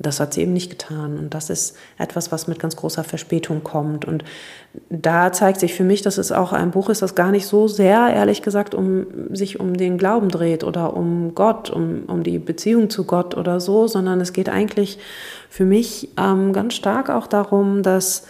Das 0.00 0.20
hat 0.20 0.32
sie 0.32 0.42
eben 0.42 0.52
nicht 0.52 0.70
getan. 0.70 1.18
Und 1.18 1.34
das 1.34 1.50
ist 1.50 1.76
etwas, 1.98 2.30
was 2.30 2.46
mit 2.46 2.58
ganz 2.58 2.76
großer 2.76 3.02
Verspätung 3.04 3.64
kommt. 3.64 4.04
Und 4.04 4.24
da 4.90 5.32
zeigt 5.32 5.60
sich 5.60 5.74
für 5.74 5.84
mich, 5.84 6.02
dass 6.02 6.18
es 6.18 6.30
auch 6.30 6.52
ein 6.52 6.70
Buch 6.70 6.88
ist, 6.88 7.02
das 7.02 7.14
gar 7.14 7.30
nicht 7.30 7.46
so 7.46 7.66
sehr, 7.66 8.08
ehrlich 8.14 8.42
gesagt, 8.42 8.74
um 8.74 9.34
sich 9.34 9.58
um 9.58 9.76
den 9.76 9.98
Glauben 9.98 10.28
dreht 10.28 10.62
oder 10.62 10.94
um 10.96 11.34
Gott, 11.34 11.70
um, 11.70 12.04
um 12.06 12.22
die 12.22 12.38
Beziehung 12.38 12.90
zu 12.90 13.04
Gott 13.04 13.36
oder 13.36 13.60
so, 13.60 13.86
sondern 13.86 14.20
es 14.20 14.32
geht 14.32 14.48
eigentlich 14.48 14.98
für 15.50 15.64
mich 15.64 16.10
ähm, 16.16 16.52
ganz 16.52 16.74
stark 16.74 17.10
auch 17.10 17.26
darum, 17.26 17.82
dass 17.82 18.26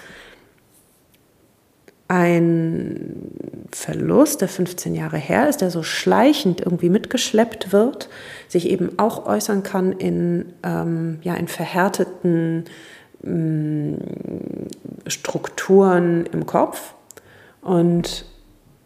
ein 2.09 3.67
Verlust, 3.71 4.41
der 4.41 4.49
15 4.49 4.95
Jahre 4.95 5.19
her 5.19 5.49
ist, 5.49 5.61
der 5.61 5.71
so 5.71 5.83
schleichend 5.83 6.63
irgendwie 6.63 6.89
mitgeschleppt 6.89 7.73
wird, 7.73 8.09
sich 8.49 8.69
eben 8.71 8.99
auch 8.99 9.27
äußern 9.27 9.63
kann 9.63 9.93
in, 9.93 10.55
ähm, 10.63 11.19
ja, 11.23 11.35
in 11.35 11.49
verhärteten 11.49 12.65
ähm, 13.23 13.99
Strukturen 15.07 16.27
im 16.33 16.47
Kopf. 16.47 16.95
Und 17.61 18.25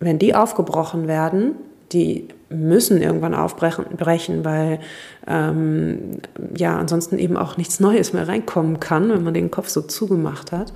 wenn 0.00 0.18
die 0.18 0.34
aufgebrochen 0.34 1.06
werden, 1.06 1.54
die 1.92 2.26
müssen 2.48 3.00
irgendwann 3.00 3.34
aufbrechen, 3.34 4.44
weil 4.44 4.80
ähm, 5.26 6.18
ja 6.56 6.76
ansonsten 6.76 7.18
eben 7.18 7.36
auch 7.36 7.56
nichts 7.56 7.80
Neues 7.80 8.12
mehr 8.12 8.28
reinkommen 8.28 8.80
kann, 8.80 9.10
wenn 9.10 9.22
man 9.22 9.34
den 9.34 9.50
Kopf 9.50 9.68
so 9.68 9.82
zugemacht 9.82 10.52
hat. 10.52 10.72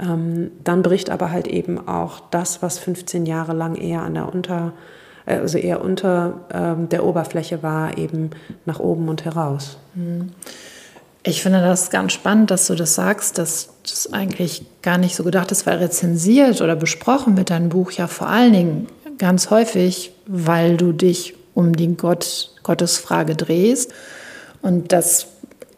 Ähm, 0.00 0.50
dann 0.64 0.82
bricht 0.82 1.10
aber 1.10 1.30
halt 1.30 1.46
eben 1.46 1.86
auch 1.86 2.20
das, 2.30 2.62
was 2.62 2.78
15 2.78 3.26
Jahre 3.26 3.52
lang 3.52 3.74
eher 3.74 4.02
an 4.02 4.14
der 4.14 4.32
Unter, 4.32 4.72
äh, 5.26 5.36
also 5.36 5.58
eher 5.58 5.82
unter 5.82 6.40
ähm, 6.52 6.88
der 6.88 7.04
Oberfläche 7.04 7.62
war, 7.62 7.98
eben 7.98 8.30
nach 8.64 8.80
oben 8.80 9.08
und 9.08 9.24
heraus. 9.24 9.78
Mhm. 9.94 10.30
Ich 11.22 11.42
finde 11.42 11.60
das 11.60 11.90
ganz 11.90 12.14
spannend, 12.14 12.50
dass 12.50 12.66
du 12.66 12.74
das 12.74 12.94
sagst, 12.94 13.36
dass 13.36 13.74
das 13.82 14.10
eigentlich 14.12 14.64
gar 14.80 14.96
nicht 14.96 15.14
so 15.14 15.22
gedacht 15.22 15.52
ist, 15.52 15.66
weil 15.66 15.76
rezensiert 15.76 16.62
oder 16.62 16.76
besprochen 16.76 17.36
wird 17.36 17.50
dein 17.50 17.68
Buch 17.68 17.90
ja 17.90 18.06
vor 18.06 18.28
allen 18.28 18.54
Dingen 18.54 18.86
ganz 19.18 19.50
häufig, 19.50 20.14
weil 20.26 20.78
du 20.78 20.92
dich 20.92 21.34
um 21.52 21.76
die 21.76 21.94
Gott, 21.94 22.52
Gottesfrage 22.62 23.36
drehst. 23.36 23.92
Und 24.62 24.92
das 24.92 25.26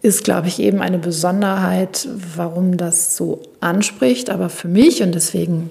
ist, 0.02 0.24
glaube 0.24 0.48
ich, 0.48 0.58
eben 0.58 0.80
eine 0.80 0.98
Besonderheit, 0.98 2.08
warum 2.36 2.76
das 2.76 3.16
so 3.16 3.40
anspricht. 3.60 4.30
Aber 4.30 4.48
für 4.48 4.68
mich, 4.68 5.02
und 5.02 5.14
deswegen 5.14 5.70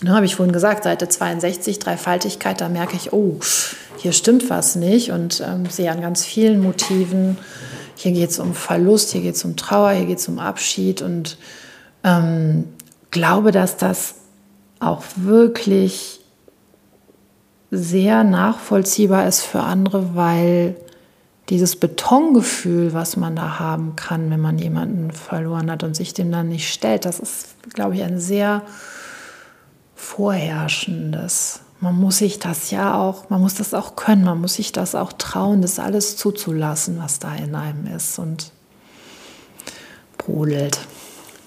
ne, 0.00 0.14
habe 0.14 0.26
ich 0.26 0.36
vorhin 0.36 0.52
gesagt, 0.52 0.84
Seite 0.84 1.08
62, 1.08 1.80
Dreifaltigkeit, 1.80 2.60
da 2.60 2.68
merke 2.68 2.96
ich, 2.96 3.12
oh, 3.12 3.38
hier 3.98 4.12
stimmt 4.12 4.48
was 4.48 4.76
nicht 4.76 5.10
und 5.10 5.42
ähm, 5.44 5.66
sehe 5.66 5.90
an 5.90 6.00
ganz 6.00 6.24
vielen 6.24 6.60
Motiven, 6.60 7.36
hier 7.96 8.12
geht 8.12 8.30
es 8.30 8.38
um 8.38 8.54
Verlust, 8.54 9.10
hier 9.10 9.22
geht 9.22 9.34
es 9.34 9.44
um 9.44 9.56
Trauer, 9.56 9.90
hier 9.90 10.06
geht 10.06 10.18
es 10.18 10.28
um 10.28 10.38
Abschied 10.38 11.02
und 11.02 11.36
ähm, 12.04 12.64
glaube, 13.10 13.50
dass 13.50 13.76
das 13.76 14.14
auch 14.78 15.02
wirklich 15.16 16.20
sehr 17.72 18.22
nachvollziehbar 18.22 19.26
ist 19.26 19.42
für 19.42 19.60
andere, 19.60 20.14
weil 20.14 20.76
dieses 21.48 21.76
Betongefühl, 21.76 22.92
was 22.92 23.16
man 23.16 23.34
da 23.36 23.58
haben 23.58 23.96
kann, 23.96 24.30
wenn 24.30 24.40
man 24.40 24.58
jemanden 24.58 25.12
verloren 25.12 25.70
hat 25.70 25.82
und 25.82 25.96
sich 25.96 26.12
dem 26.12 26.30
dann 26.30 26.48
nicht 26.48 26.72
stellt, 26.72 27.04
das 27.04 27.20
ist, 27.20 27.56
glaube 27.72 27.94
ich, 27.94 28.02
ein 28.02 28.20
sehr 28.20 28.62
vorherrschendes. 29.94 31.60
Man 31.80 31.96
muss 31.96 32.18
sich 32.18 32.38
das 32.38 32.70
ja 32.70 32.98
auch, 32.98 33.30
man 33.30 33.40
muss 33.40 33.54
das 33.54 33.72
auch 33.72 33.96
können, 33.96 34.24
man 34.24 34.40
muss 34.40 34.54
sich 34.54 34.72
das 34.72 34.94
auch 34.94 35.12
trauen, 35.12 35.62
das 35.62 35.78
alles 35.78 36.16
zuzulassen, 36.16 36.98
was 36.98 37.18
da 37.18 37.34
in 37.34 37.54
einem 37.54 37.86
ist 37.86 38.18
und 38.18 38.52
brodelt. 40.18 40.80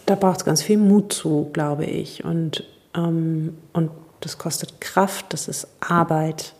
Da 0.05 0.15
braucht 0.15 0.39
es 0.39 0.45
ganz 0.45 0.61
viel 0.61 0.77
Mut 0.77 1.13
zu, 1.13 1.49
glaube 1.53 1.85
ich. 1.85 2.23
Und, 2.23 2.63
ähm, 2.95 3.57
und 3.73 3.91
das 4.21 4.37
kostet 4.37 4.81
Kraft, 4.81 5.27
das 5.29 5.47
ist 5.47 5.67
Arbeit. 5.79 6.53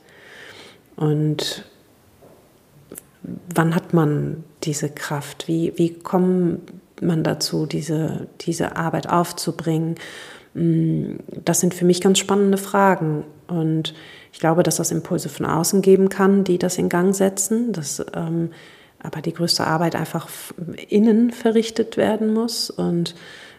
Und 0.95 1.65
wann 3.23 3.75
hat 3.75 3.93
man 3.93 4.43
diese 4.63 4.89
Kraft? 4.89 5.47
Wie, 5.47 5.73
wie 5.75 5.93
kommt 5.93 6.61
man 7.01 7.23
dazu, 7.23 7.65
diese, 7.65 8.27
diese 8.41 8.75
Arbeit 8.75 9.09
aufzubringen? 9.09 9.95
Mm, 10.53 11.15
das 11.43 11.59
sind 11.59 11.73
für 11.73 11.85
mich 11.85 12.01
ganz 12.01 12.19
spannende 12.19 12.57
Fragen. 12.57 13.23
Und 13.47 13.93
ich 14.31 14.39
glaube, 14.39 14.63
dass 14.63 14.77
das 14.77 14.91
Impulse 14.91 15.29
von 15.29 15.45
außen 15.45 15.81
geben 15.81 16.09
kann, 16.09 16.43
die 16.43 16.57
das 16.57 16.77
in 16.77 16.89
Gang 16.89 17.13
setzen. 17.15 17.73
Dass 17.73 18.03
ähm, 18.13 18.51
aber 19.03 19.21
die 19.21 19.33
größte 19.33 19.65
Arbeit 19.65 19.95
einfach 19.95 20.29
innen 20.89 21.31
verrichtet 21.31 21.97
werden 21.97 22.33
muss. 22.33 22.69
Und 22.69 23.15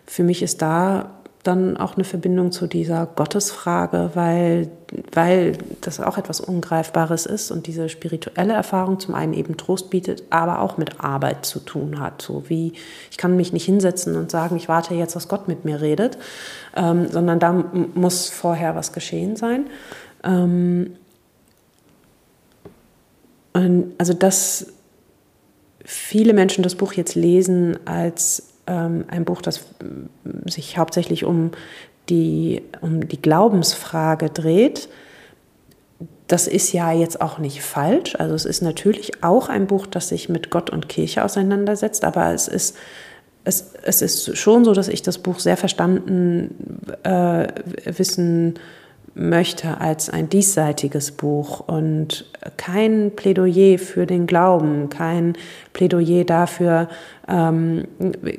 für 0.07 0.23
mich 0.23 0.43
ist 0.43 0.63
da 0.63 1.22
dann 1.43 1.77
auch 1.77 1.97
eine 1.97 2.05
Verbindung 2.05 2.53
zu 2.53 2.69
dieser 2.69 3.07
Gottesfrage, 3.07 4.11
weil, 4.15 4.71
weil 5.13 5.59
das 5.81 5.99
auch 5.99 6.17
etwas 6.17 6.41
Ungreifbares 6.41 7.27
ist 7.27 7.51
und 7.51 7.67
diese 7.67 7.89
spirituelle 7.89 8.53
Erfahrung 8.53 9.01
zum 9.01 9.17
einen 9.17 9.33
eben 9.35 9.57
Trost 9.57 9.91
bietet, 9.91 10.23
aber 10.31 10.61
auch 10.61 10.77
mit 10.77 11.01
Arbeit 11.01 11.45
zu 11.45 11.59
tun 11.59 11.99
hat. 11.99 12.23
So 12.23 12.49
wie 12.49 12.75
ich 13.11 13.17
kann 13.17 13.37
mich 13.37 13.53
nicht 13.53 13.65
hinsetzen 13.65 14.17
und 14.17 14.31
sagen, 14.31 14.57
ich 14.57 14.69
warte 14.69 14.95
jetzt, 14.95 15.17
dass 15.17 15.27
Gott 15.27 15.49
mit 15.49 15.65
mir 15.65 15.81
redet, 15.81 16.17
ähm, 16.77 17.09
sondern 17.11 17.41
da 17.41 17.53
muss 17.95 18.29
vorher 18.29 18.77
was 18.77 18.93
geschehen 18.93 19.35
sein. 19.35 19.67
Ähm, 20.23 20.97
also 23.99 24.15
dass 24.15 24.67
viele 25.85 26.33
Menschen 26.33 26.63
das 26.63 26.75
Buch 26.75 26.95
jetzt 26.95 27.15
lesen 27.15 27.79
als 27.85 28.52
ähm, 28.67 29.05
ein 29.09 29.25
Buch, 29.25 29.43
das 29.43 29.65
sich 30.47 30.79
hauptsächlich 30.79 31.25
um 31.25 31.53
die, 32.09 32.63
um 32.81 33.09
die 33.09 33.21
Glaubensfrage 33.21 34.31
dreht. 34.31 34.89
Das 36.27 36.47
ist 36.47 36.73
ja 36.73 36.93
jetzt 36.93 37.21
auch 37.21 37.39
nicht 37.39 37.63
falsch. 37.63 38.17
Also 38.17 38.35
es 38.35 38.45
ist 38.45 38.63
natürlich 38.63 39.23
auch 39.23 39.49
ein 39.49 39.67
Buch, 39.67 39.87
das 39.87 40.09
sich 40.09 40.29
mit 40.29 40.51
Gott 40.51 40.71
und 40.71 40.89
Kirche 40.89 41.25
auseinandersetzt, 41.25 42.05
aber 42.05 42.33
es 42.33 42.49
ist, 42.49 42.77
es, 43.45 43.73
es 43.83 44.03
ist 44.03 44.37
schon 44.37 44.65
so, 44.65 44.73
dass 44.73 44.89
ich 44.89 45.03
das 45.03 45.19
Buch 45.19 45.41
sehr 45.41 45.57
verstanden 45.57 46.87
äh, 47.03 47.49
wissen 47.85 48.59
möchte 49.15 49.81
als 49.81 50.09
ein 50.09 50.29
diesseitiges 50.29 51.13
Buch 51.13 51.61
und 51.61 52.25
kein 52.57 53.13
Plädoyer 53.15 53.79
für 53.79 54.07
den 54.07 54.27
Glauben, 54.27 54.89
kein 54.89 55.35
Plädoyer 55.73 56.25
dafür, 56.25 56.89
ähm, 57.29 57.85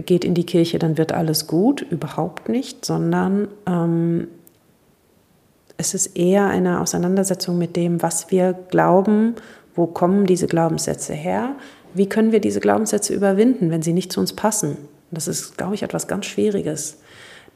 geht 0.05 0.26
in 0.26 0.34
die 0.34 0.45
Kirche, 0.45 0.80
dann 0.80 0.97
wird 0.97 1.11
alles 1.11 1.47
gut, 1.47 1.82
überhaupt 1.82 2.49
nicht, 2.49 2.86
sondern 2.86 3.47
ähm, 3.67 4.28
es 5.78 5.93
ist 5.93 6.17
eher 6.17 6.47
eine 6.47 6.82
Auseinandersetzung 6.82 7.57
mit 7.57 7.76
dem, 7.76 8.01
was 8.01 8.32
wir 8.32 8.53
glauben, 8.69 9.36
wo 9.76 9.88
kommen 9.88 10.26
diese 10.26 10.47
Glaubenssätze 10.47 11.13
her, 11.13 11.55
wie 11.93 12.07
können 12.07 12.32
wir 12.32 12.41
diese 12.41 12.59
Glaubenssätze 12.59 13.13
überwinden, 13.13 13.69
wenn 13.69 13.82
sie 13.82 13.93
nicht 13.93 14.11
zu 14.11 14.19
uns 14.19 14.34
passen. 14.34 14.78
Das 15.11 15.28
ist, 15.28 15.57
glaube 15.57 15.76
ich, 15.76 15.84
etwas 15.84 16.07
ganz 16.07 16.26
Schwieriges. 16.26 16.97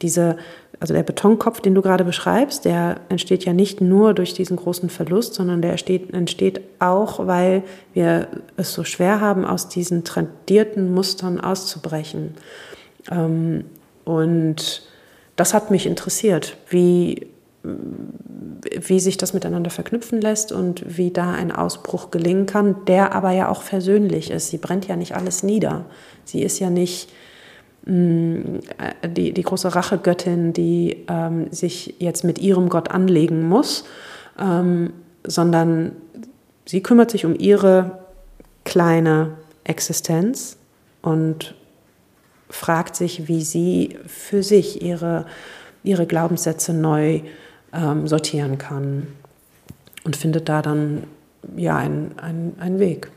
Diese, 0.02 0.38
also 0.80 0.94
der 0.94 1.04
Betonkopf, 1.04 1.60
den 1.60 1.74
du 1.74 1.82
gerade 1.82 2.04
beschreibst, 2.04 2.66
der 2.66 3.02
entsteht 3.10 3.46
ja 3.46 3.54
nicht 3.54 3.82
nur 3.82 4.14
durch 4.14 4.34
diesen 4.34 4.58
großen 4.58 4.90
Verlust, 4.90 5.34
sondern 5.34 5.62
der 5.62 5.72
entsteht, 5.72 6.14
entsteht 6.14 6.62
auch, 6.80 7.26
weil 7.26 7.64
wir 7.94 8.28
es 8.58 8.74
so 8.74 8.84
schwer 8.84 9.20
haben, 9.20 9.44
aus 9.44 9.70
diesen 9.70 10.04
tradierten 10.04 10.94
Mustern 10.94 11.40
auszubrechen. 11.40 12.36
Ähm, 13.10 13.66
und 14.06 14.84
das 15.36 15.56
hat 15.56 15.72
mich 15.72 15.88
interessiert, 15.88 16.58
wie, 16.70 17.28
wie 17.64 19.00
sich 19.00 19.18
das 19.18 19.34
miteinander 19.34 19.72
verknüpfen 19.72 20.22
lässt 20.22 20.52
und 20.52 20.98
wie 20.98 21.10
da 21.10 21.32
ein 21.34 21.52
Ausbruch 21.52 22.12
gelingen 22.12 22.46
kann, 22.46 22.86
der 22.86 23.14
aber 23.14 23.32
ja 23.32 23.50
auch 23.50 23.64
versöhnlich 23.64 24.30
ist. 24.30 24.50
Sie 24.50 24.58
brennt 24.60 24.88
ja 24.88 24.96
nicht 24.96 25.16
alles 25.16 25.42
nieder. 25.42 25.86
Sie 26.24 26.44
ist 26.44 26.60
ja 26.60 26.70
nicht 26.70 27.10
die, 27.88 29.32
die 29.34 29.42
große 29.44 29.74
Rachegöttin, 29.74 30.52
die 30.52 31.06
ähm, 31.08 31.52
sich 31.52 31.96
jetzt 32.00 32.26
mit 32.26 32.38
ihrem 32.40 32.68
Gott 32.68 32.92
anlegen 32.92 33.48
muss, 33.48 33.86
ähm, 34.38 34.92
sondern 35.26 35.94
sie 36.66 36.84
kümmert 36.84 37.12
sich 37.12 37.26
um 37.26 37.34
ihre 37.34 38.00
kleine 38.66 39.38
Existenz 39.64 40.58
und 41.02 41.56
fragt 42.50 42.98
sich, 42.98 43.30
wie 43.30 43.42
sie 43.42 43.98
für 44.06 44.44
sich 44.44 44.82
ihre, 44.82 45.26
ihre 45.84 46.06
Glaubenssätze 46.06 46.74
neu 46.74 47.22
ähm, 47.72 48.08
sortieren 48.08 48.58
kann 48.58 49.08
und 50.04 50.18
findet 50.18 50.50
da 50.50 50.62
dann 50.62 51.04
ja 51.56 51.78
einen 51.78 52.56
ein 52.60 52.80
Weg. 52.80 53.12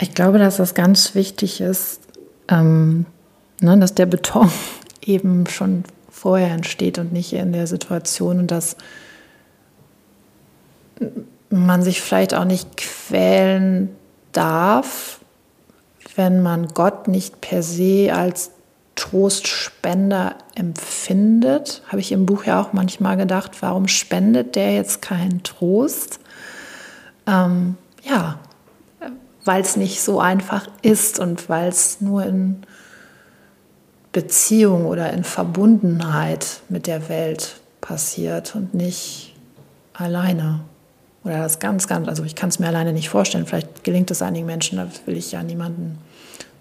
Ich 0.00 0.14
glaube, 0.14 0.38
dass 0.38 0.56
das 0.56 0.74
ganz 0.74 1.16
wichtig 1.16 1.60
ist, 1.60 2.00
ähm, 2.48 3.06
ne, 3.60 3.78
dass 3.78 3.94
der 3.94 4.06
Beton 4.06 4.50
eben 5.02 5.46
schon 5.46 5.84
vorher 6.10 6.52
entsteht 6.52 6.98
und 6.98 7.12
nicht 7.12 7.32
in 7.32 7.52
der 7.52 7.66
Situation 7.66 8.38
und 8.38 8.50
dass 8.50 8.76
man 11.50 11.82
sich 11.82 12.00
vielleicht 12.00 12.34
auch 12.34 12.44
nicht 12.44 12.76
quälen 12.76 13.90
darf, 14.32 15.20
wenn 16.16 16.42
man 16.42 16.68
Gott 16.68 17.08
nicht 17.08 17.40
per 17.40 17.62
se 17.62 18.12
als 18.14 18.50
Trostspender 18.94 20.36
empfindet. 20.54 21.82
Habe 21.88 22.00
ich 22.00 22.12
im 22.12 22.26
Buch 22.26 22.44
ja 22.44 22.60
auch 22.60 22.72
manchmal 22.72 23.16
gedacht, 23.16 23.52
warum 23.60 23.88
spendet 23.88 24.54
der 24.54 24.74
jetzt 24.74 25.02
keinen 25.02 25.42
Trost? 25.42 26.20
Ähm, 27.26 27.76
ja, 28.02 28.38
weil 29.44 29.62
es 29.62 29.76
nicht 29.76 30.02
so 30.02 30.20
einfach 30.20 30.68
ist 30.82 31.18
und 31.18 31.48
weil 31.48 31.68
es 31.68 32.00
nur 32.00 32.24
in 32.24 32.62
Beziehung 34.12 34.86
oder 34.86 35.12
in 35.12 35.24
Verbundenheit 35.24 36.60
mit 36.68 36.86
der 36.86 37.08
Welt 37.08 37.60
passiert 37.80 38.54
und 38.54 38.74
nicht 38.74 39.34
alleine. 39.94 40.60
Oder 41.24 41.38
das 41.38 41.58
ganz, 41.58 41.86
ganz, 41.86 42.08
also 42.08 42.24
ich 42.24 42.34
kann 42.34 42.48
es 42.48 42.58
mir 42.58 42.66
alleine 42.66 42.92
nicht 42.92 43.08
vorstellen. 43.08 43.46
Vielleicht 43.46 43.84
gelingt 43.84 44.10
es 44.10 44.22
einigen 44.22 44.46
Menschen, 44.46 44.78
da 44.78 44.88
will 45.06 45.16
ich 45.16 45.32
ja 45.32 45.42
niemanden 45.42 45.98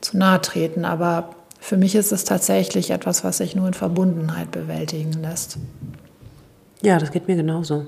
zu 0.01 0.17
nahe 0.17 0.41
treten. 0.41 0.85
Aber 0.85 1.35
für 1.59 1.77
mich 1.77 1.95
ist 1.95 2.11
es 2.11 2.23
tatsächlich 2.23 2.91
etwas, 2.91 3.23
was 3.23 3.37
sich 3.37 3.55
nur 3.55 3.67
in 3.67 3.73
Verbundenheit 3.73 4.51
bewältigen 4.51 5.13
lässt. 5.13 5.57
Ja, 6.81 6.99
das 6.99 7.11
geht 7.11 7.27
mir 7.27 7.35
genauso. 7.35 7.87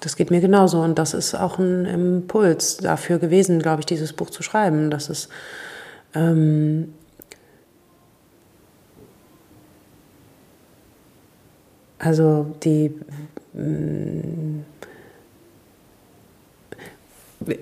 Das 0.00 0.16
geht 0.16 0.30
mir 0.30 0.40
genauso. 0.40 0.80
Und 0.80 0.98
das 0.98 1.14
ist 1.14 1.34
auch 1.34 1.58
ein 1.58 1.84
Impuls 1.84 2.78
dafür 2.78 3.18
gewesen, 3.18 3.60
glaube 3.60 3.80
ich, 3.80 3.86
dieses 3.86 4.12
Buch 4.14 4.30
zu 4.30 4.42
schreiben. 4.42 4.90
Dass 4.90 5.10
es 5.10 5.28
ähm, 6.14 6.94
also 11.98 12.46
die 12.64 12.94
äh, 13.54 14.64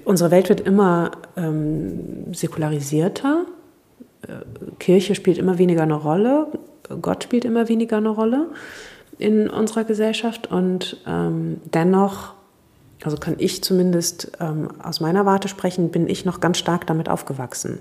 unsere 0.05 0.31
Welt 0.31 0.49
wird 0.49 0.61
immer 0.61 1.11
ähm, 1.37 2.33
säkularisierter. 2.33 3.47
Äh, 4.23 4.75
Kirche 4.79 5.15
spielt 5.15 5.39
immer 5.39 5.59
weniger 5.59 5.83
eine 5.83 5.95
Rolle. 5.95 6.47
Gott 7.03 7.25
spielt 7.25 7.45
immer 7.45 7.69
weniger 7.69 7.99
eine 7.99 8.09
Rolle 8.09 8.47
in 9.19 9.51
unserer 9.51 9.85
Gesellschaft. 9.85 10.51
Und 10.51 10.99
ähm, 11.07 11.61
dennoch, 11.65 12.35
also 13.03 13.17
kann 13.17 13.37
ich 13.39 13.63
zumindest 13.63 14.33
ähm, 14.41 14.69
aus 14.83 15.01
meiner 15.01 15.27
Warte 15.27 15.49
sprechen, 15.49 15.91
bin 15.91 16.09
ich 16.09 16.25
noch 16.25 16.41
ganz 16.41 16.59
stark 16.59 16.87
damit 16.87 17.09
aufgewachsen. 17.09 17.81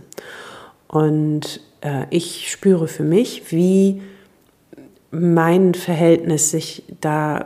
Und 0.87 1.61
äh, 1.81 2.05
ich 2.09 2.51
spüre 2.51 2.87
für 2.87 3.03
mich, 3.03 3.51
wie 3.51 4.01
mein 5.11 5.73
Verhältnis 5.73 6.51
sich 6.51 6.83
da 7.01 7.45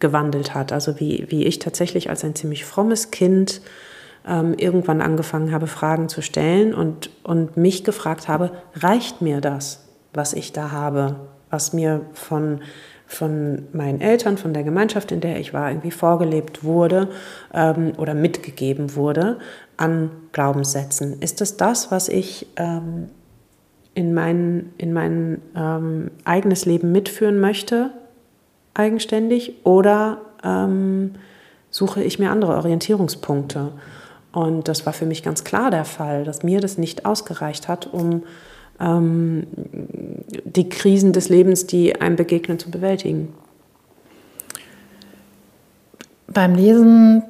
gewandelt 0.00 0.54
hat. 0.54 0.72
Also 0.72 0.98
wie, 0.98 1.26
wie 1.28 1.44
ich 1.44 1.58
tatsächlich 1.58 2.10
als 2.10 2.24
ein 2.24 2.34
ziemlich 2.34 2.64
frommes 2.64 3.10
Kind 3.10 3.60
ähm, 4.26 4.54
irgendwann 4.56 5.00
angefangen 5.00 5.52
habe, 5.52 5.66
Fragen 5.66 6.08
zu 6.08 6.22
stellen 6.22 6.74
und, 6.74 7.10
und 7.22 7.56
mich 7.56 7.84
gefragt 7.84 8.28
habe, 8.28 8.50
reicht 8.74 9.22
mir 9.22 9.40
das, 9.40 9.84
was 10.12 10.32
ich 10.32 10.52
da 10.52 10.70
habe, 10.70 11.16
was 11.50 11.72
mir 11.72 12.02
von, 12.14 12.60
von 13.12 13.66
meinen 13.72 14.00
Eltern, 14.00 14.38
von 14.38 14.54
der 14.54 14.62
Gemeinschaft, 14.62 15.12
in 15.12 15.20
der 15.20 15.38
ich 15.38 15.52
war, 15.52 15.70
irgendwie 15.70 15.90
vorgelebt 15.90 16.64
wurde 16.64 17.08
ähm, 17.52 17.92
oder 17.98 18.14
mitgegeben 18.14 18.96
wurde 18.96 19.38
an 19.76 20.10
Glaubenssätzen. 20.32 21.20
Ist 21.20 21.40
es 21.40 21.56
das, 21.56 21.90
was 21.90 22.08
ich 22.08 22.46
ähm, 22.56 23.08
in 23.94 24.14
mein, 24.14 24.70
in 24.78 24.92
mein 24.92 25.42
ähm, 25.54 26.10
eigenes 26.24 26.64
Leben 26.64 26.92
mitführen 26.92 27.38
möchte, 27.40 27.90
eigenständig, 28.74 29.64
oder 29.64 30.22
ähm, 30.42 31.16
suche 31.70 32.02
ich 32.02 32.18
mir 32.18 32.30
andere 32.30 32.56
Orientierungspunkte. 32.56 33.72
Und 34.32 34.68
das 34.68 34.86
war 34.86 34.94
für 34.94 35.04
mich 35.04 35.22
ganz 35.22 35.44
klar 35.44 35.70
der 35.70 35.84
Fall, 35.84 36.24
dass 36.24 36.42
mir 36.42 36.60
das 36.60 36.78
nicht 36.78 37.04
ausgereicht 37.04 37.68
hat, 37.68 37.92
um 37.92 38.22
ähm, 38.80 39.46
die 40.44 40.68
Krisen 40.68 41.12
des 41.12 41.28
Lebens, 41.28 41.66
die 41.66 42.00
einem 42.00 42.16
begegnen, 42.16 42.58
zu 42.58 42.70
bewältigen. 42.70 43.32
Beim 46.28 46.54
Lesen 46.54 47.22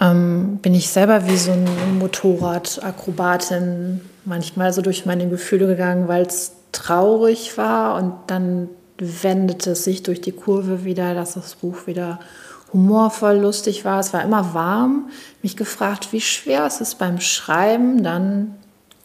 ähm, 0.00 0.58
bin 0.62 0.74
ich 0.74 0.88
selber 0.88 1.28
wie 1.28 1.36
so 1.36 1.52
eine 1.52 1.70
Motorradakrobatin 1.98 4.00
manchmal 4.24 4.72
so 4.72 4.82
durch 4.82 5.06
meine 5.06 5.28
Gefühle 5.28 5.66
gegangen, 5.66 6.08
weil 6.08 6.26
es 6.26 6.52
traurig 6.72 7.56
war 7.56 7.96
und 7.96 8.14
dann 8.26 8.68
wendete 8.98 9.72
es 9.72 9.84
sich 9.84 10.02
durch 10.02 10.20
die 10.20 10.32
Kurve 10.32 10.84
wieder, 10.84 11.14
dass 11.14 11.34
das 11.34 11.56
Buch 11.56 11.86
wieder 11.86 12.18
humorvoll, 12.72 13.36
lustig 13.36 13.84
war. 13.84 14.00
Es 14.00 14.12
war 14.12 14.22
immer 14.22 14.54
warm. 14.54 15.08
Mich 15.42 15.56
gefragt, 15.56 16.12
wie 16.12 16.20
schwer 16.20 16.66
ist 16.66 16.80
es 16.80 16.94
beim 16.94 17.20
Schreiben, 17.20 18.02
dann 18.02 18.54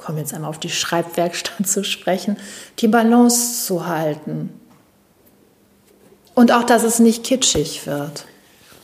komme 0.02 0.20
jetzt 0.20 0.34
einmal 0.34 0.50
auf 0.50 0.60
die 0.60 0.70
Schreibwerkstatt 0.70 1.66
zu 1.68 1.84
sprechen, 1.84 2.38
die 2.80 2.88
Balance 2.88 3.66
zu 3.66 3.88
halten. 3.88 4.50
Und 6.34 6.52
auch, 6.52 6.64
dass 6.64 6.84
es 6.84 7.00
nicht 7.00 7.24
kitschig 7.24 7.86
wird. 7.86 8.26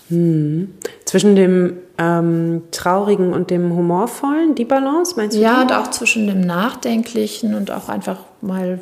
Hm. 0.09 0.73
Zwischen 1.05 1.35
dem 1.35 1.77
ähm, 1.97 2.63
Traurigen 2.71 3.33
und 3.33 3.49
dem 3.49 3.75
Humorvollen, 3.75 4.55
die 4.55 4.65
Balance, 4.65 5.15
meinst 5.17 5.35
du? 5.35 5.41
Ja, 5.41 5.61
und 5.61 5.71
auch 5.71 5.89
zwischen 5.89 6.27
dem 6.27 6.41
Nachdenklichen 6.41 7.55
und 7.55 7.71
auch 7.71 7.89
einfach 7.89 8.19
mal 8.41 8.79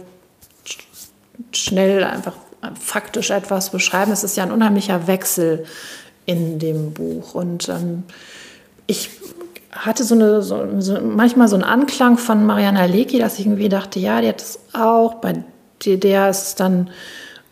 schnell 1.52 2.04
einfach 2.04 2.34
faktisch 2.80 3.30
etwas 3.30 3.70
beschreiben. 3.70 4.12
Es 4.12 4.24
ist 4.24 4.38
ja 4.38 4.44
ein 4.44 4.52
unheimlicher 4.52 5.08
Wechsel 5.08 5.66
in 6.26 6.60
dem 6.60 6.94
Buch. 6.94 7.36
Und 7.36 7.70
ähm, 7.70 8.04
ich 8.88 9.10
hatte 9.78 10.04
so 10.04 10.16
eine, 10.16 10.42
so, 10.42 10.66
so, 10.80 11.00
manchmal 11.02 11.48
so 11.48 11.56
einen 11.56 11.64
Anklang 11.64 12.18
von 12.18 12.46
Mariana 12.46 12.86
Lecki, 12.86 13.20
dass 13.20 13.40
ich 13.40 13.46
irgendwie 13.46 13.70
dachte, 13.70 14.00
ja, 14.00 14.22
die 14.22 14.30
hat 14.30 14.42
es 14.42 14.60
auch. 14.74 15.16
Bei 15.16 15.44
der 15.86 16.30
ist 16.30 16.48
es 16.48 16.56
dann 16.56 16.90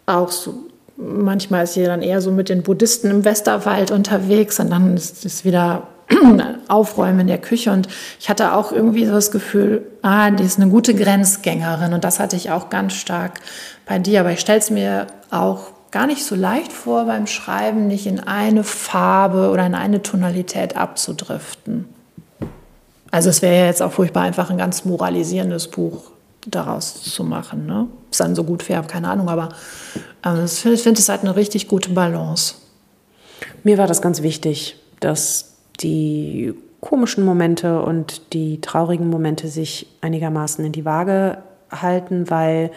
auch 0.06 0.32
so 0.32 0.66
manchmal 0.98 1.64
ist 1.64 1.74
sie 1.74 1.84
dann 1.84 2.02
eher 2.02 2.22
so 2.22 2.32
mit 2.32 2.50
den 2.50 2.64
Buddhisten 2.64 3.10
im 3.10 3.26
Westerwald 3.26 3.92
unterwegs 3.92 4.60
und 4.60 4.70
dann 4.70 4.96
ist 4.96 5.26
es 5.26 5.46
wieder 5.46 5.88
Aufräumen 6.68 7.22
in 7.22 7.28
der 7.28 7.38
Küche 7.40 7.72
und 7.72 7.88
ich 8.20 8.30
hatte 8.30 8.54
auch 8.54 8.72
irgendwie 8.72 9.06
so 9.06 9.14
das 9.14 9.32
Gefühl, 9.32 9.86
ah, 10.02 10.32
die 10.32 10.44
ist 10.44 10.60
eine 10.60 10.70
gute 10.70 10.94
Grenzgängerin 10.94 11.94
und 11.94 12.04
das 12.04 12.20
hatte 12.20 12.36
ich 12.36 12.52
auch 12.52 12.70
ganz 12.70 12.94
stark 12.94 13.40
bei 13.86 14.00
dir, 14.00 14.20
aber 14.20 14.32
ich 14.32 14.40
stelle 14.40 14.60
es 14.60 14.70
mir 14.70 15.08
auch 15.32 15.72
gar 15.92 16.08
nicht 16.08 16.26
so 16.26 16.36
leicht 16.36 16.74
vor 16.74 17.06
beim 17.06 17.28
Schreiben, 17.28 17.88
nicht 17.88 18.08
in 18.08 18.20
eine 18.20 18.64
Farbe 18.64 19.50
oder 19.50 19.66
in 19.66 19.76
eine 19.76 20.02
Tonalität 20.02 20.76
abzudriften. 20.76 21.93
Also 23.14 23.30
es 23.30 23.44
wäre 23.44 23.56
ja 23.56 23.66
jetzt 23.68 23.84
auch 23.84 23.92
furchtbar 23.92 24.24
einfach 24.24 24.50
ein 24.50 24.58
ganz 24.58 24.86
moralisierendes 24.86 25.68
Buch 25.68 26.06
daraus 26.48 27.04
zu 27.04 27.24
machen. 27.24 27.68
Ne? 27.68 27.88
Ist 28.10 28.20
dann 28.20 28.34
so 28.34 28.44
gut 28.44 28.64
fair, 28.64 28.82
keine 28.82 29.08
Ahnung, 29.08 29.30
aber 29.30 29.50
ähm, 30.26 30.46
ich 30.46 30.82
finde, 30.82 31.00
es 31.00 31.10
hat 31.10 31.22
eine 31.22 31.36
richtig 31.36 31.68
gute 31.68 31.92
Balance. 31.92 32.56
Mir 33.64 33.78
war 33.78 33.86
das 33.86 34.02
ganz 34.02 34.24
wichtig, 34.24 34.78
dass 35.00 35.58
die 35.80 36.56
komischen 36.82 37.24
Momente 37.24 37.84
und 37.84 38.34
die 38.34 38.60
traurigen 38.62 39.12
Momente 39.12 39.48
sich 39.48 39.86
einigermaßen 40.02 40.66
in 40.66 40.72
die 40.72 40.84
Waage 40.84 41.38
halten, 41.70 42.32
weil 42.32 42.72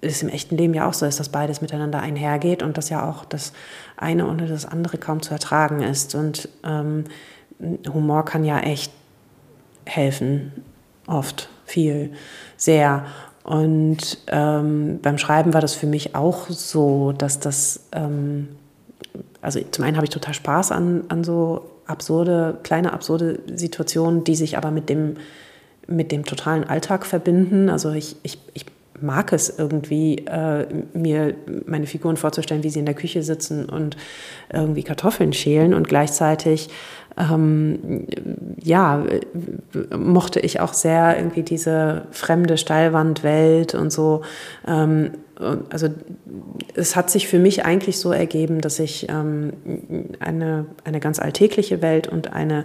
es 0.00 0.22
im 0.22 0.30
echten 0.30 0.56
Leben 0.56 0.72
ja 0.72 0.88
auch 0.88 0.94
so 0.94 1.04
ist, 1.04 1.20
dass 1.20 1.28
beides 1.28 1.60
miteinander 1.60 2.00
einhergeht 2.00 2.62
und 2.62 2.78
dass 2.78 2.88
ja 2.88 3.06
auch 3.06 3.26
das 3.26 3.52
eine 3.98 4.26
oder 4.26 4.46
das 4.46 4.64
andere 4.64 4.96
kaum 4.96 5.20
zu 5.20 5.32
ertragen 5.32 5.82
ist. 5.82 6.14
Und 6.14 6.48
ähm, 6.64 7.04
Humor 7.92 8.24
kann 8.24 8.46
ja 8.46 8.60
echt 8.60 8.90
helfen, 9.86 10.52
oft, 11.06 11.48
viel, 11.64 12.12
sehr. 12.56 13.06
Und 13.42 14.18
ähm, 14.28 15.00
beim 15.02 15.18
Schreiben 15.18 15.52
war 15.54 15.60
das 15.60 15.74
für 15.74 15.86
mich 15.86 16.14
auch 16.14 16.48
so, 16.48 17.12
dass 17.12 17.40
das, 17.40 17.80
ähm, 17.92 18.48
also 19.42 19.60
zum 19.70 19.84
einen 19.84 19.96
habe 19.96 20.06
ich 20.06 20.10
total 20.10 20.34
Spaß 20.34 20.72
an, 20.72 21.04
an 21.08 21.24
so 21.24 21.70
absurde, 21.86 22.58
kleine 22.62 22.92
absurde 22.92 23.40
Situationen, 23.54 24.24
die 24.24 24.34
sich 24.34 24.56
aber 24.56 24.70
mit 24.70 24.88
dem 24.88 25.16
mit 25.86 26.12
dem 26.12 26.24
totalen 26.24 26.64
Alltag 26.64 27.06
verbinden. 27.06 27.68
Also 27.68 27.92
ich, 27.92 28.16
ich, 28.22 28.38
ich 28.54 28.66
mag 29.00 29.32
es 29.32 29.58
irgendwie, 29.58 30.18
äh, 30.26 30.66
mir 30.92 31.34
meine 31.66 31.86
Figuren 31.86 32.16
vorzustellen, 32.16 32.62
wie 32.62 32.70
sie 32.70 32.78
in 32.78 32.86
der 32.86 32.94
Küche 32.94 33.22
sitzen 33.22 33.68
und 33.68 33.96
irgendwie 34.52 34.82
Kartoffeln 34.82 35.32
schälen 35.32 35.74
und 35.74 35.88
gleichzeitig 35.88 36.70
ähm, 37.16 38.06
ja, 38.60 39.04
mochte 39.96 40.40
ich 40.40 40.60
auch 40.60 40.72
sehr 40.72 41.16
irgendwie 41.16 41.42
diese 41.42 42.06
fremde 42.10 42.58
Steilwandwelt 42.58 43.74
und 43.74 43.92
so. 43.92 44.22
Ähm, 44.66 45.12
also 45.70 45.88
es 46.74 46.96
hat 46.96 47.10
sich 47.10 47.28
für 47.28 47.38
mich 47.38 47.64
eigentlich 47.64 47.98
so 47.98 48.12
ergeben, 48.12 48.60
dass 48.60 48.78
ich 48.78 49.08
ähm, 49.08 49.52
eine, 50.20 50.66
eine 50.84 51.00
ganz 51.00 51.18
alltägliche 51.18 51.82
Welt 51.82 52.08
und 52.08 52.32
eine, 52.32 52.64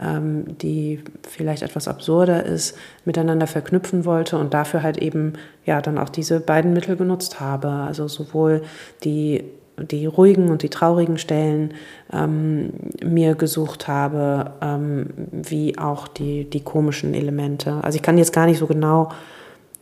die 0.00 1.02
vielleicht 1.28 1.62
etwas 1.62 1.88
absurder 1.88 2.46
ist, 2.46 2.76
miteinander 3.04 3.48
verknüpfen 3.48 4.04
wollte 4.04 4.38
und 4.38 4.54
dafür 4.54 4.82
halt 4.82 4.98
eben 4.98 5.32
ja 5.66 5.80
dann 5.80 5.98
auch 5.98 6.08
diese 6.08 6.38
beiden 6.40 6.72
Mittel 6.72 6.96
genutzt 6.96 7.40
habe. 7.40 7.68
Also 7.68 8.06
sowohl 8.06 8.62
die 9.02 9.44
die 9.80 10.06
ruhigen 10.06 10.50
und 10.50 10.62
die 10.62 10.70
traurigen 10.70 11.18
Stellen 11.18 11.74
ähm, 12.12 12.72
mir 13.02 13.34
gesucht 13.34 13.86
habe, 13.86 14.52
ähm, 14.60 15.06
wie 15.30 15.78
auch 15.78 16.08
die, 16.08 16.50
die 16.50 16.60
komischen 16.60 17.14
Elemente. 17.14 17.78
Also 17.82 17.96
ich 17.96 18.02
kann 18.02 18.18
jetzt 18.18 18.32
gar 18.32 18.46
nicht 18.46 18.58
so 18.58 18.66
genau 18.66 19.10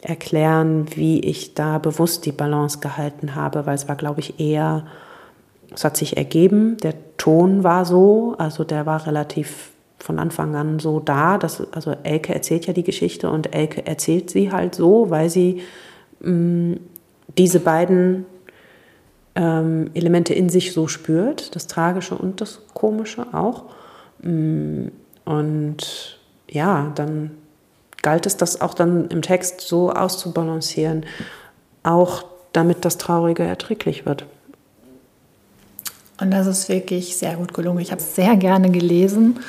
erklären, 0.03 0.87
wie 0.95 1.21
ich 1.21 1.55
da 1.55 1.79
bewusst 1.79 2.27
die 2.27 2.33
Balance 2.33 2.79
gehalten 2.81 3.35
habe, 3.35 3.67
weil 3.67 3.75
es 3.75 3.89
war, 3.89 3.97
glaube 3.97 4.21
ich, 4.21 4.39
eher, 4.39 4.87
es 5.75 5.85
hat 5.85 5.97
sich 5.97 6.17
ergeben, 6.17 6.77
der 6.83 6.95
Ton 7.17 7.65
war 7.65 7.85
so, 7.85 8.35
also 8.39 8.65
der 8.65 8.87
war 8.87 9.07
relativ 9.07 9.71
von 9.99 10.19
Anfang 10.19 10.55
an 10.55 10.79
so 10.79 11.01
da, 11.01 11.39
dass, 11.39 11.63
also 11.73 11.95
Elke 12.03 12.35
erzählt 12.35 12.67
ja 12.67 12.73
die 12.73 12.85
Geschichte 12.85 13.31
und 13.31 13.55
Elke 13.55 13.87
erzählt 13.87 14.31
sie 14.31 14.53
halt 14.53 14.75
so, 14.75 15.11
weil 15.11 15.31
sie 15.31 15.63
mh, 16.21 16.31
mm, 16.31 16.81
diese 17.39 17.61
beiden 17.61 18.27
ähm, 19.35 19.91
Elemente 19.95 20.33
in 20.33 20.49
sich 20.49 20.73
so 20.73 20.89
spürt, 20.89 21.55
das 21.55 21.67
Tragische 21.67 22.15
und 22.15 22.41
das 22.41 22.61
Komische 22.75 23.27
auch. 23.33 23.65
Mm, 24.23 24.89
und 25.25 26.19
ja, 26.49 26.93
dann 26.95 27.33
galt 28.03 28.27
es, 28.27 28.37
das 28.37 28.61
auch 28.61 28.75
dann 28.75 29.09
im 29.09 29.23
Text 29.23 29.63
so 29.63 29.91
auszubalancieren, 29.93 31.05
auch 31.83 32.25
damit 32.53 32.85
das 32.85 32.97
Traurige 32.99 33.43
erträglich 33.43 34.07
wird. 34.07 34.25
Und 36.19 36.31
das 36.31 36.47
ist 36.47 36.69
wirklich 36.69 37.17
sehr 37.17 37.37
gut 37.37 37.53
gelungen. 37.53 37.81
Ich 37.81 37.91
habe 37.91 38.01
es 38.01 38.15
sehr 38.15 38.37
gerne 38.37 38.71
gelesen. 38.71 39.41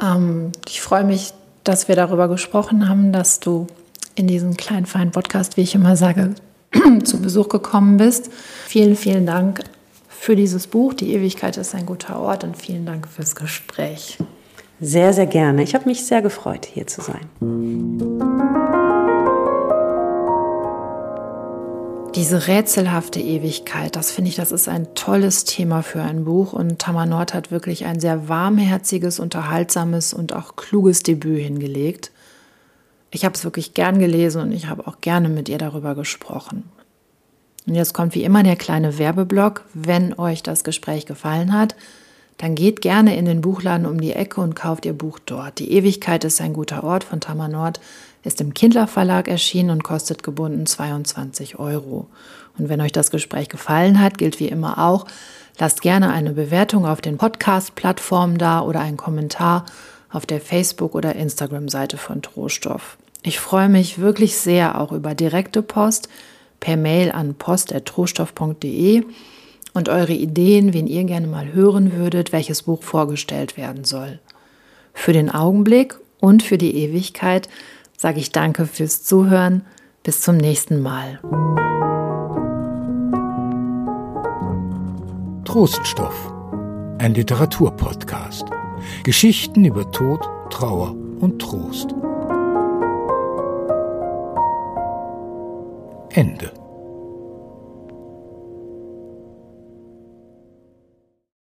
Ähm, 0.00 0.52
ich 0.68 0.80
freue 0.80 1.04
mich, 1.04 1.32
dass 1.64 1.88
wir 1.88 1.96
darüber 1.96 2.28
gesprochen 2.28 2.88
haben, 2.88 3.12
dass 3.12 3.40
du 3.40 3.66
in 4.14 4.26
diesen 4.26 4.56
kleinen, 4.56 4.86
feinen 4.86 5.10
Podcast, 5.10 5.56
wie 5.56 5.62
ich 5.62 5.74
immer 5.74 5.96
sage, 5.96 6.34
zu 7.04 7.20
Besuch 7.20 7.48
gekommen 7.48 7.96
bist. 7.96 8.30
Vielen, 8.66 8.96
vielen 8.96 9.26
Dank 9.26 9.64
für 10.08 10.36
dieses 10.36 10.66
Buch. 10.66 10.94
Die 10.94 11.12
Ewigkeit 11.14 11.56
ist 11.56 11.74
ein 11.74 11.86
guter 11.86 12.20
Ort 12.20 12.44
und 12.44 12.56
vielen 12.56 12.86
Dank 12.86 13.08
fürs 13.08 13.34
Gespräch. 13.34 14.18
Sehr, 14.80 15.12
sehr 15.12 15.26
gerne. 15.26 15.62
Ich 15.62 15.74
habe 15.74 15.88
mich 15.88 16.04
sehr 16.04 16.22
gefreut, 16.22 16.66
hier 16.66 16.86
zu 16.86 17.00
sein. 17.00 18.80
Diese 22.14 22.46
rätselhafte 22.46 23.20
Ewigkeit, 23.20 23.96
das 23.96 24.10
finde 24.10 24.28
ich, 24.28 24.36
das 24.36 24.52
ist 24.52 24.68
ein 24.68 24.94
tolles 24.94 25.44
Thema 25.44 25.82
für 25.82 26.02
ein 26.02 26.26
Buch 26.26 26.52
und 26.52 26.78
Tamar 26.78 27.06
Nord 27.06 27.32
hat 27.32 27.50
wirklich 27.50 27.86
ein 27.86 28.00
sehr 28.00 28.28
warmherziges, 28.28 29.18
unterhaltsames 29.18 30.12
und 30.12 30.34
auch 30.34 30.56
kluges 30.56 31.02
Debüt 31.02 31.40
hingelegt. 31.42 32.10
Ich 33.12 33.24
habe 33.24 33.34
es 33.34 33.44
wirklich 33.44 33.72
gern 33.72 33.98
gelesen 33.98 34.42
und 34.42 34.52
ich 34.52 34.66
habe 34.66 34.86
auch 34.86 35.00
gerne 35.00 35.30
mit 35.30 35.48
ihr 35.48 35.56
darüber 35.56 35.94
gesprochen. 35.94 36.70
Und 37.66 37.76
jetzt 37.76 37.94
kommt 37.94 38.14
wie 38.14 38.24
immer 38.24 38.42
der 38.42 38.56
kleine 38.56 38.98
Werbeblock. 38.98 39.64
Wenn 39.72 40.12
euch 40.18 40.42
das 40.42 40.64
Gespräch 40.64 41.06
gefallen 41.06 41.54
hat, 41.54 41.76
dann 42.36 42.54
geht 42.54 42.82
gerne 42.82 43.16
in 43.16 43.24
den 43.24 43.40
Buchladen 43.40 43.86
um 43.86 44.00
die 44.00 44.12
Ecke 44.12 44.42
und 44.42 44.54
kauft 44.54 44.84
ihr 44.84 44.92
Buch 44.92 45.18
dort. 45.24 45.58
Die 45.60 45.72
Ewigkeit 45.72 46.24
ist 46.24 46.42
ein 46.42 46.52
guter 46.52 46.84
Ort 46.84 47.04
von 47.04 47.20
Tamar 47.20 47.48
Nord, 47.48 47.80
ist 48.24 48.40
im 48.40 48.54
Kindler 48.54 48.86
Verlag 48.86 49.28
erschienen 49.28 49.70
und 49.70 49.84
kostet 49.84 50.22
gebunden 50.22 50.66
22 50.66 51.58
Euro. 51.58 52.06
Und 52.58 52.68
wenn 52.68 52.80
euch 52.80 52.92
das 52.92 53.10
Gespräch 53.10 53.48
gefallen 53.48 54.00
hat, 54.00 54.18
gilt 54.18 54.40
wie 54.40 54.48
immer 54.48 54.78
auch, 54.78 55.06
lasst 55.58 55.82
gerne 55.82 56.10
eine 56.12 56.32
Bewertung 56.32 56.86
auf 56.86 57.00
den 57.00 57.18
Podcast-Plattformen 57.18 58.38
da 58.38 58.60
oder 58.60 58.80
einen 58.80 58.96
Kommentar 58.96 59.66
auf 60.10 60.26
der 60.26 60.40
Facebook- 60.40 60.94
oder 60.94 61.16
Instagram-Seite 61.16 61.96
von 61.96 62.22
Trohstoff. 62.22 62.98
Ich 63.22 63.40
freue 63.40 63.68
mich 63.68 63.98
wirklich 63.98 64.36
sehr 64.36 64.80
auch 64.80 64.92
über 64.92 65.14
direkte 65.14 65.62
Post 65.62 66.08
per 66.60 66.76
Mail 66.76 67.12
an 67.12 67.34
post.trohstoff.de 67.34 69.04
und 69.74 69.88
eure 69.88 70.12
Ideen, 70.12 70.74
wen 70.74 70.86
ihr 70.86 71.04
gerne 71.04 71.26
mal 71.26 71.52
hören 71.52 71.92
würdet, 71.96 72.32
welches 72.32 72.62
Buch 72.62 72.82
vorgestellt 72.82 73.56
werden 73.56 73.84
soll. 73.84 74.18
Für 74.92 75.12
den 75.12 75.30
Augenblick 75.30 75.96
und 76.20 76.42
für 76.42 76.58
die 76.58 76.76
Ewigkeit 76.76 77.48
sage 78.02 78.18
ich 78.18 78.32
danke 78.32 78.66
fürs 78.66 79.04
Zuhören. 79.04 79.64
Bis 80.02 80.22
zum 80.22 80.36
nächsten 80.36 80.82
Mal. 80.82 81.20
Troststoff, 85.44 86.32
ein 86.98 87.14
Literaturpodcast. 87.14 88.46
Geschichten 89.04 89.64
über 89.64 89.88
Tod, 89.92 90.28
Trauer 90.50 90.96
und 91.20 91.38
Trost. 91.40 91.94
Ende. 96.10 96.61